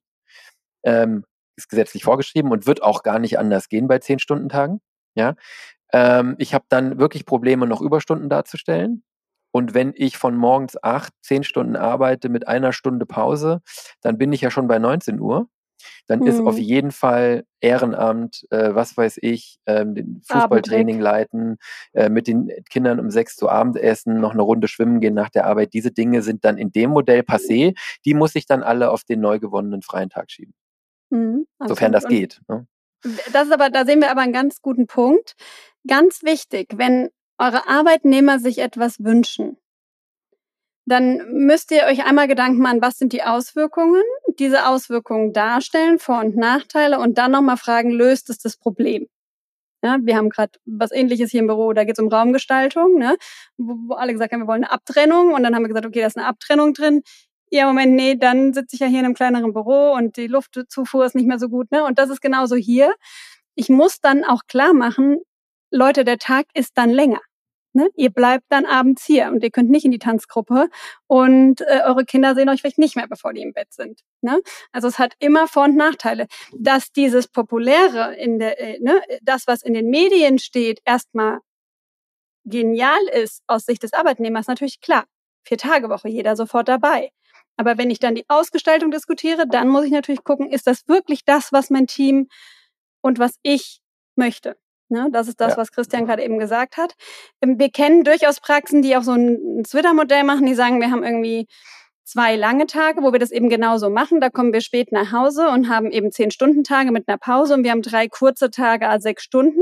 Ähm, 0.83 1.25
ist 1.57 1.67
gesetzlich 1.67 2.05
vorgeschrieben 2.05 2.53
und 2.53 2.67
wird 2.67 2.83
auch 2.83 3.03
gar 3.03 3.19
nicht 3.19 3.37
anders 3.37 3.67
gehen 3.67 3.89
bei 3.89 3.99
zehn 3.99 4.19
Stunden 4.19 4.47
Tagen. 4.47 4.79
Ja, 5.15 5.35
ähm, 5.91 6.35
ich 6.37 6.53
habe 6.53 6.63
dann 6.69 6.99
wirklich 6.99 7.25
Probleme, 7.25 7.67
noch 7.67 7.81
Überstunden 7.81 8.29
darzustellen. 8.29 9.03
Und 9.55 9.73
wenn 9.73 9.93
ich 9.95 10.17
von 10.17 10.35
morgens 10.35 10.75
acht, 10.83 11.13
zehn 11.21 11.45
Stunden 11.45 11.77
arbeite 11.77 12.27
mit 12.27 12.45
einer 12.45 12.73
Stunde 12.73 13.05
Pause, 13.05 13.61
dann 14.01 14.17
bin 14.17 14.33
ich 14.33 14.41
ja 14.41 14.51
schon 14.51 14.67
bei 14.67 14.79
19 14.79 15.17
Uhr. 15.21 15.47
Dann 16.07 16.19
mhm. 16.19 16.27
ist 16.27 16.41
auf 16.41 16.55
mhm. 16.55 16.61
jeden 16.61 16.91
Fall 16.91 17.45
Ehrenamt, 17.61 18.45
äh, 18.49 18.75
was 18.75 18.97
weiß 18.97 19.17
ich, 19.21 19.61
ähm, 19.65 19.95
den 19.95 20.21
Fußballtraining 20.27 20.99
leiten, 20.99 21.55
äh, 21.93 22.09
mit 22.09 22.27
den 22.27 22.51
Kindern 22.69 22.99
um 22.99 23.09
sechs 23.09 23.37
zu 23.37 23.47
Abendessen, 23.47 24.19
noch 24.19 24.33
eine 24.33 24.41
Runde 24.41 24.67
schwimmen 24.67 24.99
gehen 24.99 25.13
nach 25.13 25.29
der 25.29 25.45
Arbeit. 25.45 25.71
Diese 25.71 25.91
Dinge 25.91 26.21
sind 26.21 26.43
dann 26.43 26.57
in 26.57 26.73
dem 26.73 26.89
Modell 26.89 27.21
passé. 27.21 27.77
Die 28.03 28.13
muss 28.13 28.35
ich 28.35 28.47
dann 28.47 28.61
alle 28.61 28.91
auf 28.91 29.05
den 29.05 29.21
neu 29.21 29.39
gewonnenen 29.39 29.83
freien 29.83 30.09
Tag 30.09 30.31
schieben. 30.31 30.53
Mhm. 31.11 31.47
Also 31.59 31.75
Sofern 31.75 31.93
das 31.93 32.09
geht. 32.09 32.41
Ne? 32.49 32.67
Das 33.31 33.47
ist 33.47 33.53
aber, 33.53 33.69
da 33.69 33.85
sehen 33.85 34.01
wir 34.01 34.11
aber 34.11 34.19
einen 34.19 34.33
ganz 34.33 34.61
guten 34.61 34.85
Punkt. 34.85 35.35
Ganz 35.87 36.23
wichtig, 36.23 36.73
wenn 36.75 37.09
eure 37.37 37.67
Arbeitnehmer 37.67 38.39
sich 38.39 38.59
etwas 38.59 39.03
wünschen, 39.03 39.57
dann 40.85 41.21
müsst 41.31 41.71
ihr 41.71 41.83
euch 41.85 42.05
einmal 42.05 42.27
Gedanken 42.27 42.59
machen, 42.59 42.81
was 42.81 42.97
sind 42.97 43.11
die 43.11 43.23
Auswirkungen, 43.23 44.03
diese 44.37 44.67
Auswirkungen 44.67 45.33
darstellen, 45.33 45.97
Vor- 45.99 46.19
und 46.19 46.35
Nachteile 46.35 46.99
und 46.99 47.17
dann 47.17 47.31
nochmal 47.31 47.57
fragen, 47.57 47.89
löst 47.91 48.29
es 48.29 48.37
das 48.37 48.57
Problem? 48.57 49.07
Ja, 49.83 49.97
wir 50.01 50.15
haben 50.17 50.29
gerade 50.29 50.53
was 50.65 50.91
ähnliches 50.91 51.31
hier 51.31 51.41
im 51.41 51.47
Büro, 51.47 51.73
da 51.73 51.83
geht 51.83 51.97
es 51.97 52.03
um 52.03 52.09
Raumgestaltung, 52.09 52.97
ne, 52.97 53.17
wo, 53.57 53.75
wo, 53.87 53.93
alle 53.95 54.13
gesagt 54.13 54.33
haben, 54.33 54.41
wir 54.41 54.47
wollen 54.47 54.63
eine 54.63 54.71
Abtrennung 54.71 55.33
und 55.33 55.43
dann 55.43 55.55
haben 55.55 55.63
wir 55.63 55.69
gesagt, 55.69 55.85
okay, 55.85 56.01
da 56.01 56.07
ist 56.07 56.17
eine 56.17 56.27
Abtrennung 56.27 56.73
drin. 56.73 57.03
Ja, 57.51 57.67
Moment, 57.67 57.93
nee, 57.95 58.15
dann 58.15 58.53
sitze 58.53 58.75
ich 58.75 58.79
ja 58.79 58.87
hier 58.87 58.99
in 58.99 59.05
einem 59.05 59.13
kleineren 59.15 59.53
Büro 59.53 59.93
und 59.93 60.17
die 60.17 60.27
Luftzufuhr 60.27 61.05
ist 61.05 61.15
nicht 61.15 61.27
mehr 61.27 61.39
so 61.39 61.49
gut, 61.49 61.71
ne? 61.71 61.83
Und 61.85 61.99
das 61.99 62.09
ist 62.09 62.21
genauso 62.21 62.55
hier. 62.55 62.95
Ich 63.55 63.69
muss 63.69 64.01
dann 64.01 64.23
auch 64.23 64.43
klar 64.47 64.73
machen, 64.73 65.17
Leute, 65.75 66.05
der 66.05 66.17
Tag 66.17 66.45
ist 66.53 66.77
dann 66.77 66.89
länger. 66.89 67.21
Ne? 67.73 67.89
Ihr 67.95 68.09
bleibt 68.09 68.45
dann 68.47 68.65
abends 68.65 69.03
hier 69.05 69.27
und 69.27 69.43
ihr 69.43 69.51
könnt 69.51 69.69
nicht 69.69 69.83
in 69.83 69.91
die 69.91 69.99
Tanzgruppe 69.99 70.69
und 71.07 71.59
äh, 71.59 71.81
eure 71.83 72.05
Kinder 72.05 72.33
sehen 72.33 72.47
euch 72.47 72.61
vielleicht 72.61 72.77
nicht 72.77 72.95
mehr, 72.95 73.07
bevor 73.07 73.33
die 73.33 73.41
im 73.41 73.51
Bett 73.51 73.73
sind. 73.73 73.99
Ne? 74.21 74.41
Also 74.71 74.87
es 74.87 74.97
hat 74.97 75.13
immer 75.19 75.49
Vor- 75.49 75.65
und 75.65 75.75
Nachteile. 75.75 76.27
Dass 76.57 76.93
dieses 76.93 77.27
Populäre 77.27 78.15
in 78.15 78.39
der, 78.39 78.61
äh, 78.61 78.79
ne, 78.79 79.01
das, 79.21 79.45
was 79.47 79.61
in 79.61 79.73
den 79.73 79.89
Medien 79.89 80.39
steht, 80.39 80.79
erstmal 80.85 81.39
genial 82.45 83.01
ist 83.11 83.43
aus 83.47 83.65
Sicht 83.65 83.83
des 83.83 83.91
Arbeitnehmers, 83.91 84.47
natürlich 84.47 84.79
klar. 84.79 85.03
Vier 85.43 85.57
Tage 85.57 85.89
Woche, 85.89 86.07
jeder 86.07 86.37
sofort 86.37 86.69
dabei. 86.69 87.11
Aber 87.57 87.77
wenn 87.77 87.91
ich 87.91 87.99
dann 87.99 88.15
die 88.15 88.25
Ausgestaltung 88.29 88.91
diskutiere, 88.91 89.47
dann 89.47 89.67
muss 89.67 89.83
ich 89.83 89.91
natürlich 89.91 90.23
gucken, 90.23 90.49
ist 90.49 90.67
das 90.67 90.87
wirklich 90.87 91.25
das, 91.25 91.51
was 91.51 91.69
mein 91.69 91.87
Team 91.87 92.29
und 93.01 93.19
was 93.19 93.35
ich 93.43 93.81
möchte? 94.15 94.55
Ne, 94.87 95.09
das 95.11 95.27
ist 95.27 95.41
das, 95.41 95.53
ja. 95.53 95.57
was 95.57 95.71
Christian 95.71 96.05
gerade 96.05 96.23
eben 96.23 96.37
gesagt 96.37 96.77
hat. 96.77 96.93
Ähm, 97.41 97.57
wir 97.57 97.69
kennen 97.69 98.03
durchaus 98.03 98.39
Praxen, 98.39 98.83
die 98.83 98.95
auch 98.95 99.01
so 99.01 99.13
ein 99.13 99.63
Twitter-Modell 99.63 100.23
machen, 100.23 100.45
die 100.45 100.53
sagen, 100.53 100.79
wir 100.79 100.91
haben 100.91 101.03
irgendwie 101.03 101.47
zwei 102.05 102.35
lange 102.35 102.67
Tage, 102.67 103.01
wo 103.01 103.11
wir 103.11 103.19
das 103.19 103.31
eben 103.31 103.49
genauso 103.49 103.89
machen. 103.89 104.21
Da 104.21 104.29
kommen 104.29 104.53
wir 104.53 104.61
spät 104.61 104.91
nach 104.91 105.11
Hause 105.11 105.49
und 105.49 105.69
haben 105.69 105.91
eben 105.91 106.11
zehn 106.11 106.29
Stunden 106.31 106.63
Tage 106.63 106.91
mit 106.91 107.07
einer 107.07 107.17
Pause 107.17 107.55
und 107.55 107.63
wir 107.63 107.71
haben 107.71 107.81
drei 107.81 108.07
kurze 108.07 108.51
Tage, 108.51 108.87
also 108.87 109.03
sechs 109.03 109.23
Stunden. 109.23 109.61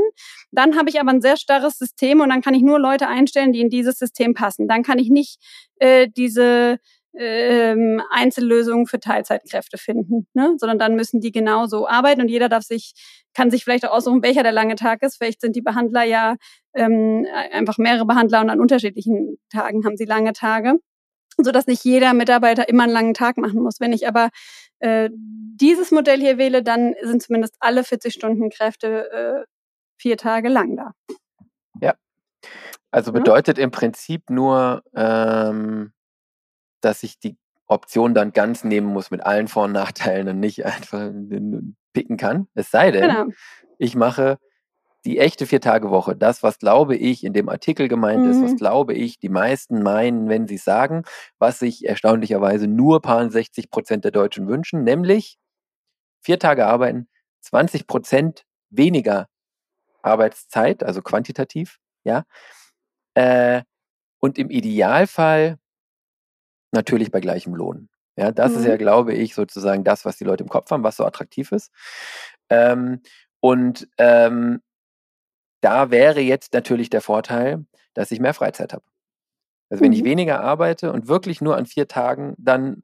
Dann 0.51 0.77
habe 0.77 0.89
ich 0.89 0.99
aber 0.99 1.11
ein 1.11 1.21
sehr 1.21 1.37
starres 1.37 1.77
System 1.77 2.19
und 2.19 2.29
dann 2.29 2.41
kann 2.41 2.53
ich 2.53 2.61
nur 2.61 2.79
Leute 2.79 3.07
einstellen, 3.07 3.53
die 3.53 3.61
in 3.61 3.69
dieses 3.69 3.97
System 3.97 4.33
passen. 4.33 4.67
Dann 4.67 4.83
kann 4.83 4.99
ich 4.99 5.09
nicht 5.09 5.39
äh, 5.77 6.09
diese 6.09 6.79
ähm, 7.17 8.01
Einzellösungen 8.09 8.87
für 8.87 8.99
Teilzeitkräfte 8.99 9.77
finden, 9.77 10.27
ne? 10.33 10.55
sondern 10.57 10.79
dann 10.79 10.95
müssen 10.95 11.21
die 11.21 11.31
genauso 11.31 11.87
arbeiten 11.87 12.21
und 12.21 12.27
jeder 12.27 12.49
darf 12.49 12.63
sich, 12.63 12.93
kann 13.33 13.51
sich 13.51 13.63
vielleicht 13.63 13.85
auch 13.85 13.91
aussuchen, 13.91 14.23
welcher 14.23 14.43
der 14.43 14.51
lange 14.51 14.75
Tag 14.75 15.03
ist. 15.03 15.17
Vielleicht 15.17 15.41
sind 15.41 15.55
die 15.55 15.61
Behandler 15.61 16.03
ja 16.03 16.35
ähm, 16.73 17.25
einfach 17.51 17.77
mehrere 17.77 18.05
Behandler 18.05 18.41
und 18.41 18.49
an 18.49 18.59
unterschiedlichen 18.59 19.37
Tagen 19.49 19.85
haben 19.85 19.97
sie 19.97 20.05
lange 20.05 20.33
Tage, 20.33 20.79
so 21.37 21.51
dass 21.51 21.67
nicht 21.67 21.83
jeder 21.83 22.13
Mitarbeiter 22.13 22.67
immer 22.67 22.83
einen 22.83 22.93
langen 22.93 23.13
Tag 23.13 23.37
machen 23.37 23.61
muss. 23.61 23.79
Wenn 23.79 23.93
ich 23.93 24.07
aber 24.07 24.29
äh, 24.79 25.09
dieses 25.13 25.91
Modell 25.91 26.19
hier 26.19 26.37
wähle, 26.37 26.63
dann 26.63 26.95
sind 27.03 27.21
zumindest 27.21 27.55
alle 27.59 27.83
40 27.83 28.13
Stunden 28.13 28.49
Kräfte 28.49 29.11
äh, 29.11 29.45
vier 29.97 30.17
Tage 30.17 30.49
lang 30.49 30.75
da. 30.75 30.91
Ja. 31.79 31.93
Also 32.91 33.11
bedeutet 33.11 33.57
ja. 33.57 33.63
im 33.63 33.71
Prinzip 33.71 34.29
nur, 34.29 34.83
ähm, 34.95 35.93
dass 36.83 37.03
ich 37.03 37.19
die 37.19 37.37
Option 37.67 38.13
dann 38.13 38.33
ganz 38.33 38.63
nehmen 38.63 38.87
muss 38.87 39.11
mit 39.11 39.25
allen 39.25 39.47
Vor- 39.47 39.65
und 39.65 39.71
Nachteilen 39.71 40.27
und 40.27 40.39
nicht 40.39 40.65
einfach 40.65 41.11
picken 41.93 42.17
kann. 42.17 42.47
Es 42.53 42.71
sei 42.71 42.91
denn, 42.91 43.09
genau. 43.09 43.25
ich 43.77 43.95
mache 43.95 44.37
die 45.05 45.19
echte 45.19 45.45
Vier-Tage-Woche, 45.45 46.15
das, 46.15 46.43
was 46.43 46.59
glaube 46.59 46.95
ich 46.95 47.25
in 47.25 47.33
dem 47.33 47.49
Artikel 47.49 47.89
gemeint 47.89 48.23
mhm. 48.23 48.31
ist, 48.31 48.41
was 48.41 48.51
mhm. 48.51 48.57
glaube 48.57 48.93
ich 48.93 49.19
die 49.19 49.29
meisten 49.29 49.83
meinen, 49.83 50.29
wenn 50.29 50.47
sie 50.47 50.57
sagen, 50.57 51.03
was 51.39 51.59
sich 51.59 51.85
erstaunlicherweise 51.85 52.67
nur 52.67 53.01
paar 53.01 53.29
60 53.29 53.69
Prozent 53.69 54.05
der 54.05 54.11
Deutschen 54.11 54.47
wünschen, 54.47 54.83
nämlich 54.83 55.37
vier 56.21 56.39
Tage 56.39 56.65
arbeiten, 56.65 57.09
20 57.41 57.85
Prozent 57.85 58.45
weniger 58.69 59.27
Arbeitszeit, 60.01 60.83
also 60.83 61.01
quantitativ, 61.01 61.79
ja. 62.03 62.23
Äh, 63.13 63.63
und 64.19 64.37
im 64.37 64.49
Idealfall 64.49 65.57
natürlich 66.73 67.11
bei 67.11 67.19
gleichem 67.19 67.55
Lohn. 67.55 67.89
Ja, 68.15 68.31
das 68.31 68.51
mhm. 68.53 68.59
ist 68.59 68.65
ja, 68.65 68.73
mhm. 68.73 68.79
glaube 68.79 69.13
ich, 69.13 69.35
sozusagen 69.35 69.83
das, 69.83 70.05
was 70.05 70.17
die 70.17 70.23
Leute 70.23 70.43
im 70.43 70.49
Kopf 70.49 70.69
haben, 70.71 70.83
was 70.83 70.97
so 70.97 71.05
attraktiv 71.05 71.51
ist. 71.51 71.71
Ähm, 72.49 73.01
und 73.39 73.87
ähm, 73.97 74.61
da 75.61 75.91
wäre 75.91 76.19
jetzt 76.19 76.53
natürlich 76.53 76.89
der 76.89 77.01
Vorteil, 77.01 77.65
dass 77.93 78.11
ich 78.11 78.19
mehr 78.19 78.33
Freizeit 78.33 78.73
habe. 78.73 78.83
Also 79.69 79.83
wenn 79.83 79.91
mhm. 79.91 79.97
ich 79.97 80.03
weniger 80.03 80.41
arbeite 80.41 80.91
und 80.91 81.07
wirklich 81.07 81.41
nur 81.41 81.57
an 81.57 81.65
vier 81.65 81.87
Tagen 81.87 82.35
dann 82.37 82.83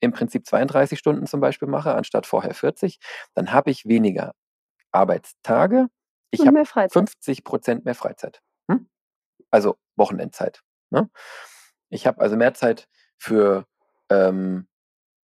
im 0.00 0.12
Prinzip 0.12 0.46
32 0.46 0.98
Stunden 0.98 1.26
zum 1.26 1.40
Beispiel 1.40 1.68
mache, 1.68 1.94
anstatt 1.94 2.26
vorher 2.26 2.54
40, 2.54 2.98
dann 3.34 3.52
habe 3.52 3.70
ich 3.70 3.86
weniger 3.86 4.34
Arbeitstage. 4.92 5.86
Ich 6.30 6.46
habe 6.46 6.64
50 6.64 7.44
Prozent 7.44 7.84
mehr 7.84 7.94
Freizeit. 7.94 8.40
Hm? 8.70 8.88
Also 9.50 9.76
Wochenendzeit. 9.96 10.62
Ne? 10.90 11.08
Ich 11.88 12.06
habe 12.06 12.20
also 12.20 12.36
mehr 12.36 12.54
Zeit 12.54 12.88
für, 13.18 13.66
ähm, 14.10 14.66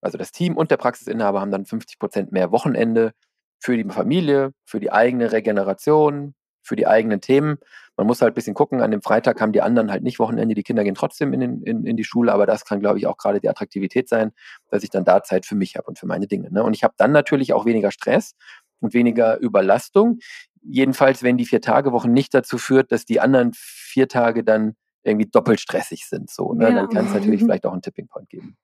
also 0.00 0.18
das 0.18 0.32
Team 0.32 0.56
und 0.56 0.70
der 0.70 0.76
Praxisinhaber 0.76 1.40
haben 1.40 1.50
dann 1.50 1.66
50 1.66 1.98
Prozent 1.98 2.32
mehr 2.32 2.50
Wochenende 2.52 3.12
für 3.58 3.76
die 3.76 3.84
Familie, 3.84 4.52
für 4.64 4.80
die 4.80 4.92
eigene 4.92 5.32
Regeneration, 5.32 6.34
für 6.62 6.76
die 6.76 6.86
eigenen 6.86 7.20
Themen. 7.20 7.58
Man 7.96 8.06
muss 8.06 8.22
halt 8.22 8.32
ein 8.32 8.34
bisschen 8.34 8.54
gucken, 8.54 8.80
an 8.80 8.90
dem 8.90 9.02
Freitag 9.02 9.40
haben 9.40 9.52
die 9.52 9.60
anderen 9.60 9.90
halt 9.90 10.02
nicht 10.02 10.18
Wochenende, 10.18 10.54
die 10.54 10.62
Kinder 10.62 10.84
gehen 10.84 10.94
trotzdem 10.94 11.32
in, 11.32 11.40
den, 11.40 11.62
in, 11.62 11.84
in 11.84 11.96
die 11.96 12.04
Schule, 12.04 12.32
aber 12.32 12.46
das 12.46 12.64
kann, 12.64 12.80
glaube 12.80 12.98
ich, 12.98 13.06
auch 13.06 13.16
gerade 13.16 13.40
die 13.40 13.48
Attraktivität 13.48 14.08
sein, 14.08 14.32
dass 14.70 14.82
ich 14.82 14.90
dann 14.90 15.04
da 15.04 15.22
Zeit 15.22 15.46
für 15.46 15.54
mich 15.54 15.76
habe 15.76 15.86
und 15.88 15.98
für 15.98 16.06
meine 16.06 16.26
Dinge. 16.26 16.50
Ne? 16.50 16.62
Und 16.62 16.74
ich 16.74 16.84
habe 16.84 16.94
dann 16.96 17.12
natürlich 17.12 17.52
auch 17.52 17.66
weniger 17.66 17.90
Stress 17.90 18.34
und 18.80 18.94
weniger 18.94 19.38
Überlastung. 19.38 20.18
Jedenfalls, 20.62 21.22
wenn 21.22 21.36
die 21.36 21.46
Vier-Tage-Woche 21.46 22.08
nicht 22.08 22.32
dazu 22.34 22.58
führt, 22.58 22.92
dass 22.92 23.04
die 23.04 23.20
anderen 23.20 23.52
vier 23.54 24.08
Tage 24.08 24.44
dann 24.44 24.74
irgendwie 25.04 25.28
doppelt 25.28 25.60
stressig 25.60 26.06
sind. 26.06 26.30
So, 26.30 26.52
ne? 26.52 26.68
Ja. 26.68 26.74
Dann 26.74 26.88
kann 26.88 27.06
es 27.06 27.14
natürlich 27.14 27.40
vielleicht 27.40 27.66
auch 27.66 27.72
einen 27.72 27.82
Tipping 27.82 28.08
Point 28.08 28.28
geben. 28.28 28.56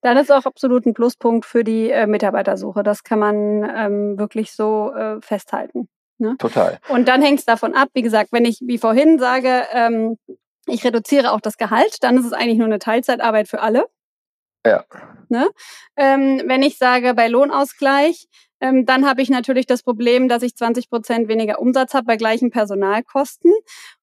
Dann 0.00 0.16
ist 0.16 0.32
auch 0.32 0.46
absolut 0.46 0.86
ein 0.86 0.94
Pluspunkt 0.94 1.44
für 1.44 1.64
die 1.64 1.90
äh, 1.90 2.06
Mitarbeitersuche. 2.06 2.82
Das 2.82 3.02
kann 3.02 3.18
man 3.18 3.68
ähm, 3.76 4.18
wirklich 4.18 4.52
so 4.52 4.92
äh, 4.94 5.20
festhalten. 5.20 5.88
Ne? 6.18 6.36
Total. 6.38 6.78
Und 6.88 7.08
dann 7.08 7.20
hängt 7.20 7.40
es 7.40 7.44
davon 7.44 7.74
ab, 7.74 7.88
wie 7.92 8.02
gesagt, 8.02 8.32
wenn 8.32 8.46
ich 8.46 8.60
wie 8.62 8.78
vorhin 8.78 9.18
sage, 9.18 9.64
ähm, 9.72 10.18
ich 10.66 10.84
reduziere 10.84 11.32
auch 11.32 11.40
das 11.40 11.58
Gehalt, 11.58 12.02
dann 12.02 12.16
ist 12.16 12.24
es 12.24 12.32
eigentlich 12.32 12.58
nur 12.58 12.66
eine 12.66 12.78
Teilzeitarbeit 12.78 13.48
für 13.48 13.60
alle. 13.60 13.84
Ja. 14.64 14.84
Ne? 15.28 15.48
Ähm, 15.96 16.42
wenn 16.46 16.62
ich 16.62 16.78
sage, 16.78 17.14
bei 17.14 17.28
Lohnausgleich, 17.28 18.26
ähm, 18.60 18.86
dann 18.86 19.06
habe 19.06 19.22
ich 19.22 19.30
natürlich 19.30 19.66
das 19.66 19.82
Problem, 19.82 20.28
dass 20.28 20.42
ich 20.42 20.56
20 20.56 20.88
Prozent 20.88 21.28
weniger 21.28 21.60
Umsatz 21.60 21.94
habe 21.94 22.06
bei 22.06 22.16
gleichen 22.16 22.50
Personalkosten. 22.50 23.52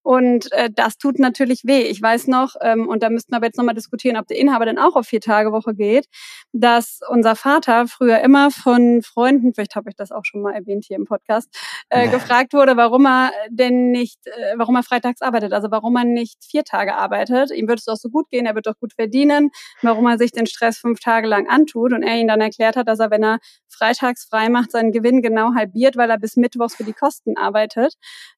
Und 0.04 0.52
äh, 0.52 0.70
das 0.70 0.98
tut 0.98 1.18
natürlich 1.18 1.62
weh. 1.63 1.84
Ich 1.84 2.02
weiß 2.02 2.28
noch, 2.28 2.56
ähm, 2.62 2.89
und 2.89 3.04
da 3.04 3.10
müssten 3.10 3.32
wir 3.32 3.42
jetzt 3.42 3.58
nochmal 3.58 3.74
diskutieren, 3.74 4.18
ob 4.18 4.28
der 4.28 4.38
Inhaber 4.38 4.66
denn 4.66 4.78
auch 4.78 4.98
auf 4.98 5.08
vier 5.08 5.22
Tage 5.22 5.54
Woche 5.54 5.74
geht, 5.74 6.08
dass 6.52 7.00
unser 7.08 7.38
Vater 7.38 7.88
früher 7.88 8.20
immer 8.20 8.52
von 8.52 9.02
Freunden, 9.02 9.54
vielleicht 9.54 9.76
habe 9.76 9.89
ich 9.89 9.96
das 9.96 10.12
auch 10.12 10.26
schon 10.26 10.42
mal 10.42 10.54
erwähnt 10.54 10.84
hier 10.86 10.98
im 10.98 11.06
Podcast, 11.06 11.48
äh, 11.89 12.10
gefragt 12.10 12.54
wurde, 12.54 12.76
warum 12.76 13.06
er 13.08 13.32
denn 13.50 13.92
nicht, 13.92 14.20
äh, 14.28 14.56
warum 14.58 14.76
er 14.76 14.84
freitags 14.84 15.22
arbeitet, 15.22 15.54
also 15.54 15.72
warum 15.72 15.96
er 15.96 16.04
nicht 16.04 16.44
vier 16.44 16.66
Tage 16.66 16.96
arbeitet. 16.96 17.52
Ihm 17.52 17.70
würde 17.70 17.80
es 17.80 17.86
doch 17.86 17.96
so 17.96 18.10
gut 18.10 18.30
gehen, 18.30 18.46
er 18.46 18.56
wird 18.56 18.68
doch 18.68 18.78
gut 18.78 18.92
verdienen, 18.94 19.52
warum 19.82 20.06
er 20.08 20.18
sich 20.18 20.34
den 20.34 20.48
Stress 20.48 20.78
fünf 20.78 21.00
Tage 21.00 21.28
lang 21.28 21.48
antut 21.48 21.94
und 21.94 22.04
er 22.04 22.18
ihn 22.18 22.28
dann 22.28 22.42
erklärt 22.42 22.76
hat, 22.76 22.89
dass 22.89 23.00
er, 23.00 23.10
wenn 23.10 23.24
er 23.24 23.39
freitags 23.70 24.26
frei 24.26 24.50
macht, 24.54 24.72
seinen 24.72 24.94
Gewinn 24.94 25.22
genau 25.22 25.54
halbiert, 25.56 25.98
weil 25.98 26.10
er 26.10 26.18
bis 26.18 26.38
Mittwochs 26.38 26.76
für 26.76 26.86
die 26.86 26.94
Kosten 26.94 27.38
arbeitet. 27.38 27.96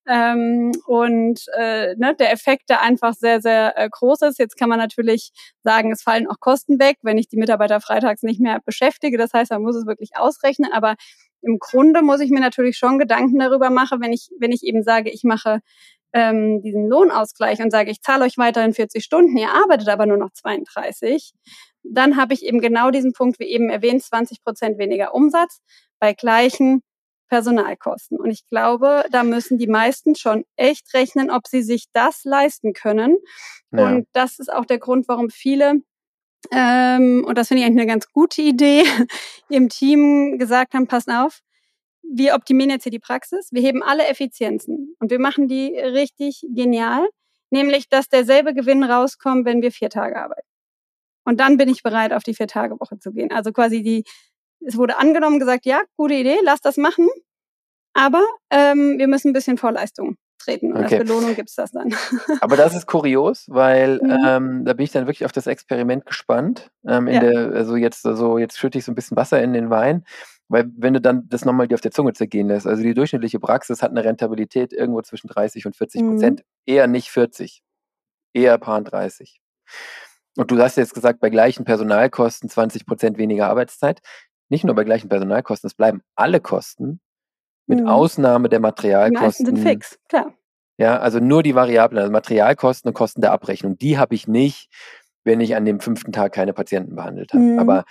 Ähm, 0.08 0.72
und 0.88 1.42
äh, 1.58 1.96
ne, 1.98 2.16
der 2.18 2.32
Effekt 2.32 2.64
da 2.68 2.78
einfach 2.78 3.14
sehr, 3.14 3.42
sehr 3.42 3.78
äh, 3.78 3.88
groß 3.90 4.24
ist. 4.24 4.40
Jetzt 4.40 4.58
kann 4.58 4.70
man 4.70 4.80
natürlich 4.80 5.32
sagen, 5.64 5.92
es 5.92 6.02
fallen 6.02 6.28
auch 6.28 6.40
Kosten 6.40 6.80
weg, 6.80 6.98
wenn 7.04 7.20
ich 7.20 7.28
die 7.28 7.38
Mitarbeiter 7.38 7.80
freitags 7.82 8.24
nicht 8.24 8.40
mehr 8.40 8.60
beschäftige. 8.66 9.18
Das 9.18 9.34
heißt, 9.34 9.52
man 9.52 9.62
muss 9.62 9.76
es 9.76 9.86
wirklich 9.86 10.12
ausrechnen. 10.16 10.72
Aber 10.74 10.96
im 11.42 11.60
Grunde 11.60 12.02
muss 12.02 12.22
ich 12.22 12.32
mir 12.32 12.40
natürlich 12.40 12.78
schon 12.78 12.98
Gedanken 12.98 13.38
darüber 13.38 13.70
machen, 13.70 14.02
wenn 14.02 14.14
ich, 14.14 14.30
wenn 14.40 14.52
ich 14.52 14.64
eben 14.64 14.82
sage, 14.84 15.12
ich 15.12 15.24
mache 15.24 15.60
ähm, 16.16 16.62
diesen 16.62 16.88
Lohnausgleich 16.88 17.60
und 17.60 17.72
sage, 17.72 17.92
ich 17.92 18.02
zahle 18.02 18.24
euch 18.24 18.38
weiterhin 18.38 18.74
40 18.74 19.04
Stunden, 19.04 19.36
ihr 19.38 19.50
arbeitet 19.50 19.90
aber 19.90 20.06
nur 20.06 20.16
noch 20.16 20.32
32, 20.32 21.34
dann 21.84 22.16
habe 22.16 22.34
ich 22.34 22.46
eben 22.46 22.62
genau 22.62 22.90
diesen 22.90 23.12
Punkt, 23.12 23.38
wie 23.40 23.44
eben 23.44 23.70
erwähnt, 23.70 24.02
20 24.02 24.42
Prozent 24.42 24.78
weniger 24.80 25.14
Umsatz 25.14 25.60
bei 26.00 26.14
gleichen 26.14 26.82
Personalkosten. 27.28 28.18
Und 28.18 28.32
ich 28.32 28.48
glaube, 28.48 29.04
da 29.12 29.24
müssen 29.24 29.58
die 29.58 29.68
meisten 29.68 30.16
schon 30.16 30.46
echt 30.56 30.94
rechnen, 30.94 31.30
ob 31.30 31.48
sie 31.48 31.62
sich 31.62 31.88
das 31.92 32.24
leisten 32.24 32.72
können. 32.72 33.18
Ja. 33.72 33.88
Und 33.88 34.08
das 34.14 34.40
ist 34.40 34.52
auch 34.52 34.66
der 34.66 34.80
Grund, 34.80 35.10
warum 35.10 35.30
viele 35.30 35.82
ähm, 36.52 37.26
und 37.28 37.40
das 37.40 37.48
finde 37.48 37.62
ich 37.62 37.66
eigentlich 37.66 37.82
eine 37.82 37.92
ganz 37.92 38.12
gute 38.12 38.44
Idee, 38.44 38.84
im 39.50 39.68
Team 39.68 40.38
gesagt 40.38 40.76
haben, 40.76 40.86
pass 40.86 41.08
auf, 41.08 41.42
wir 42.14 42.36
optimieren 42.36 42.70
jetzt 42.70 42.84
hier 42.84 42.92
die 42.92 43.00
Praxis, 43.00 43.50
wir 43.52 43.62
heben 43.62 43.84
alle 43.84 44.06
Effizienzen 44.08 44.96
und 45.00 45.12
wir 45.12 45.20
machen 45.20 45.48
die 45.48 45.78
richtig 45.78 46.46
genial, 46.50 47.08
nämlich, 47.50 47.90
dass 47.90 48.10
derselbe 48.10 48.54
Gewinn 48.54 48.84
rauskommt, 48.84 49.46
wenn 49.46 49.62
wir 49.62 49.72
vier 49.72 49.90
Tage 49.90 50.18
arbeiten. 50.22 50.48
Und 51.26 51.40
dann 51.40 51.58
bin 51.58 51.70
ich 51.70 51.84
bereit, 51.84 52.14
auf 52.14 52.24
die 52.24 52.36
Vier-Tage-Woche 52.36 53.00
zu 53.00 53.12
gehen. 53.12 53.32
Also 53.32 53.52
quasi 53.52 53.82
die, 53.82 54.04
es 54.60 54.78
wurde 54.78 54.98
angenommen, 54.98 55.40
gesagt, 55.40 55.66
ja, 55.66 55.82
gute 55.98 56.14
Idee, 56.14 56.38
lass 56.44 56.62
das 56.62 56.78
machen, 56.78 57.08
aber 57.94 58.24
ähm, 58.52 59.00
wir 59.00 59.08
müssen 59.08 59.30
ein 59.30 59.34
bisschen 59.34 59.58
Vorleistung 59.58 60.18
treten 60.38 60.74
und 60.74 60.84
okay. 60.84 60.98
als 60.98 61.08
Belohnung 61.08 61.34
gibt's 61.36 61.56
das 61.56 61.72
dann. 61.72 61.96
aber 62.42 62.58
das 62.58 62.76
ist 62.76 62.88
kurios, 62.88 63.46
weil 63.48 64.00
mhm. 64.02 64.26
ähm, 64.26 64.66
da 64.66 64.74
bin 64.74 64.84
ich 64.84 64.92
dann 64.92 65.08
wirklich 65.08 65.26
auf 65.26 65.32
das 65.32 65.48
Experiment 65.48 66.06
gespannt. 66.06 66.70
Ähm, 66.88 67.08
in 67.08 67.16
ja. 67.16 67.20
der, 67.22 67.52
also 67.54 67.76
jetzt, 67.76 68.06
also 68.06 68.38
jetzt 68.38 68.58
schütte 68.58 68.78
ich 68.78 68.86
so 68.86 68.92
ein 68.92 68.96
bisschen 68.96 69.18
Wasser 69.18 69.42
in 69.42 69.54
den 69.54 69.70
Wein. 69.70 70.04
Weil 70.48 70.70
wenn 70.78 70.94
du 70.94 71.02
dann 71.02 71.28
das 71.28 71.44
nochmal 71.44 71.68
dir 71.68 71.76
auf 71.76 71.82
der 71.82 71.92
Zunge 71.92 72.14
zergehen 72.14 72.48
lässt, 72.48 72.68
also 72.68 72.84
die 72.84 72.94
durchschnittliche 72.94 73.40
Praxis 73.40 73.82
hat 73.82 73.92
eine 73.92 74.04
Rentabilität 74.04 74.74
irgendwo 74.74 75.02
zwischen 75.02 75.28
30 75.28 75.66
und 75.66 75.76
40 75.76 76.02
Prozent, 76.02 76.40
mhm. 76.40 76.74
eher 76.74 76.88
nicht 76.88 77.10
40, 77.10 77.64
eher 78.34 78.58
paar 78.58 78.82
30. 78.82 79.42
Und 80.38 80.52
du 80.52 80.60
hast 80.60 80.76
jetzt 80.76 80.94
gesagt, 80.94 81.20
bei 81.20 81.30
gleichen 81.30 81.66
Personalkosten 81.66 82.50
20 82.50 82.86
Prozent 82.86 83.18
weniger 83.18 83.48
Arbeitszeit. 83.48 84.02
Nicht 84.50 84.64
nur 84.64 84.76
bei 84.76 84.84
gleichen 84.84 85.10
Personalkosten, 85.10 85.68
es 85.68 85.74
bleiben 85.74 86.02
alle 86.16 86.40
Kosten, 86.40 87.00
mit 87.68 87.80
mhm. 87.80 87.88
Ausnahme 87.88 88.48
der 88.48 88.60
Materialkosten. 88.60 89.56
Die 89.56 89.62
sind 89.62 89.68
fix, 89.68 89.98
klar. 90.08 90.34
Ja, 90.78 91.00
also 91.00 91.20
nur 91.20 91.42
die 91.42 91.56
Variablen, 91.56 92.00
also 92.00 92.12
Materialkosten 92.12 92.90
und 92.90 92.94
Kosten 92.94 93.22
der 93.22 93.32
Abrechnung, 93.32 93.78
die 93.78 93.98
habe 93.98 94.14
ich 94.14 94.28
nicht 94.28 94.70
wenn 95.26 95.42
ich 95.42 95.56
an 95.56 95.66
dem 95.66 95.82
fünften 95.82 96.14
Tag 96.14 96.32
keine 96.32 96.54
Patienten 96.54 96.96
behandelt 96.96 97.34
habe. 97.34 97.44
Mhm. 97.44 97.60
Aber 97.60 97.84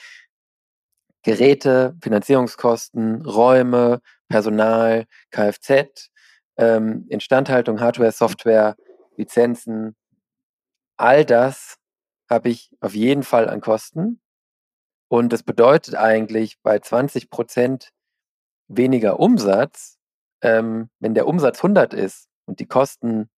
Geräte, 1.24 1.96
Finanzierungskosten, 2.02 3.24
Räume, 3.24 4.00
Personal, 4.28 5.06
Kfz, 5.30 6.10
ähm, 6.56 7.06
Instandhaltung, 7.08 7.80
Hardware, 7.80 8.12
Software, 8.12 8.76
Lizenzen, 9.16 9.96
all 10.96 11.24
das 11.24 11.76
habe 12.30 12.50
ich 12.50 12.70
auf 12.80 12.94
jeden 12.94 13.22
Fall 13.22 13.48
an 13.48 13.60
Kosten. 13.60 14.20
Und 15.08 15.32
das 15.32 15.42
bedeutet 15.42 15.94
eigentlich 15.94 16.60
bei 16.62 16.78
20 16.78 17.30
Prozent 17.30 17.90
weniger 18.68 19.18
Umsatz, 19.18 19.98
ähm, 20.42 20.90
wenn 21.00 21.14
der 21.14 21.26
Umsatz 21.26 21.58
100 21.58 21.94
ist 21.94 22.28
und 22.46 22.60
die 22.60 22.66
Kosten 22.66 23.30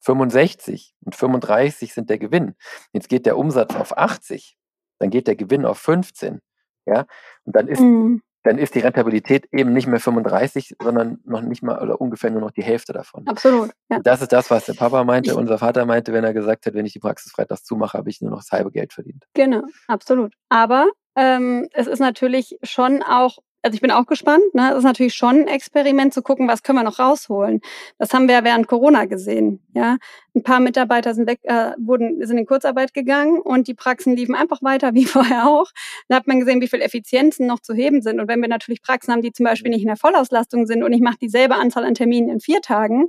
65 0.00 0.94
und 1.04 1.14
35 1.14 1.94
sind 1.94 2.10
der 2.10 2.18
Gewinn. 2.18 2.54
Jetzt 2.92 3.08
geht 3.08 3.26
der 3.26 3.38
Umsatz 3.38 3.74
auf 3.74 3.96
80, 3.96 4.57
dann 4.98 5.10
geht 5.10 5.26
der 5.26 5.36
Gewinn 5.36 5.64
auf 5.64 5.78
15. 5.78 6.40
Ja, 6.86 7.04
und 7.44 7.54
dann 7.54 7.68
ist, 7.68 7.80
mhm. 7.80 8.22
dann 8.44 8.56
ist 8.56 8.74
die 8.74 8.80
Rentabilität 8.80 9.46
eben 9.52 9.74
nicht 9.74 9.86
mehr 9.86 10.00
35, 10.00 10.76
sondern 10.82 11.18
noch 11.24 11.42
nicht 11.42 11.62
mal 11.62 11.82
oder 11.82 12.00
ungefähr 12.00 12.30
nur 12.30 12.40
noch 12.40 12.50
die 12.50 12.62
Hälfte 12.62 12.94
davon. 12.94 13.26
Absolut. 13.26 13.70
Ja. 13.90 13.98
Das 14.00 14.22
ist 14.22 14.32
das, 14.32 14.50
was 14.50 14.64
der 14.64 14.72
Papa 14.72 15.04
meinte, 15.04 15.32
ich, 15.32 15.36
unser 15.36 15.58
Vater 15.58 15.84
meinte, 15.84 16.14
wenn 16.14 16.24
er 16.24 16.32
gesagt 16.32 16.64
hat, 16.64 16.74
wenn 16.74 16.86
ich 16.86 16.94
die 16.94 16.98
Praxis 16.98 17.32
freitags 17.32 17.64
zumache, 17.64 17.98
habe 17.98 18.08
ich 18.08 18.22
nur 18.22 18.30
noch 18.30 18.38
das 18.38 18.50
halbe 18.50 18.70
Geld 18.70 18.94
verdient. 18.94 19.24
Genau, 19.34 19.62
absolut. 19.86 20.32
Aber 20.48 20.88
ähm, 21.14 21.68
es 21.72 21.86
ist 21.86 21.98
natürlich 21.98 22.58
schon 22.62 23.02
auch 23.02 23.38
also 23.62 23.74
ich 23.74 23.80
bin 23.80 23.90
auch 23.90 24.06
gespannt. 24.06 24.54
Ne? 24.54 24.68
Das 24.70 24.78
ist 24.78 24.84
natürlich 24.84 25.14
schon 25.14 25.40
ein 25.40 25.48
Experiment 25.48 26.14
zu 26.14 26.22
gucken, 26.22 26.46
was 26.48 26.62
können 26.62 26.78
wir 26.78 26.84
noch 26.84 26.98
rausholen. 26.98 27.60
Das 27.98 28.14
haben 28.14 28.28
wir 28.28 28.36
ja 28.36 28.44
während 28.44 28.68
Corona 28.68 29.06
gesehen. 29.06 29.60
Ja, 29.74 29.98
ein 30.34 30.42
paar 30.42 30.60
Mitarbeiter 30.60 31.14
sind 31.14 31.26
weg, 31.28 31.40
äh, 31.42 31.72
wurden 31.78 32.24
sind 32.24 32.38
in 32.38 32.46
Kurzarbeit 32.46 32.94
gegangen 32.94 33.40
und 33.40 33.66
die 33.66 33.74
Praxen 33.74 34.16
liefen 34.16 34.34
einfach 34.34 34.62
weiter 34.62 34.94
wie 34.94 35.04
vorher 35.04 35.48
auch. 35.48 35.70
Da 36.08 36.16
hat 36.16 36.26
man 36.26 36.38
gesehen, 36.40 36.60
wie 36.60 36.68
viel 36.68 36.80
Effizienzen 36.80 37.46
noch 37.46 37.60
zu 37.60 37.74
heben 37.74 38.00
sind. 38.00 38.20
Und 38.20 38.28
wenn 38.28 38.40
wir 38.40 38.48
natürlich 38.48 38.82
Praxen 38.82 39.12
haben, 39.12 39.22
die 39.22 39.32
zum 39.32 39.44
Beispiel 39.44 39.70
nicht 39.70 39.82
in 39.82 39.88
der 39.88 39.96
Vollauslastung 39.96 40.66
sind 40.66 40.82
und 40.82 40.92
ich 40.92 41.00
mache 41.00 41.18
dieselbe 41.20 41.56
Anzahl 41.56 41.84
an 41.84 41.94
Terminen 41.94 42.28
in 42.28 42.40
vier 42.40 42.60
Tagen 42.60 43.06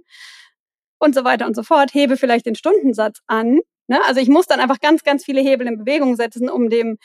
und 0.99 1.13
so 1.13 1.23
weiter 1.23 1.45
und 1.45 1.55
so 1.55 1.63
fort, 1.63 1.93
hebe 1.93 2.17
vielleicht 2.17 2.45
den 2.45 2.55
Stundensatz 2.55 3.19
an. 3.27 3.59
Ne? 3.87 3.99
Also 4.07 4.19
ich 4.19 4.29
muss 4.29 4.47
dann 4.47 4.59
einfach 4.59 4.79
ganz, 4.79 5.03
ganz 5.03 5.23
viele 5.23 5.41
Hebel 5.41 5.67
in 5.67 5.77
Bewegung 5.77 6.15
setzen, 6.15 6.49
um 6.49 6.69
dem 6.69 6.97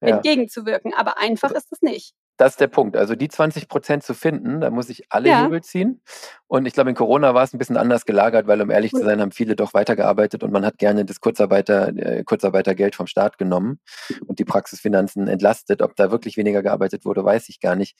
ja. 0.00 0.08
entgegenzuwirken. 0.08 0.94
Aber 0.94 1.18
einfach 1.18 1.50
ist 1.50 1.70
es 1.72 1.82
nicht 1.82 2.14
das 2.36 2.52
ist 2.52 2.60
der 2.60 2.68
Punkt. 2.68 2.96
Also 2.96 3.14
die 3.14 3.28
20 3.28 3.68
Prozent 3.68 4.02
zu 4.02 4.14
finden, 4.14 4.60
da 4.60 4.70
muss 4.70 4.88
ich 4.88 5.04
alle 5.10 5.28
ja. 5.28 5.44
Hebel 5.44 5.62
ziehen. 5.62 6.02
Und 6.46 6.66
ich 6.66 6.72
glaube, 6.72 6.90
in 6.90 6.96
Corona 6.96 7.34
war 7.34 7.44
es 7.44 7.52
ein 7.52 7.58
bisschen 7.58 7.76
anders 7.76 8.04
gelagert, 8.04 8.46
weil 8.46 8.60
um 8.60 8.70
ehrlich 8.70 8.92
zu 8.92 9.02
sein, 9.04 9.20
haben 9.20 9.32
viele 9.32 9.54
doch 9.54 9.74
weitergearbeitet 9.74 10.42
und 10.42 10.52
man 10.52 10.64
hat 10.64 10.78
gerne 10.78 11.04
das 11.04 11.20
Kurzarbeiter, 11.20 11.88
äh, 11.96 12.24
Kurzarbeitergeld 12.24 12.94
vom 12.94 13.06
Staat 13.06 13.38
genommen 13.38 13.80
und 14.26 14.38
die 14.38 14.44
Praxisfinanzen 14.44 15.28
entlastet. 15.28 15.82
Ob 15.82 15.94
da 15.96 16.10
wirklich 16.10 16.36
weniger 16.36 16.62
gearbeitet 16.62 17.04
wurde, 17.04 17.24
weiß 17.24 17.48
ich 17.48 17.60
gar 17.60 17.76
nicht. 17.76 17.96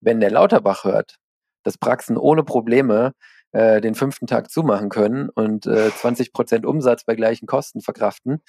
Wenn 0.00 0.20
der 0.20 0.30
Lauterbach 0.30 0.84
hört, 0.84 1.16
dass 1.62 1.78
Praxen 1.78 2.16
ohne 2.16 2.42
Probleme 2.42 3.12
äh, 3.52 3.80
den 3.80 3.94
fünften 3.94 4.26
Tag 4.26 4.50
zumachen 4.50 4.88
können 4.88 5.28
und 5.28 5.66
äh, 5.66 5.90
20 5.90 6.32
Prozent 6.32 6.66
Umsatz 6.66 7.04
bei 7.04 7.14
gleichen 7.14 7.46
Kosten 7.46 7.80
verkraften, 7.80 8.42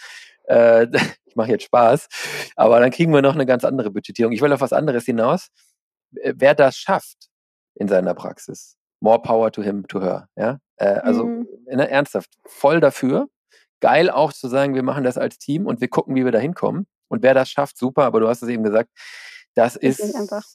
äh, 0.48 0.88
ich 1.26 1.36
mache 1.36 1.52
jetzt 1.52 1.66
Spaß, 1.66 2.08
aber 2.56 2.80
dann 2.80 2.92
kriegen 2.92 3.14
wir 3.14 3.22
noch 3.22 3.36
eine 3.36 3.46
ganz 3.46 3.64
andere 3.64 3.92
Budgetierung. 3.92 4.34
Ich 4.34 4.42
will 4.42 4.54
auf 4.54 4.62
was 4.62 4.74
anderes 4.74 5.06
hinaus. 5.06 5.50
Wer 6.12 6.56
das 6.56 6.78
schafft 6.78 7.30
in 7.76 7.88
seiner 7.88 8.14
Praxis, 8.14 8.78
more 9.02 9.22
power 9.22 9.52
to 9.52 9.62
him, 9.62 9.88
to 9.88 10.02
her. 10.02 10.28
Ja? 10.36 10.60
Äh, 10.78 11.00
also 11.00 11.26
mhm. 11.26 11.48
ne, 11.66 11.90
ernsthaft, 11.90 12.30
voll 12.46 12.80
dafür. 12.80 13.28
Geil 13.82 14.10
auch 14.10 14.32
zu 14.32 14.48
sagen, 14.48 14.74
wir 14.74 14.84
machen 14.84 15.04
das 15.04 15.18
als 15.18 15.38
Team 15.38 15.66
und 15.66 15.82
wir 15.82 15.90
gucken, 15.90 16.16
wie 16.16 16.24
wir 16.24 16.32
da 16.32 16.40
hinkommen. 16.40 16.88
Und 17.08 17.22
wer 17.22 17.34
das 17.34 17.50
schafft, 17.50 17.78
super, 17.78 18.04
aber 18.04 18.20
du 18.20 18.28
hast 18.28 18.42
es 18.42 18.50
eben 18.50 18.64
gesagt, 18.64 18.90
das 19.56 19.78
ist, 19.78 20.14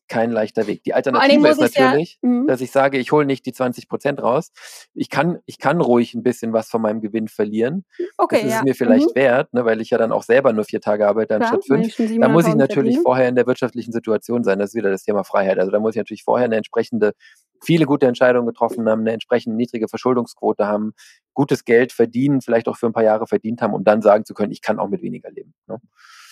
kein 0.09 0.31
leichter 0.31 0.67
Weg. 0.67 0.85
Die 0.85 0.93
Alternative 0.93 1.49
ist 1.49 1.61
natürlich, 1.61 2.19
ja, 2.23 2.29
mhm. 2.29 2.47
dass 2.47 2.61
ich 2.61 2.71
sage, 2.71 2.99
ich 2.99 3.13
hole 3.13 3.25
nicht 3.25 3.47
die 3.47 3.53
20 3.53 3.89
Prozent 3.89 4.23
raus. 4.23 4.53
Ich 4.95 5.09
kann, 5.09 5.39
ich 5.47 5.59
kann 5.59 5.81
ruhig 5.81 6.15
ein 6.15 6.23
bisschen 6.23 6.53
was 6.53 6.69
von 6.69 6.83
meinem 6.83 7.01
Gewinn 7.01 7.27
verlieren. 7.27 7.87
Okay, 8.19 8.37
das 8.37 8.45
ist 8.45 8.53
ja. 8.53 8.63
mir 8.63 8.75
vielleicht 8.75 9.11
mhm. 9.11 9.21
wert, 9.21 9.55
ne, 9.55 9.65
weil 9.65 9.81
ich 9.81 9.89
ja 9.89 9.99
dann 9.99 10.13
auch 10.13 10.23
selber 10.23 10.53
nur 10.53 10.65
vier 10.65 10.83
Tage 10.83 11.09
arbeite 11.09 11.37
anstatt 11.37 11.65
fünf. 11.67 11.97
Da 11.97 12.29
muss 12.29 12.47
ich 12.47 12.55
natürlich 12.55 12.97
verdienen. 12.97 13.03
vorher 13.03 13.29
in 13.29 13.37
der 13.37 13.47
wirtschaftlichen 13.47 13.93
Situation 13.93 14.45
sein. 14.45 14.59
Das 14.59 14.71
ist 14.71 14.77
wieder 14.77 14.91
das 14.91 15.03
Thema 15.03 15.25
Freiheit. 15.25 15.59
Also 15.59 15.71
da 15.73 15.81
muss 15.81 15.95
ich 15.95 15.99
natürlich 15.99 16.23
vorher 16.23 16.45
eine 16.45 16.57
entsprechende, 16.57 17.15
viele 17.63 17.87
gute 17.87 18.07
Entscheidungen 18.07 18.47
getroffen 18.47 18.87
haben, 18.87 19.01
eine 19.01 19.13
entsprechend 19.13 19.57
niedrige 19.57 19.89
Verschuldungsquote 19.89 20.67
haben, 20.67 20.93
gutes 21.33 21.65
Geld 21.65 21.93
verdienen, 21.93 22.43
vielleicht 22.43 22.69
auch 22.69 22.77
für 22.77 22.87
ein 22.87 22.93
paar 22.93 23.05
Jahre 23.05 23.27
verdient 23.27 23.63
haben, 23.63 23.73
um 23.73 23.83
dann 23.83 24.03
sagen 24.03 24.27
zu 24.27 24.35
können, 24.35 24.53
ich 24.53 24.61
kann 24.61 24.79
auch 24.79 24.89
mit 24.89 25.01
weniger 25.01 25.31
leben. 25.31 25.55
Ne? 25.67 25.81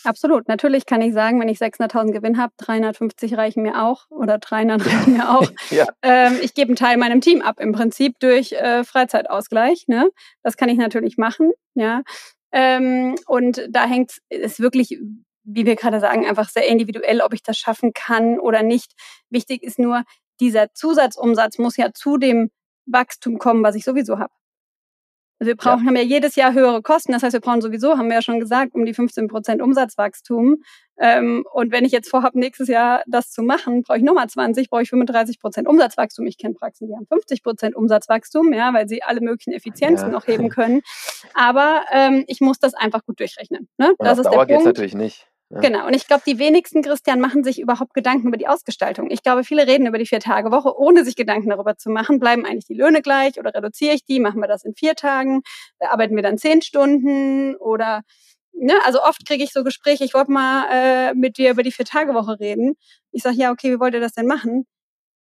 Absolut. 0.04 0.48
Natürlich 0.48 0.86
kann 0.86 1.00
ich 1.00 1.12
sagen, 1.12 1.40
wenn 1.40 1.48
ich 1.48 1.58
600.000 1.58 2.12
Gewinn 2.12 2.38
habe, 2.38 2.52
350 2.58 3.36
reichen 3.36 3.62
mir 3.62 3.82
auch 3.84 4.10
oder 4.10 4.38
300 4.38 4.84
reichen 4.86 5.12
mir 5.14 5.30
auch. 5.30 5.50
ja. 5.70 5.86
ähm, 6.02 6.38
ich 6.42 6.54
gebe 6.54 6.68
einen 6.68 6.76
Teil 6.76 6.96
meinem 6.96 7.20
Team 7.20 7.42
ab, 7.42 7.60
im 7.60 7.72
Prinzip 7.72 8.18
durch 8.20 8.52
äh, 8.52 8.84
Freizeitausgleich. 8.84 9.88
Ne? 9.88 10.08
Das 10.42 10.56
kann 10.56 10.68
ich 10.68 10.78
natürlich 10.78 11.16
machen. 11.16 11.52
Ja. 11.74 12.02
Ähm, 12.52 13.16
und 13.26 13.66
da 13.70 13.86
hängt 13.86 14.18
es 14.28 14.58
wirklich, 14.60 14.98
wie 15.44 15.66
wir 15.66 15.76
gerade 15.76 16.00
sagen, 16.00 16.26
einfach 16.26 16.48
sehr 16.48 16.66
individuell, 16.66 17.20
ob 17.20 17.34
ich 17.34 17.42
das 17.42 17.58
schaffen 17.58 17.92
kann 17.92 18.38
oder 18.38 18.62
nicht. 18.62 18.92
Wichtig 19.30 19.62
ist 19.62 19.78
nur, 19.78 20.04
dieser 20.40 20.72
Zusatzumsatz 20.72 21.58
muss 21.58 21.76
ja 21.76 21.92
zu 21.92 22.16
dem 22.16 22.50
Wachstum 22.86 23.38
kommen, 23.38 23.62
was 23.62 23.74
ich 23.74 23.84
sowieso 23.84 24.18
habe. 24.18 24.32
Also 25.40 25.48
wir 25.48 25.56
brauchen, 25.56 25.84
ja. 25.84 25.86
haben 25.86 25.96
ja 25.96 26.02
jedes 26.02 26.34
Jahr 26.34 26.52
höhere 26.52 26.82
Kosten. 26.82 27.12
Das 27.12 27.22
heißt, 27.22 27.32
wir 27.32 27.40
brauchen 27.40 27.60
sowieso, 27.60 27.96
haben 27.96 28.08
wir 28.08 28.16
ja 28.16 28.22
schon 28.22 28.40
gesagt, 28.40 28.74
um 28.74 28.84
die 28.84 28.94
15 28.94 29.28
Prozent 29.28 29.62
Umsatzwachstum. 29.62 30.62
Ähm, 31.00 31.44
und 31.52 31.70
wenn 31.70 31.84
ich 31.84 31.92
jetzt 31.92 32.10
vorhabe, 32.10 32.38
nächstes 32.40 32.66
Jahr 32.66 33.02
das 33.06 33.30
zu 33.30 33.42
machen, 33.42 33.82
brauche 33.82 33.98
ich 33.98 34.04
nochmal 34.04 34.28
20, 34.28 34.68
brauche 34.68 34.82
ich 34.82 34.90
35 34.90 35.38
Prozent 35.38 35.68
Umsatzwachstum. 35.68 36.26
Ich 36.26 36.38
kenne 36.38 36.54
Praxen, 36.54 36.88
die 36.88 36.94
haben 36.94 37.06
50 37.06 37.44
Prozent 37.44 37.76
Umsatzwachstum, 37.76 38.52
ja, 38.52 38.74
weil 38.74 38.88
sie 38.88 39.04
alle 39.04 39.20
möglichen 39.20 39.52
Effizienzen 39.52 40.08
ja. 40.08 40.12
noch 40.12 40.26
heben 40.26 40.48
können. 40.48 40.82
Aber 41.34 41.82
ähm, 41.92 42.24
ich 42.26 42.40
muss 42.40 42.58
das 42.58 42.74
einfach 42.74 43.04
gut 43.04 43.20
durchrechnen. 43.20 43.68
Ne? 43.78 43.94
Das 43.98 44.18
ist 44.18 44.26
Dauer 44.26 44.44
der 44.44 44.56
Punkt. 44.56 44.66
natürlich 44.66 44.94
nicht. 44.94 45.27
Ja. 45.50 45.60
Genau. 45.60 45.86
Und 45.86 45.94
ich 45.94 46.06
glaube, 46.06 46.22
die 46.26 46.38
wenigsten, 46.38 46.82
Christian, 46.82 47.20
machen 47.20 47.42
sich 47.42 47.58
überhaupt 47.58 47.94
Gedanken 47.94 48.28
über 48.28 48.36
die 48.36 48.48
Ausgestaltung. 48.48 49.10
Ich 49.10 49.22
glaube, 49.22 49.44
viele 49.44 49.66
reden 49.66 49.86
über 49.86 49.96
die 49.96 50.04
Vier-Tage-Woche, 50.04 50.78
ohne 50.78 51.04
sich 51.04 51.16
Gedanken 51.16 51.48
darüber 51.48 51.76
zu 51.76 51.88
machen. 51.90 52.20
Bleiben 52.20 52.44
eigentlich 52.44 52.66
die 52.66 52.74
Löhne 52.74 53.00
gleich 53.00 53.38
oder 53.38 53.54
reduziere 53.54 53.94
ich 53.94 54.04
die? 54.04 54.20
Machen 54.20 54.40
wir 54.40 54.48
das 54.48 54.64
in 54.64 54.74
vier 54.74 54.94
Tagen? 54.94 55.40
Arbeiten 55.80 56.16
wir 56.16 56.22
dann 56.22 56.36
zehn 56.36 56.60
Stunden 56.60 57.56
oder 57.56 58.02
Ne, 58.60 58.74
also 58.84 59.00
oft 59.02 59.24
kriege 59.24 59.44
ich 59.44 59.52
so 59.52 59.62
Gespräche, 59.62 60.04
ich 60.04 60.14
wollte 60.14 60.32
mal 60.32 60.66
äh, 60.68 61.14
mit 61.14 61.38
dir 61.38 61.52
über 61.52 61.62
die 61.62 61.70
Vier-Tage-Woche 61.70 62.40
reden. 62.40 62.74
Ich 63.12 63.22
sage, 63.22 63.36
ja, 63.36 63.52
okay, 63.52 63.72
wie 63.72 63.78
wollt 63.78 63.94
ihr 63.94 64.00
das 64.00 64.14
denn 64.14 64.26
machen? 64.26 64.66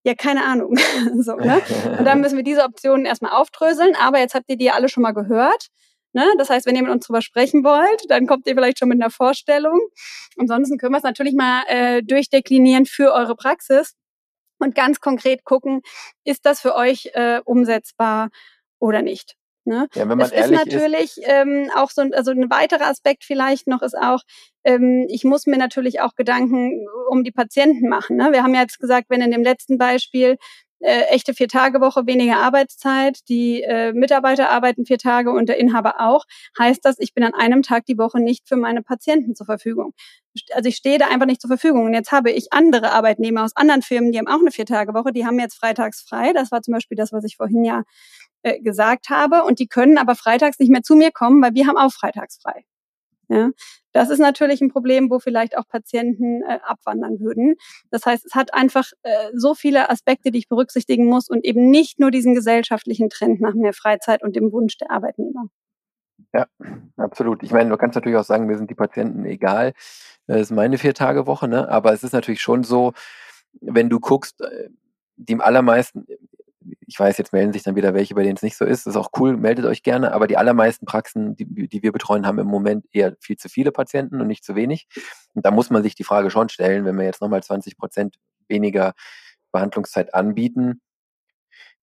Ja, 0.04 0.14
keine 0.14 0.44
Ahnung. 0.44 0.76
so, 1.20 1.36
ne? 1.36 1.60
Und 1.98 2.04
dann 2.04 2.20
müssen 2.20 2.36
wir 2.36 2.42
diese 2.42 2.64
Optionen 2.64 3.06
erstmal 3.06 3.32
aufdröseln. 3.32 3.94
Aber 3.94 4.18
jetzt 4.18 4.34
habt 4.34 4.46
ihr 4.48 4.56
die 4.56 4.70
alle 4.70 4.88
schon 4.88 5.04
mal 5.04 5.12
gehört. 5.12 5.68
Ne? 6.12 6.26
Das 6.38 6.50
heißt, 6.50 6.66
wenn 6.66 6.76
ihr 6.76 6.82
mit 6.82 6.90
uns 6.90 7.06
drüber 7.06 7.22
sprechen 7.22 7.64
wollt, 7.64 8.10
dann 8.10 8.26
kommt 8.26 8.46
ihr 8.46 8.54
vielleicht 8.54 8.78
schon 8.78 8.88
mit 8.88 9.00
einer 9.00 9.10
Vorstellung. 9.10 9.78
Ansonsten 10.38 10.78
können 10.78 10.92
wir 10.92 10.98
es 10.98 11.04
natürlich 11.04 11.34
mal 11.34 11.62
äh, 11.68 12.02
durchdeklinieren 12.02 12.86
für 12.86 13.12
eure 13.12 13.36
Praxis 13.36 13.94
und 14.58 14.74
ganz 14.74 15.00
konkret 15.00 15.44
gucken, 15.44 15.82
ist 16.24 16.44
das 16.46 16.60
für 16.60 16.74
euch 16.74 17.10
äh, 17.14 17.40
umsetzbar 17.44 18.30
oder 18.78 19.02
nicht. 19.02 19.36
Ne? 19.68 19.86
Ja, 19.94 20.08
wenn 20.08 20.16
man 20.16 20.20
es 20.20 20.32
ist 20.32 20.50
natürlich 20.50 21.18
ist. 21.18 21.24
Ähm, 21.24 21.70
auch 21.76 21.90
so 21.90 22.00
also 22.00 22.30
ein 22.30 22.48
weiterer 22.48 22.86
Aspekt 22.86 23.24
vielleicht 23.24 23.66
noch 23.66 23.82
ist 23.82 23.94
auch, 23.94 24.22
ähm, 24.64 25.06
ich 25.10 25.24
muss 25.24 25.46
mir 25.46 25.58
natürlich 25.58 26.00
auch 26.00 26.14
Gedanken 26.14 26.86
um 27.10 27.22
die 27.22 27.32
Patienten 27.32 27.86
machen. 27.86 28.16
Ne? 28.16 28.32
Wir 28.32 28.42
haben 28.42 28.54
ja 28.54 28.62
jetzt 28.62 28.78
gesagt, 28.78 29.10
wenn 29.10 29.20
in 29.20 29.30
dem 29.30 29.42
letzten 29.42 29.76
Beispiel 29.76 30.38
äh, 30.80 31.02
echte 31.10 31.34
Vier-Tage-Woche, 31.34 32.06
weniger 32.06 32.38
Arbeitszeit. 32.38 33.28
Die 33.28 33.62
äh, 33.62 33.92
Mitarbeiter 33.92 34.50
arbeiten 34.50 34.86
vier 34.86 34.98
Tage 34.98 35.30
und 35.30 35.48
der 35.48 35.58
Inhaber 35.58 36.00
auch. 36.00 36.24
Heißt 36.58 36.84
das, 36.84 36.96
ich 36.98 37.14
bin 37.14 37.24
an 37.24 37.34
einem 37.34 37.62
Tag 37.62 37.86
die 37.86 37.98
Woche 37.98 38.20
nicht 38.20 38.48
für 38.48 38.56
meine 38.56 38.82
Patienten 38.82 39.34
zur 39.34 39.46
Verfügung. 39.46 39.94
Also 40.52 40.68
ich 40.68 40.76
stehe 40.76 40.98
da 40.98 41.08
einfach 41.08 41.26
nicht 41.26 41.40
zur 41.40 41.48
Verfügung. 41.48 41.86
Und 41.86 41.94
jetzt 41.94 42.12
habe 42.12 42.30
ich 42.30 42.52
andere 42.52 42.92
Arbeitnehmer 42.92 43.44
aus 43.44 43.56
anderen 43.56 43.82
Firmen, 43.82 44.12
die 44.12 44.18
haben 44.18 44.28
auch 44.28 44.40
eine 44.40 44.52
Vier-Tage-Woche, 44.52 45.12
die 45.12 45.26
haben 45.26 45.38
jetzt 45.40 45.56
freitags 45.56 46.02
frei. 46.02 46.32
Das 46.32 46.52
war 46.52 46.62
zum 46.62 46.74
Beispiel 46.74 46.96
das, 46.96 47.12
was 47.12 47.24
ich 47.24 47.36
vorhin 47.36 47.64
ja 47.64 47.82
äh, 48.42 48.60
gesagt 48.60 49.10
habe. 49.10 49.44
Und 49.44 49.58
die 49.58 49.66
können 49.66 49.98
aber 49.98 50.14
freitags 50.14 50.58
nicht 50.58 50.70
mehr 50.70 50.82
zu 50.82 50.94
mir 50.94 51.10
kommen, 51.10 51.42
weil 51.42 51.54
wir 51.54 51.66
haben 51.66 51.76
auch 51.76 51.92
freitags 51.92 52.38
frei. 52.42 52.64
Ja, 53.30 53.50
das 53.92 54.08
ist 54.08 54.20
natürlich 54.20 54.62
ein 54.62 54.70
Problem, 54.70 55.10
wo 55.10 55.18
vielleicht 55.18 55.56
auch 55.58 55.68
Patienten 55.68 56.42
äh, 56.42 56.60
abwandern 56.62 57.20
würden. 57.20 57.56
Das 57.90 58.06
heißt, 58.06 58.24
es 58.24 58.34
hat 58.34 58.54
einfach 58.54 58.86
äh, 59.02 59.30
so 59.34 59.54
viele 59.54 59.90
Aspekte, 59.90 60.30
die 60.30 60.38
ich 60.38 60.48
berücksichtigen 60.48 61.06
muss 61.06 61.28
und 61.28 61.44
eben 61.44 61.70
nicht 61.70 62.00
nur 62.00 62.10
diesen 62.10 62.34
gesellschaftlichen 62.34 63.10
Trend 63.10 63.40
nach 63.40 63.54
mehr 63.54 63.74
Freizeit 63.74 64.22
und 64.22 64.34
dem 64.34 64.50
Wunsch 64.52 64.78
der 64.78 64.90
Arbeitnehmer. 64.90 65.48
Ja, 66.34 66.46
absolut. 66.96 67.42
Ich 67.42 67.52
meine, 67.52 67.70
du 67.70 67.76
kannst 67.76 67.94
natürlich 67.96 68.18
auch 68.18 68.24
sagen, 68.24 68.46
mir 68.46 68.58
sind 68.58 68.70
die 68.70 68.74
Patienten 68.74 69.24
egal. 69.24 69.72
Das 70.26 70.40
ist 70.42 70.50
meine 70.50 70.78
Vier-Tage-Woche, 70.78 71.48
ne? 71.48 71.68
Aber 71.68 71.92
es 71.92 72.02
ist 72.04 72.12
natürlich 72.12 72.42
schon 72.42 72.64
so, 72.64 72.92
wenn 73.60 73.88
du 73.88 74.00
guckst, 74.00 74.40
äh, 74.40 74.68
die 75.16 75.40
allermeisten, 75.40 76.06
ich 76.86 76.98
weiß, 76.98 77.18
jetzt 77.18 77.32
melden 77.32 77.52
sich 77.52 77.62
dann 77.62 77.76
wieder 77.76 77.94
welche, 77.94 78.14
bei 78.14 78.22
denen 78.22 78.36
es 78.36 78.42
nicht 78.42 78.56
so 78.56 78.64
ist. 78.64 78.86
Das 78.86 78.94
ist 78.94 79.00
auch 79.00 79.10
cool, 79.18 79.36
meldet 79.36 79.64
euch 79.64 79.82
gerne. 79.82 80.12
Aber 80.12 80.26
die 80.26 80.36
allermeisten 80.36 80.86
Praxen, 80.86 81.36
die, 81.36 81.68
die 81.68 81.82
wir 81.82 81.92
betreuen, 81.92 82.26
haben 82.26 82.38
im 82.38 82.46
Moment 82.46 82.86
eher 82.92 83.16
viel 83.20 83.36
zu 83.36 83.48
viele 83.48 83.72
Patienten 83.72 84.20
und 84.20 84.26
nicht 84.26 84.44
zu 84.44 84.54
wenig. 84.54 84.86
Und 85.34 85.46
da 85.46 85.50
muss 85.50 85.70
man 85.70 85.82
sich 85.82 85.94
die 85.94 86.04
Frage 86.04 86.30
schon 86.30 86.48
stellen, 86.48 86.84
wenn 86.84 86.96
wir 86.96 87.04
jetzt 87.04 87.20
nochmal 87.20 87.42
20 87.42 87.76
Prozent 87.76 88.16
weniger 88.48 88.94
Behandlungszeit 89.52 90.14
anbieten, 90.14 90.80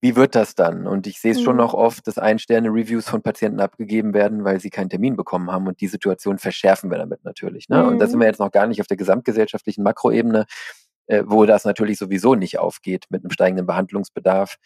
wie 0.02 0.16
wird 0.16 0.36
das 0.36 0.54
dann? 0.54 0.86
Und 0.86 1.08
ich 1.08 1.20
sehe 1.20 1.32
es 1.32 1.40
mhm. 1.40 1.44
schon 1.44 1.58
noch 1.58 1.74
oft, 1.74 2.06
dass 2.06 2.20
Ein-Sterne-Reviews 2.20 3.10
von 3.10 3.24
Patienten 3.24 3.60
abgegeben 3.60 4.14
werden, 4.14 4.44
weil 4.44 4.60
sie 4.60 4.70
keinen 4.70 4.90
Termin 4.90 5.16
bekommen 5.16 5.52
haben. 5.52 5.68
Und 5.68 5.82
die 5.82 5.88
Situation 5.88 6.38
verschärfen 6.38 6.92
wir 6.92 7.00
damit 7.00 7.24
natürlich. 7.24 7.70
Ne? 7.70 7.82
Mhm. 7.82 7.88
Und 7.88 8.00
da 8.00 8.06
sind 8.06 8.20
wir 8.20 8.28
jetzt 8.28 8.40
noch 8.40 8.52
gar 8.52 8.68
nicht 8.68 8.82
auf 8.82 8.88
der 8.88 8.98
gesamtgesellschaftlichen 8.98 9.84
Makroebene, 9.84 10.46
äh, 11.08 11.24
wo 11.26 11.46
das 11.46 11.66
natürlich 11.66 11.98
sowieso 11.98 12.36
nicht 12.36 12.60
aufgeht 12.60 13.06
mit 13.10 13.24
einem 13.24 13.32
steigenden 13.32 13.66
Behandlungsbedarf 13.66 14.58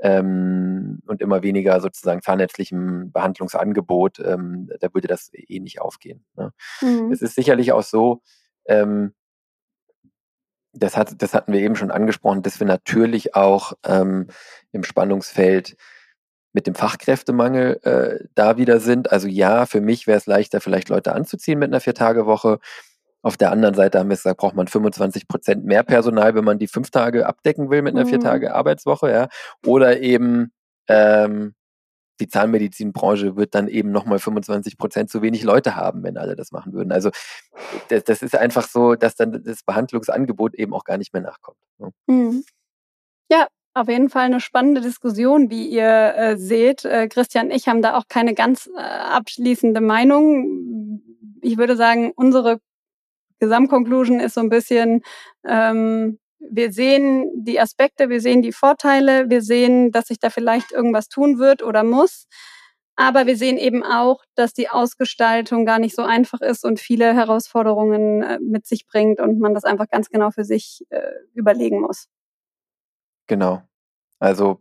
ähm, 0.00 1.00
und 1.06 1.22
immer 1.22 1.42
weniger 1.42 1.80
sozusagen 1.80 2.22
zahnärztlichem 2.22 3.12
Behandlungsangebot. 3.12 4.20
Ähm, 4.20 4.70
da 4.80 4.92
würde 4.92 5.08
das 5.08 5.30
eh 5.32 5.60
nicht 5.60 5.80
aufgehen. 5.80 6.24
Ne? 6.36 6.52
Mhm. 6.82 7.12
Es 7.12 7.22
ist 7.22 7.34
sicherlich 7.34 7.72
auch 7.72 7.82
so, 7.82 8.20
ähm, 8.66 9.14
das, 10.72 10.96
hat, 10.96 11.22
das 11.22 11.34
hatten 11.34 11.52
wir 11.52 11.60
eben 11.60 11.76
schon 11.76 11.90
angesprochen, 11.90 12.42
dass 12.42 12.60
wir 12.60 12.66
natürlich 12.66 13.34
auch 13.34 13.72
ähm, 13.84 14.26
im 14.72 14.84
Spannungsfeld 14.84 15.76
mit 16.52 16.66
dem 16.66 16.74
Fachkräftemangel 16.74 17.80
äh, 17.82 18.24
da 18.34 18.56
wieder 18.56 18.80
sind. 18.80 19.12
Also 19.12 19.28
ja, 19.28 19.66
für 19.66 19.80
mich 19.80 20.06
wäre 20.06 20.18
es 20.18 20.26
leichter, 20.26 20.60
vielleicht 20.60 20.88
Leute 20.88 21.14
anzuziehen 21.14 21.58
mit 21.58 21.68
einer 21.68 21.80
Vier-Tage-Woche. 21.80 22.60
Auf 23.26 23.36
der 23.36 23.50
anderen 23.50 23.74
Seite 23.74 23.98
haben 23.98 24.08
wir 24.08 24.14
gesagt, 24.14 24.38
braucht 24.38 24.54
man 24.54 24.68
25 24.68 25.26
Prozent 25.26 25.64
mehr 25.64 25.82
Personal, 25.82 26.36
wenn 26.36 26.44
man 26.44 26.60
die 26.60 26.68
fünf 26.68 26.92
Tage 26.92 27.26
abdecken 27.26 27.70
will 27.70 27.82
mit 27.82 27.96
einer 27.96 28.04
mhm. 28.04 28.10
Vier-Tage-Arbeitswoche, 28.10 29.10
ja. 29.10 29.28
Oder 29.66 30.00
eben 30.00 30.52
ähm, 30.86 31.56
die 32.20 32.28
Zahnmedizinbranche 32.28 33.36
wird 33.36 33.56
dann 33.56 33.66
eben 33.66 33.90
nochmal 33.90 34.20
25 34.20 34.78
Prozent 34.78 35.10
zu 35.10 35.22
wenig 35.22 35.42
Leute 35.42 35.74
haben, 35.74 36.04
wenn 36.04 36.18
alle 36.18 36.36
das 36.36 36.52
machen 36.52 36.72
würden. 36.72 36.92
Also 36.92 37.10
das, 37.88 38.04
das, 38.04 38.22
ist 38.22 38.36
einfach 38.36 38.68
so, 38.68 38.94
dass 38.94 39.16
dann 39.16 39.42
das 39.42 39.64
Behandlungsangebot 39.64 40.54
eben 40.54 40.72
auch 40.72 40.84
gar 40.84 40.96
nicht 40.96 41.12
mehr 41.12 41.22
nachkommt. 41.22 41.58
Ne? 41.78 41.90
Mhm. 42.06 42.44
Ja, 43.28 43.48
auf 43.74 43.88
jeden 43.88 44.08
Fall 44.08 44.26
eine 44.26 44.40
spannende 44.40 44.82
Diskussion, 44.82 45.50
wie 45.50 45.66
ihr 45.66 46.14
äh, 46.16 46.36
seht. 46.36 46.84
Äh, 46.84 47.08
Christian 47.08 47.46
und 47.46 47.56
ich 47.56 47.66
haben 47.66 47.82
da 47.82 47.98
auch 47.98 48.04
keine 48.08 48.34
ganz 48.34 48.68
äh, 48.68 48.80
abschließende 48.80 49.80
Meinung. 49.80 51.02
Ich 51.42 51.58
würde 51.58 51.74
sagen, 51.74 52.12
unsere 52.14 52.60
Gesamtkonklusion 53.38 54.20
ist 54.20 54.34
so 54.34 54.40
ein 54.40 54.48
bisschen, 54.48 55.02
ähm, 55.46 56.18
wir 56.38 56.72
sehen 56.72 57.30
die 57.34 57.60
Aspekte, 57.60 58.08
wir 58.08 58.20
sehen 58.20 58.42
die 58.42 58.52
Vorteile, 58.52 59.28
wir 59.30 59.42
sehen, 59.42 59.90
dass 59.90 60.06
sich 60.06 60.18
da 60.18 60.30
vielleicht 60.30 60.72
irgendwas 60.72 61.08
tun 61.08 61.38
wird 61.38 61.62
oder 61.62 61.82
muss. 61.82 62.26
Aber 62.98 63.26
wir 63.26 63.36
sehen 63.36 63.58
eben 63.58 63.82
auch, 63.82 64.24
dass 64.34 64.54
die 64.54 64.70
Ausgestaltung 64.70 65.66
gar 65.66 65.78
nicht 65.78 65.94
so 65.94 66.02
einfach 66.02 66.40
ist 66.40 66.64
und 66.64 66.80
viele 66.80 67.14
Herausforderungen 67.14 68.22
äh, 68.22 68.38
mit 68.40 68.66
sich 68.66 68.86
bringt 68.86 69.20
und 69.20 69.38
man 69.38 69.52
das 69.52 69.64
einfach 69.64 69.88
ganz 69.88 70.08
genau 70.08 70.30
für 70.30 70.44
sich 70.44 70.82
äh, 70.88 71.12
überlegen 71.34 71.80
muss. 71.80 72.08
Genau. 73.26 73.62
Also 74.18 74.58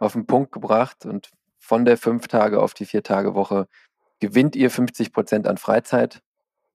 auf 0.00 0.14
den 0.14 0.26
Punkt 0.26 0.50
gebracht 0.50 1.06
und 1.06 1.30
von 1.58 1.84
der 1.84 1.96
fünf 1.96 2.26
Tage 2.26 2.60
auf 2.60 2.74
die 2.74 2.86
vier 2.86 3.04
Tage 3.04 3.34
Woche 3.34 3.68
gewinnt 4.18 4.56
ihr 4.56 4.70
50 4.70 5.12
Prozent 5.12 5.46
an 5.46 5.56
Freizeit, 5.56 6.22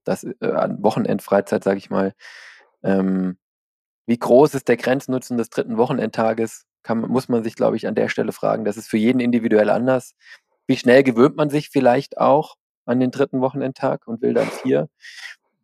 das 0.03 0.23
äh, 0.23 0.35
an 0.41 0.81
Wochenendfreizeit, 0.83 1.63
sage 1.63 1.77
ich 1.77 1.89
mal. 1.89 2.13
Ähm, 2.83 3.37
wie 4.07 4.17
groß 4.17 4.55
ist 4.55 4.67
der 4.67 4.77
Grenznutzen 4.77 5.37
des 5.37 5.49
dritten 5.49 5.77
Wochenendtages? 5.77 6.65
Kann, 6.81 7.01
muss 7.01 7.29
man 7.29 7.43
sich, 7.43 7.55
glaube 7.55 7.77
ich, 7.77 7.87
an 7.87 7.95
der 7.95 8.09
Stelle 8.09 8.31
fragen. 8.31 8.65
Das 8.65 8.77
ist 8.77 8.87
für 8.87 8.97
jeden 8.97 9.19
individuell 9.19 9.69
anders. 9.69 10.15
Wie 10.65 10.77
schnell 10.77 11.03
gewöhnt 11.03 11.35
man 11.35 11.49
sich 11.49 11.69
vielleicht 11.69 12.17
auch 12.17 12.55
an 12.85 12.99
den 12.99 13.11
dritten 13.11 13.41
Wochenendtag 13.41 14.07
und 14.07 14.21
will 14.21 14.33
dann 14.33 14.47
vier? 14.47 14.89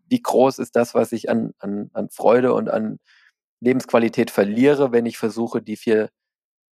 Wie 0.10 0.22
groß 0.22 0.60
ist 0.60 0.76
das, 0.76 0.94
was 0.94 1.12
ich 1.12 1.30
an, 1.30 1.54
an, 1.60 1.90
an 1.94 2.10
Freude 2.10 2.54
und 2.54 2.70
an 2.70 3.00
Lebensqualität 3.62 4.30
verliere, 4.30 4.92
wenn 4.92 5.06
ich 5.08 5.18
versuche, 5.18 5.62
die 5.62 5.78
vier, 5.78 6.10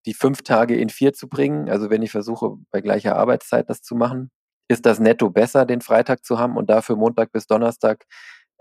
die 0.05 0.15
fünf 0.15 0.43
Tage 0.43 0.77
in 0.77 0.91
vier 0.91 1.15
zu 1.15 1.29
bringen? 1.29 1.71
Also 1.71 1.89
wenn 1.89 2.03
ich 2.03 2.11
versuche, 2.11 2.57
bei 2.71 2.81
gleicher 2.83 3.17
Arbeitszeit 3.17 3.71
das 3.71 3.83
zu 3.83 3.95
machen, 3.95 4.31
ist 4.73 4.87
das 4.87 4.99
netto 4.99 5.31
besser, 5.31 5.65
den 5.67 5.81
Freitag 5.81 6.25
zu 6.25 6.39
haben 6.39 6.57
und 6.57 6.71
dafür 6.71 6.97
Montag 6.97 7.33
bis 7.33 7.47
Donnerstag 7.47 8.05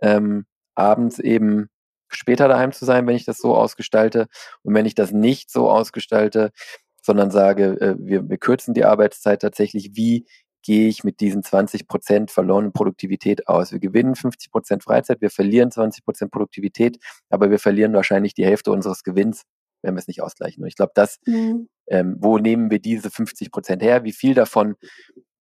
ähm, 0.01 0.45
abends 0.75 1.19
eben 1.19 1.69
später 2.09 2.47
daheim 2.47 2.71
zu 2.71 2.85
sein, 2.85 3.07
wenn 3.07 3.15
ich 3.15 3.25
das 3.25 3.37
so 3.37 3.55
ausgestalte. 3.55 4.27
Und 4.63 4.73
wenn 4.73 4.85
ich 4.85 4.95
das 4.95 5.11
nicht 5.11 5.49
so 5.49 5.69
ausgestalte, 5.69 6.51
sondern 7.01 7.31
sage, 7.31 7.79
äh, 7.81 7.95
wir, 7.99 8.29
wir 8.29 8.37
kürzen 8.37 8.73
die 8.73 8.85
Arbeitszeit 8.85 9.41
tatsächlich, 9.41 9.91
wie 9.95 10.25
gehe 10.63 10.87
ich 10.87 11.03
mit 11.03 11.19
diesen 11.19 11.43
20 11.43 11.87
Prozent 11.87 12.31
verlorenen 12.31 12.73
Produktivität 12.73 13.47
aus? 13.47 13.71
Wir 13.71 13.79
gewinnen 13.79 14.15
50 14.15 14.51
Prozent 14.51 14.83
Freizeit, 14.83 15.21
wir 15.21 15.31
verlieren 15.31 15.71
20 15.71 16.05
Prozent 16.05 16.31
Produktivität, 16.31 16.97
aber 17.29 17.49
wir 17.49 17.59
verlieren 17.59 17.93
wahrscheinlich 17.93 18.33
die 18.33 18.45
Hälfte 18.45 18.71
unseres 18.71 19.03
Gewinns, 19.03 19.43
wenn 19.81 19.95
wir 19.95 19.99
es 19.99 20.07
nicht 20.07 20.21
ausgleichen. 20.21 20.63
Und 20.63 20.67
ich 20.67 20.75
glaube, 20.75 20.91
das, 20.93 21.19
mhm. 21.25 21.67
ähm, 21.87 22.17
wo 22.19 22.37
nehmen 22.37 22.69
wir 22.69 22.79
diese 22.79 23.09
50 23.09 23.51
Prozent 23.51 23.81
her? 23.81 24.03
Wie 24.03 24.13
viel 24.13 24.35
davon 24.35 24.75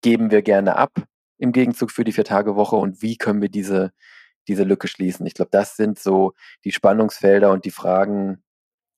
geben 0.02 0.30
wir 0.30 0.42
gerne 0.42 0.76
ab 0.76 0.92
im 1.38 1.52
Gegenzug 1.52 1.90
für 1.90 2.04
die 2.04 2.12
Vier-Tage-Woche 2.12 2.76
und 2.76 3.02
wie 3.02 3.16
können 3.16 3.42
wir 3.42 3.48
diese 3.48 3.92
diese 4.48 4.64
Lücke 4.64 4.88
schließen. 4.88 5.26
Ich 5.26 5.34
glaube, 5.34 5.50
das 5.52 5.76
sind 5.76 5.98
so 5.98 6.32
die 6.64 6.72
Spannungsfelder 6.72 7.52
und 7.52 7.64
die 7.64 7.70
Fragen 7.70 8.42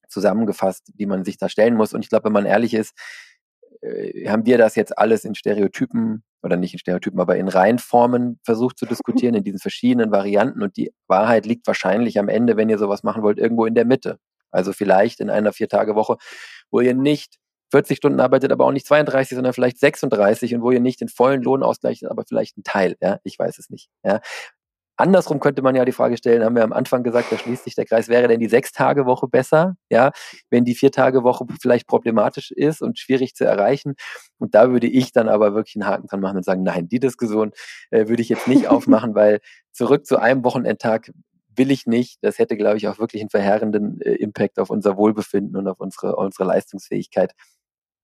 zusammengefasst, 0.09 0.93
die 0.95 1.07
man 1.07 1.25
sich 1.25 1.39
da 1.39 1.49
stellen 1.49 1.75
muss. 1.75 1.93
Und 1.93 2.03
ich 2.03 2.09
glaube, 2.09 2.27
wenn 2.27 2.33
man 2.33 2.47
ehrlich 2.47 2.75
ist, 2.75 2.95
äh, 3.83 4.29
haben 4.29 4.47
wir 4.47 4.59
das 4.59 4.77
jetzt 4.77 4.97
alles 4.99 5.25
in 5.25 5.35
Stereotypen 5.35 6.23
oder 6.43 6.57
nicht 6.57 6.73
in 6.73 6.79
Stereotypen, 6.79 7.21
aber 7.21 7.37
in 7.37 7.49
Reihenformen 7.49 8.41
versucht 8.45 8.79
zu 8.79 8.87
diskutieren, 9.27 9.35
in 9.35 9.45
diesen 9.45 9.59
verschiedenen 9.59 10.11
Varianten. 10.11 10.63
Und 10.63 10.77
die 10.77 10.93
Wahrheit 11.07 11.47
liegt 11.47 11.67
wahrscheinlich 11.67 12.19
am 12.19 12.29
Ende, 12.29 12.57
wenn 12.57 12.69
ihr 12.69 12.79
sowas 12.79 13.03
machen 13.03 13.23
wollt, 13.23 13.39
irgendwo 13.39 13.67
in 13.67 13.75
der 13.75 13.85
Mitte. 13.85 14.19
Also 14.51 14.73
vielleicht 14.73 15.21
in 15.21 15.31
einer 15.31 15.53
Vier-Tage-Woche, 15.53 16.17
wo 16.71 16.81
ihr 16.81 16.95
nicht 16.95 17.39
40 17.73 17.97
Stunden 17.97 18.21
arbeitet, 18.21 18.53
aber 18.53 18.65
auch 18.65 18.73
nicht 18.73 18.87
32, 18.87 19.35
sondern 19.35 19.53
vielleicht 19.53 19.79
36 19.81 20.55
und 20.55 20.63
wo 20.63 20.71
ihr 20.71 20.81
nicht 20.81 21.01
den 21.01 21.09
vollen 21.09 21.43
Lohn 21.43 21.65
ausgleicht, 21.65 22.05
aber 22.09 22.25
vielleicht 22.29 22.57
einen 22.57 22.65
Teil. 22.65 22.97
Ja, 23.01 23.19
ich 23.25 23.39
weiß 23.39 23.59
es 23.59 23.71
nicht. 23.71 23.89
Ja, 24.05 24.21
Andersrum 24.97 25.41
könnte 25.41 25.63
man 25.63 25.75
ja 25.75 25.85
die 25.85 25.93
Frage 25.93 26.17
stellen, 26.17 26.45
haben 26.45 26.55
wir 26.55 26.65
am 26.65 26.73
Anfang 26.73 27.03
gesagt, 27.03 27.33
da 27.33 27.39
schließt 27.39 27.65
sich 27.65 27.75
der 27.75 27.87
Kreis, 27.87 28.09
wäre 28.09 28.29
denn 28.29 28.41
die 28.41 28.49
Sechs-Tage-Woche 28.49 29.27
besser, 29.27 29.75
ja, 29.91 30.13
wenn 30.51 30.65
die 30.65 30.75
Vier-Tage-Woche 30.75 31.47
vielleicht 31.61 31.89
problematisch 31.89 32.51
ist 32.51 32.83
und 32.83 32.99
schwierig 32.99 33.35
zu 33.35 33.45
erreichen. 33.45 33.95
Und 34.39 34.55
da 34.55 34.71
würde 34.71 34.87
ich 34.87 35.11
dann 35.13 35.29
aber 35.29 35.55
wirklich 35.55 35.77
einen 35.77 35.87
Haken 35.87 36.07
dran 36.07 36.21
machen 36.21 36.37
und 36.37 36.45
sagen, 36.45 36.63
nein, 36.63 36.89
die 36.89 37.01
Diskussion 37.01 37.53
äh, 37.91 38.07
würde 38.09 38.23
ich 38.23 38.29
jetzt 38.29 38.47
nicht 38.47 38.67
aufmachen, 38.69 39.15
weil 39.15 39.41
zurück 39.73 40.07
zu 40.07 40.19
einem 40.19 40.45
Wochenendtag 40.45 41.11
will 41.57 41.71
ich 41.71 41.87
nicht. 41.87 42.19
Das 42.23 42.39
hätte, 42.39 42.57
glaube 42.57 42.77
ich, 42.77 42.87
auch 42.89 42.99
wirklich 42.99 43.23
einen 43.23 43.31
verheerenden 43.31 44.01
äh, 44.03 44.15
Impact 44.15 44.59
auf 44.59 44.71
unser 44.71 44.97
Wohlbefinden 44.97 45.57
und 45.57 45.69
auf 45.69 45.81
unsere, 45.81 46.17
unsere 46.17 46.45
Leistungsfähigkeit. 46.45 47.33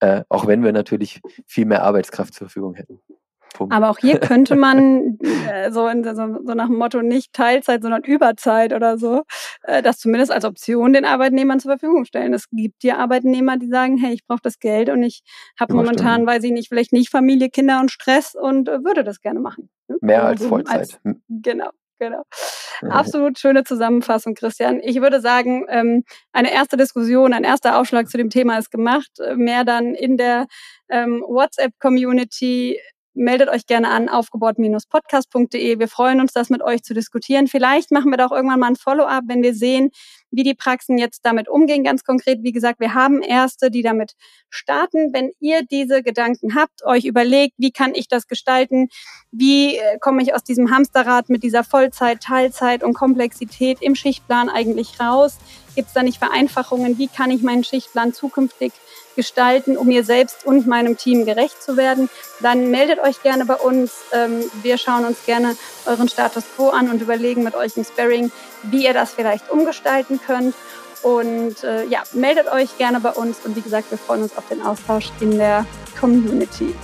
Äh, 0.01 0.23
auch 0.29 0.47
wenn 0.47 0.63
wir 0.63 0.73
natürlich 0.73 1.21
viel 1.47 1.67
mehr 1.67 1.83
Arbeitskraft 1.83 2.35
zur 2.35 2.49
Verfügung 2.49 2.75
hätten. 2.75 3.01
Punkt. 3.55 3.75
Aber 3.75 3.91
auch 3.91 3.99
hier 3.99 4.19
könnte 4.21 4.57
man 4.57 5.19
äh, 5.21 5.71
so, 5.71 5.89
in, 5.89 6.05
so, 6.05 6.13
so, 6.13 6.55
nach 6.55 6.67
dem 6.67 6.77
Motto 6.77 7.03
nicht 7.03 7.33
Teilzeit, 7.33 7.83
sondern 7.83 8.03
Überzeit 8.05 8.73
oder 8.73 8.99
so, 8.99 9.23
äh, 9.63 9.83
das 9.83 9.99
zumindest 9.99 10.33
als 10.33 10.45
Option 10.45 10.93
den 10.93 11.05
Arbeitnehmern 11.05 11.61
zur 11.61 11.73
Verfügung 11.73 12.05
stellen. 12.05 12.33
Es 12.33 12.49
gibt 12.51 12.85
ja 12.85 12.99
Arbeitnehmer, 12.99 13.57
die 13.59 13.69
sagen, 13.69 13.99
hey, 13.99 14.13
ich 14.15 14.27
brauche 14.27 14.43
das 14.43 14.59
Geld 14.59 14.89
und 14.91 15.03
ich 15.03 15.23
habe 15.59 15.75
momentan, 15.75 16.27
weiß 16.27 16.45
ich 16.45 16.53
nicht, 16.53 16.69
vielleicht 16.69 16.93
nicht 16.93 17.11
Familie, 17.11 17.51
Kinder 17.51 17.81
und 17.81 17.91
Stress 17.91 18.35
und 18.35 18.69
äh, 18.69 18.85
würde 18.85 19.05
das 19.05 19.21
gerne 19.21 19.41
machen. 19.41 19.69
Ne? 19.89 19.97
Mehr 20.01 20.25
als 20.25 20.45
Vollzeit. 20.45 20.79
Als, 20.79 21.01
genau. 21.29 21.71
Genau. 21.99 22.23
Absolut 22.83 23.39
schöne 23.39 23.65
Zusammenfassung, 23.65 24.35
Christian. 24.35 24.81
Ich 24.83 25.01
würde 25.01 25.21
sagen, 25.21 25.67
ähm, 25.69 26.05
eine 26.33 26.53
erste 26.53 26.77
Diskussion, 26.77 27.33
ein 27.33 27.45
erster 27.45 27.79
Aufschlag 27.79 28.09
zu 28.09 28.17
dem 28.17 28.31
Thema 28.31 28.59
ist 28.59 28.71
gemacht. 28.71 29.11
Mehr 29.35 29.65
dann 29.65 29.95
in 29.95 30.17
der 30.17 30.47
ähm, 30.89 31.25
WhatsApp-Community 31.27 32.79
meldet 33.15 33.49
euch 33.49 33.67
gerne 33.67 33.89
an 33.89 34.09
aufgebaut-podcast.de. 34.09 35.79
Wir 35.79 35.89
freuen 35.89 36.21
uns, 36.21 36.33
das 36.33 36.51
mit 36.51 36.63
euch 36.63 36.83
zu 36.83 36.95
diskutieren. 36.95 37.49
Vielleicht 37.49 37.91
machen 37.91 38.11
wir 38.11 38.17
da 38.17 38.27
auch 38.27 38.33
irgendwann 38.33 38.61
mal 38.61 38.69
ein 38.69 38.77
Follow-up, 38.77 39.25
wenn 39.27 39.43
wir 39.43 39.55
sehen, 39.55 39.91
wie 40.31 40.43
die 40.43 40.55
Praxen 40.55 40.99
jetzt 40.99 41.21
damit 41.25 41.49
umgehen. 41.49 41.85
Ganz 41.85 42.05
konkret, 42.05 42.43
wie 42.43 42.53
gesagt, 42.53 42.81
wir 42.81 42.95
haben 42.95 43.23
Erste, 43.23 43.71
die 43.71 43.83
damit 43.83 44.13
starten. 44.51 45.13
Wenn 45.13 45.33
ihr 45.41 45.63
diese 45.65 46.03
Gedanken 46.03 46.55
habt, 46.55 46.85
euch 46.85 47.05
überlegt, 47.05 47.55
wie 47.59 47.73
kann 47.73 47.95
ich 47.95 48.09
das 48.09 48.27
gestalten? 48.27 48.89
Wie 49.31 49.77
äh, 49.77 49.99
komme 50.01 50.23
ich 50.23 50.35
aus 50.35 50.45
diesem 50.45 50.71
Hamsterrad 50.71 51.29
mit 51.29 51.43
dieser 51.43 51.65
Vollzeit, 51.65 52.23
Teilzeit 52.23 52.83
und 52.83 52.95
Komplexität 52.95 53.83
im 53.83 53.95
Schichtplan 53.95 54.49
eigentlich 54.49 55.01
raus? 55.01 55.39
Gibt 55.75 55.89
es 55.89 55.95
da 55.95 56.03
nicht 56.03 56.19
Vereinfachungen? 56.19 56.99
Wie 56.99 57.09
kann 57.09 57.31
ich 57.31 57.43
meinen 57.43 57.65
Schichtplan 57.65 58.13
zukünftig 58.13 58.73
gestalten, 59.19 59.77
um 59.77 59.89
mir 59.89 60.05
selbst 60.05 60.47
und 60.47 60.69
meinem 60.69 60.97
Team 60.97 61.25
gerecht 61.25 61.61
zu 61.61 61.77
werden, 61.77 62.09
dann 62.41 62.71
meldet 62.71 63.01
euch 63.01 63.21
gerne 63.21 63.47
bei 63.47 63.57
uns. 63.57 63.93
Ähm, 64.13 64.45
wir 64.63 64.79
schauen 64.79 65.05
uns 65.05 65.25
gerne 65.27 65.57
euren 65.87 66.09
Status 66.09 66.45
quo 66.55 66.69
an 66.69 66.89
und 66.89 67.03
überlegen 67.03 67.43
mit 67.43 67.57
euch 67.57 67.77
im 67.77 67.83
Sparring, 67.83 68.31
wie 68.63 68.85
ihr 68.85 68.95
das 68.95 69.11
vielleicht 69.11 69.51
umgestalten 69.51 70.18
könnt. 70.19 70.55
Und 71.03 71.63
äh, 71.63 71.85
ja, 71.85 72.03
meldet 72.13 72.51
euch 72.51 72.77
gerne 72.77 73.01
bei 73.01 73.11
uns 73.11 73.39
und 73.45 73.55
wie 73.55 73.61
gesagt, 73.61 73.91
wir 73.91 73.99
freuen 73.99 74.23
uns 74.25 74.37
auf 74.37 74.49
den 74.49 74.63
Austausch 74.63 75.11
in 75.21 75.39
der 75.39 75.65
Community. 75.99 76.75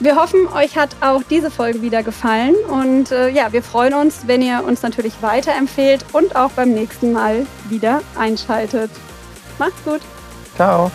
Wir 0.00 0.14
hoffen, 0.14 0.46
euch 0.54 0.78
hat 0.78 0.90
auch 1.00 1.22
diese 1.28 1.50
Folge 1.50 1.82
wieder 1.82 2.04
gefallen 2.04 2.54
und 2.68 3.10
äh, 3.10 3.28
ja, 3.30 3.52
wir 3.52 3.64
freuen 3.64 3.94
uns, 3.94 4.28
wenn 4.28 4.42
ihr 4.42 4.62
uns 4.64 4.82
natürlich 4.82 5.14
weiterempfehlt 5.22 6.04
und 6.12 6.36
auch 6.36 6.50
beim 6.52 6.70
nächsten 6.70 7.12
Mal 7.12 7.46
wieder 7.68 8.00
einschaltet. 8.16 8.92
Macht's 9.58 9.82
gut. 9.84 10.00
Ciao. 10.54 10.90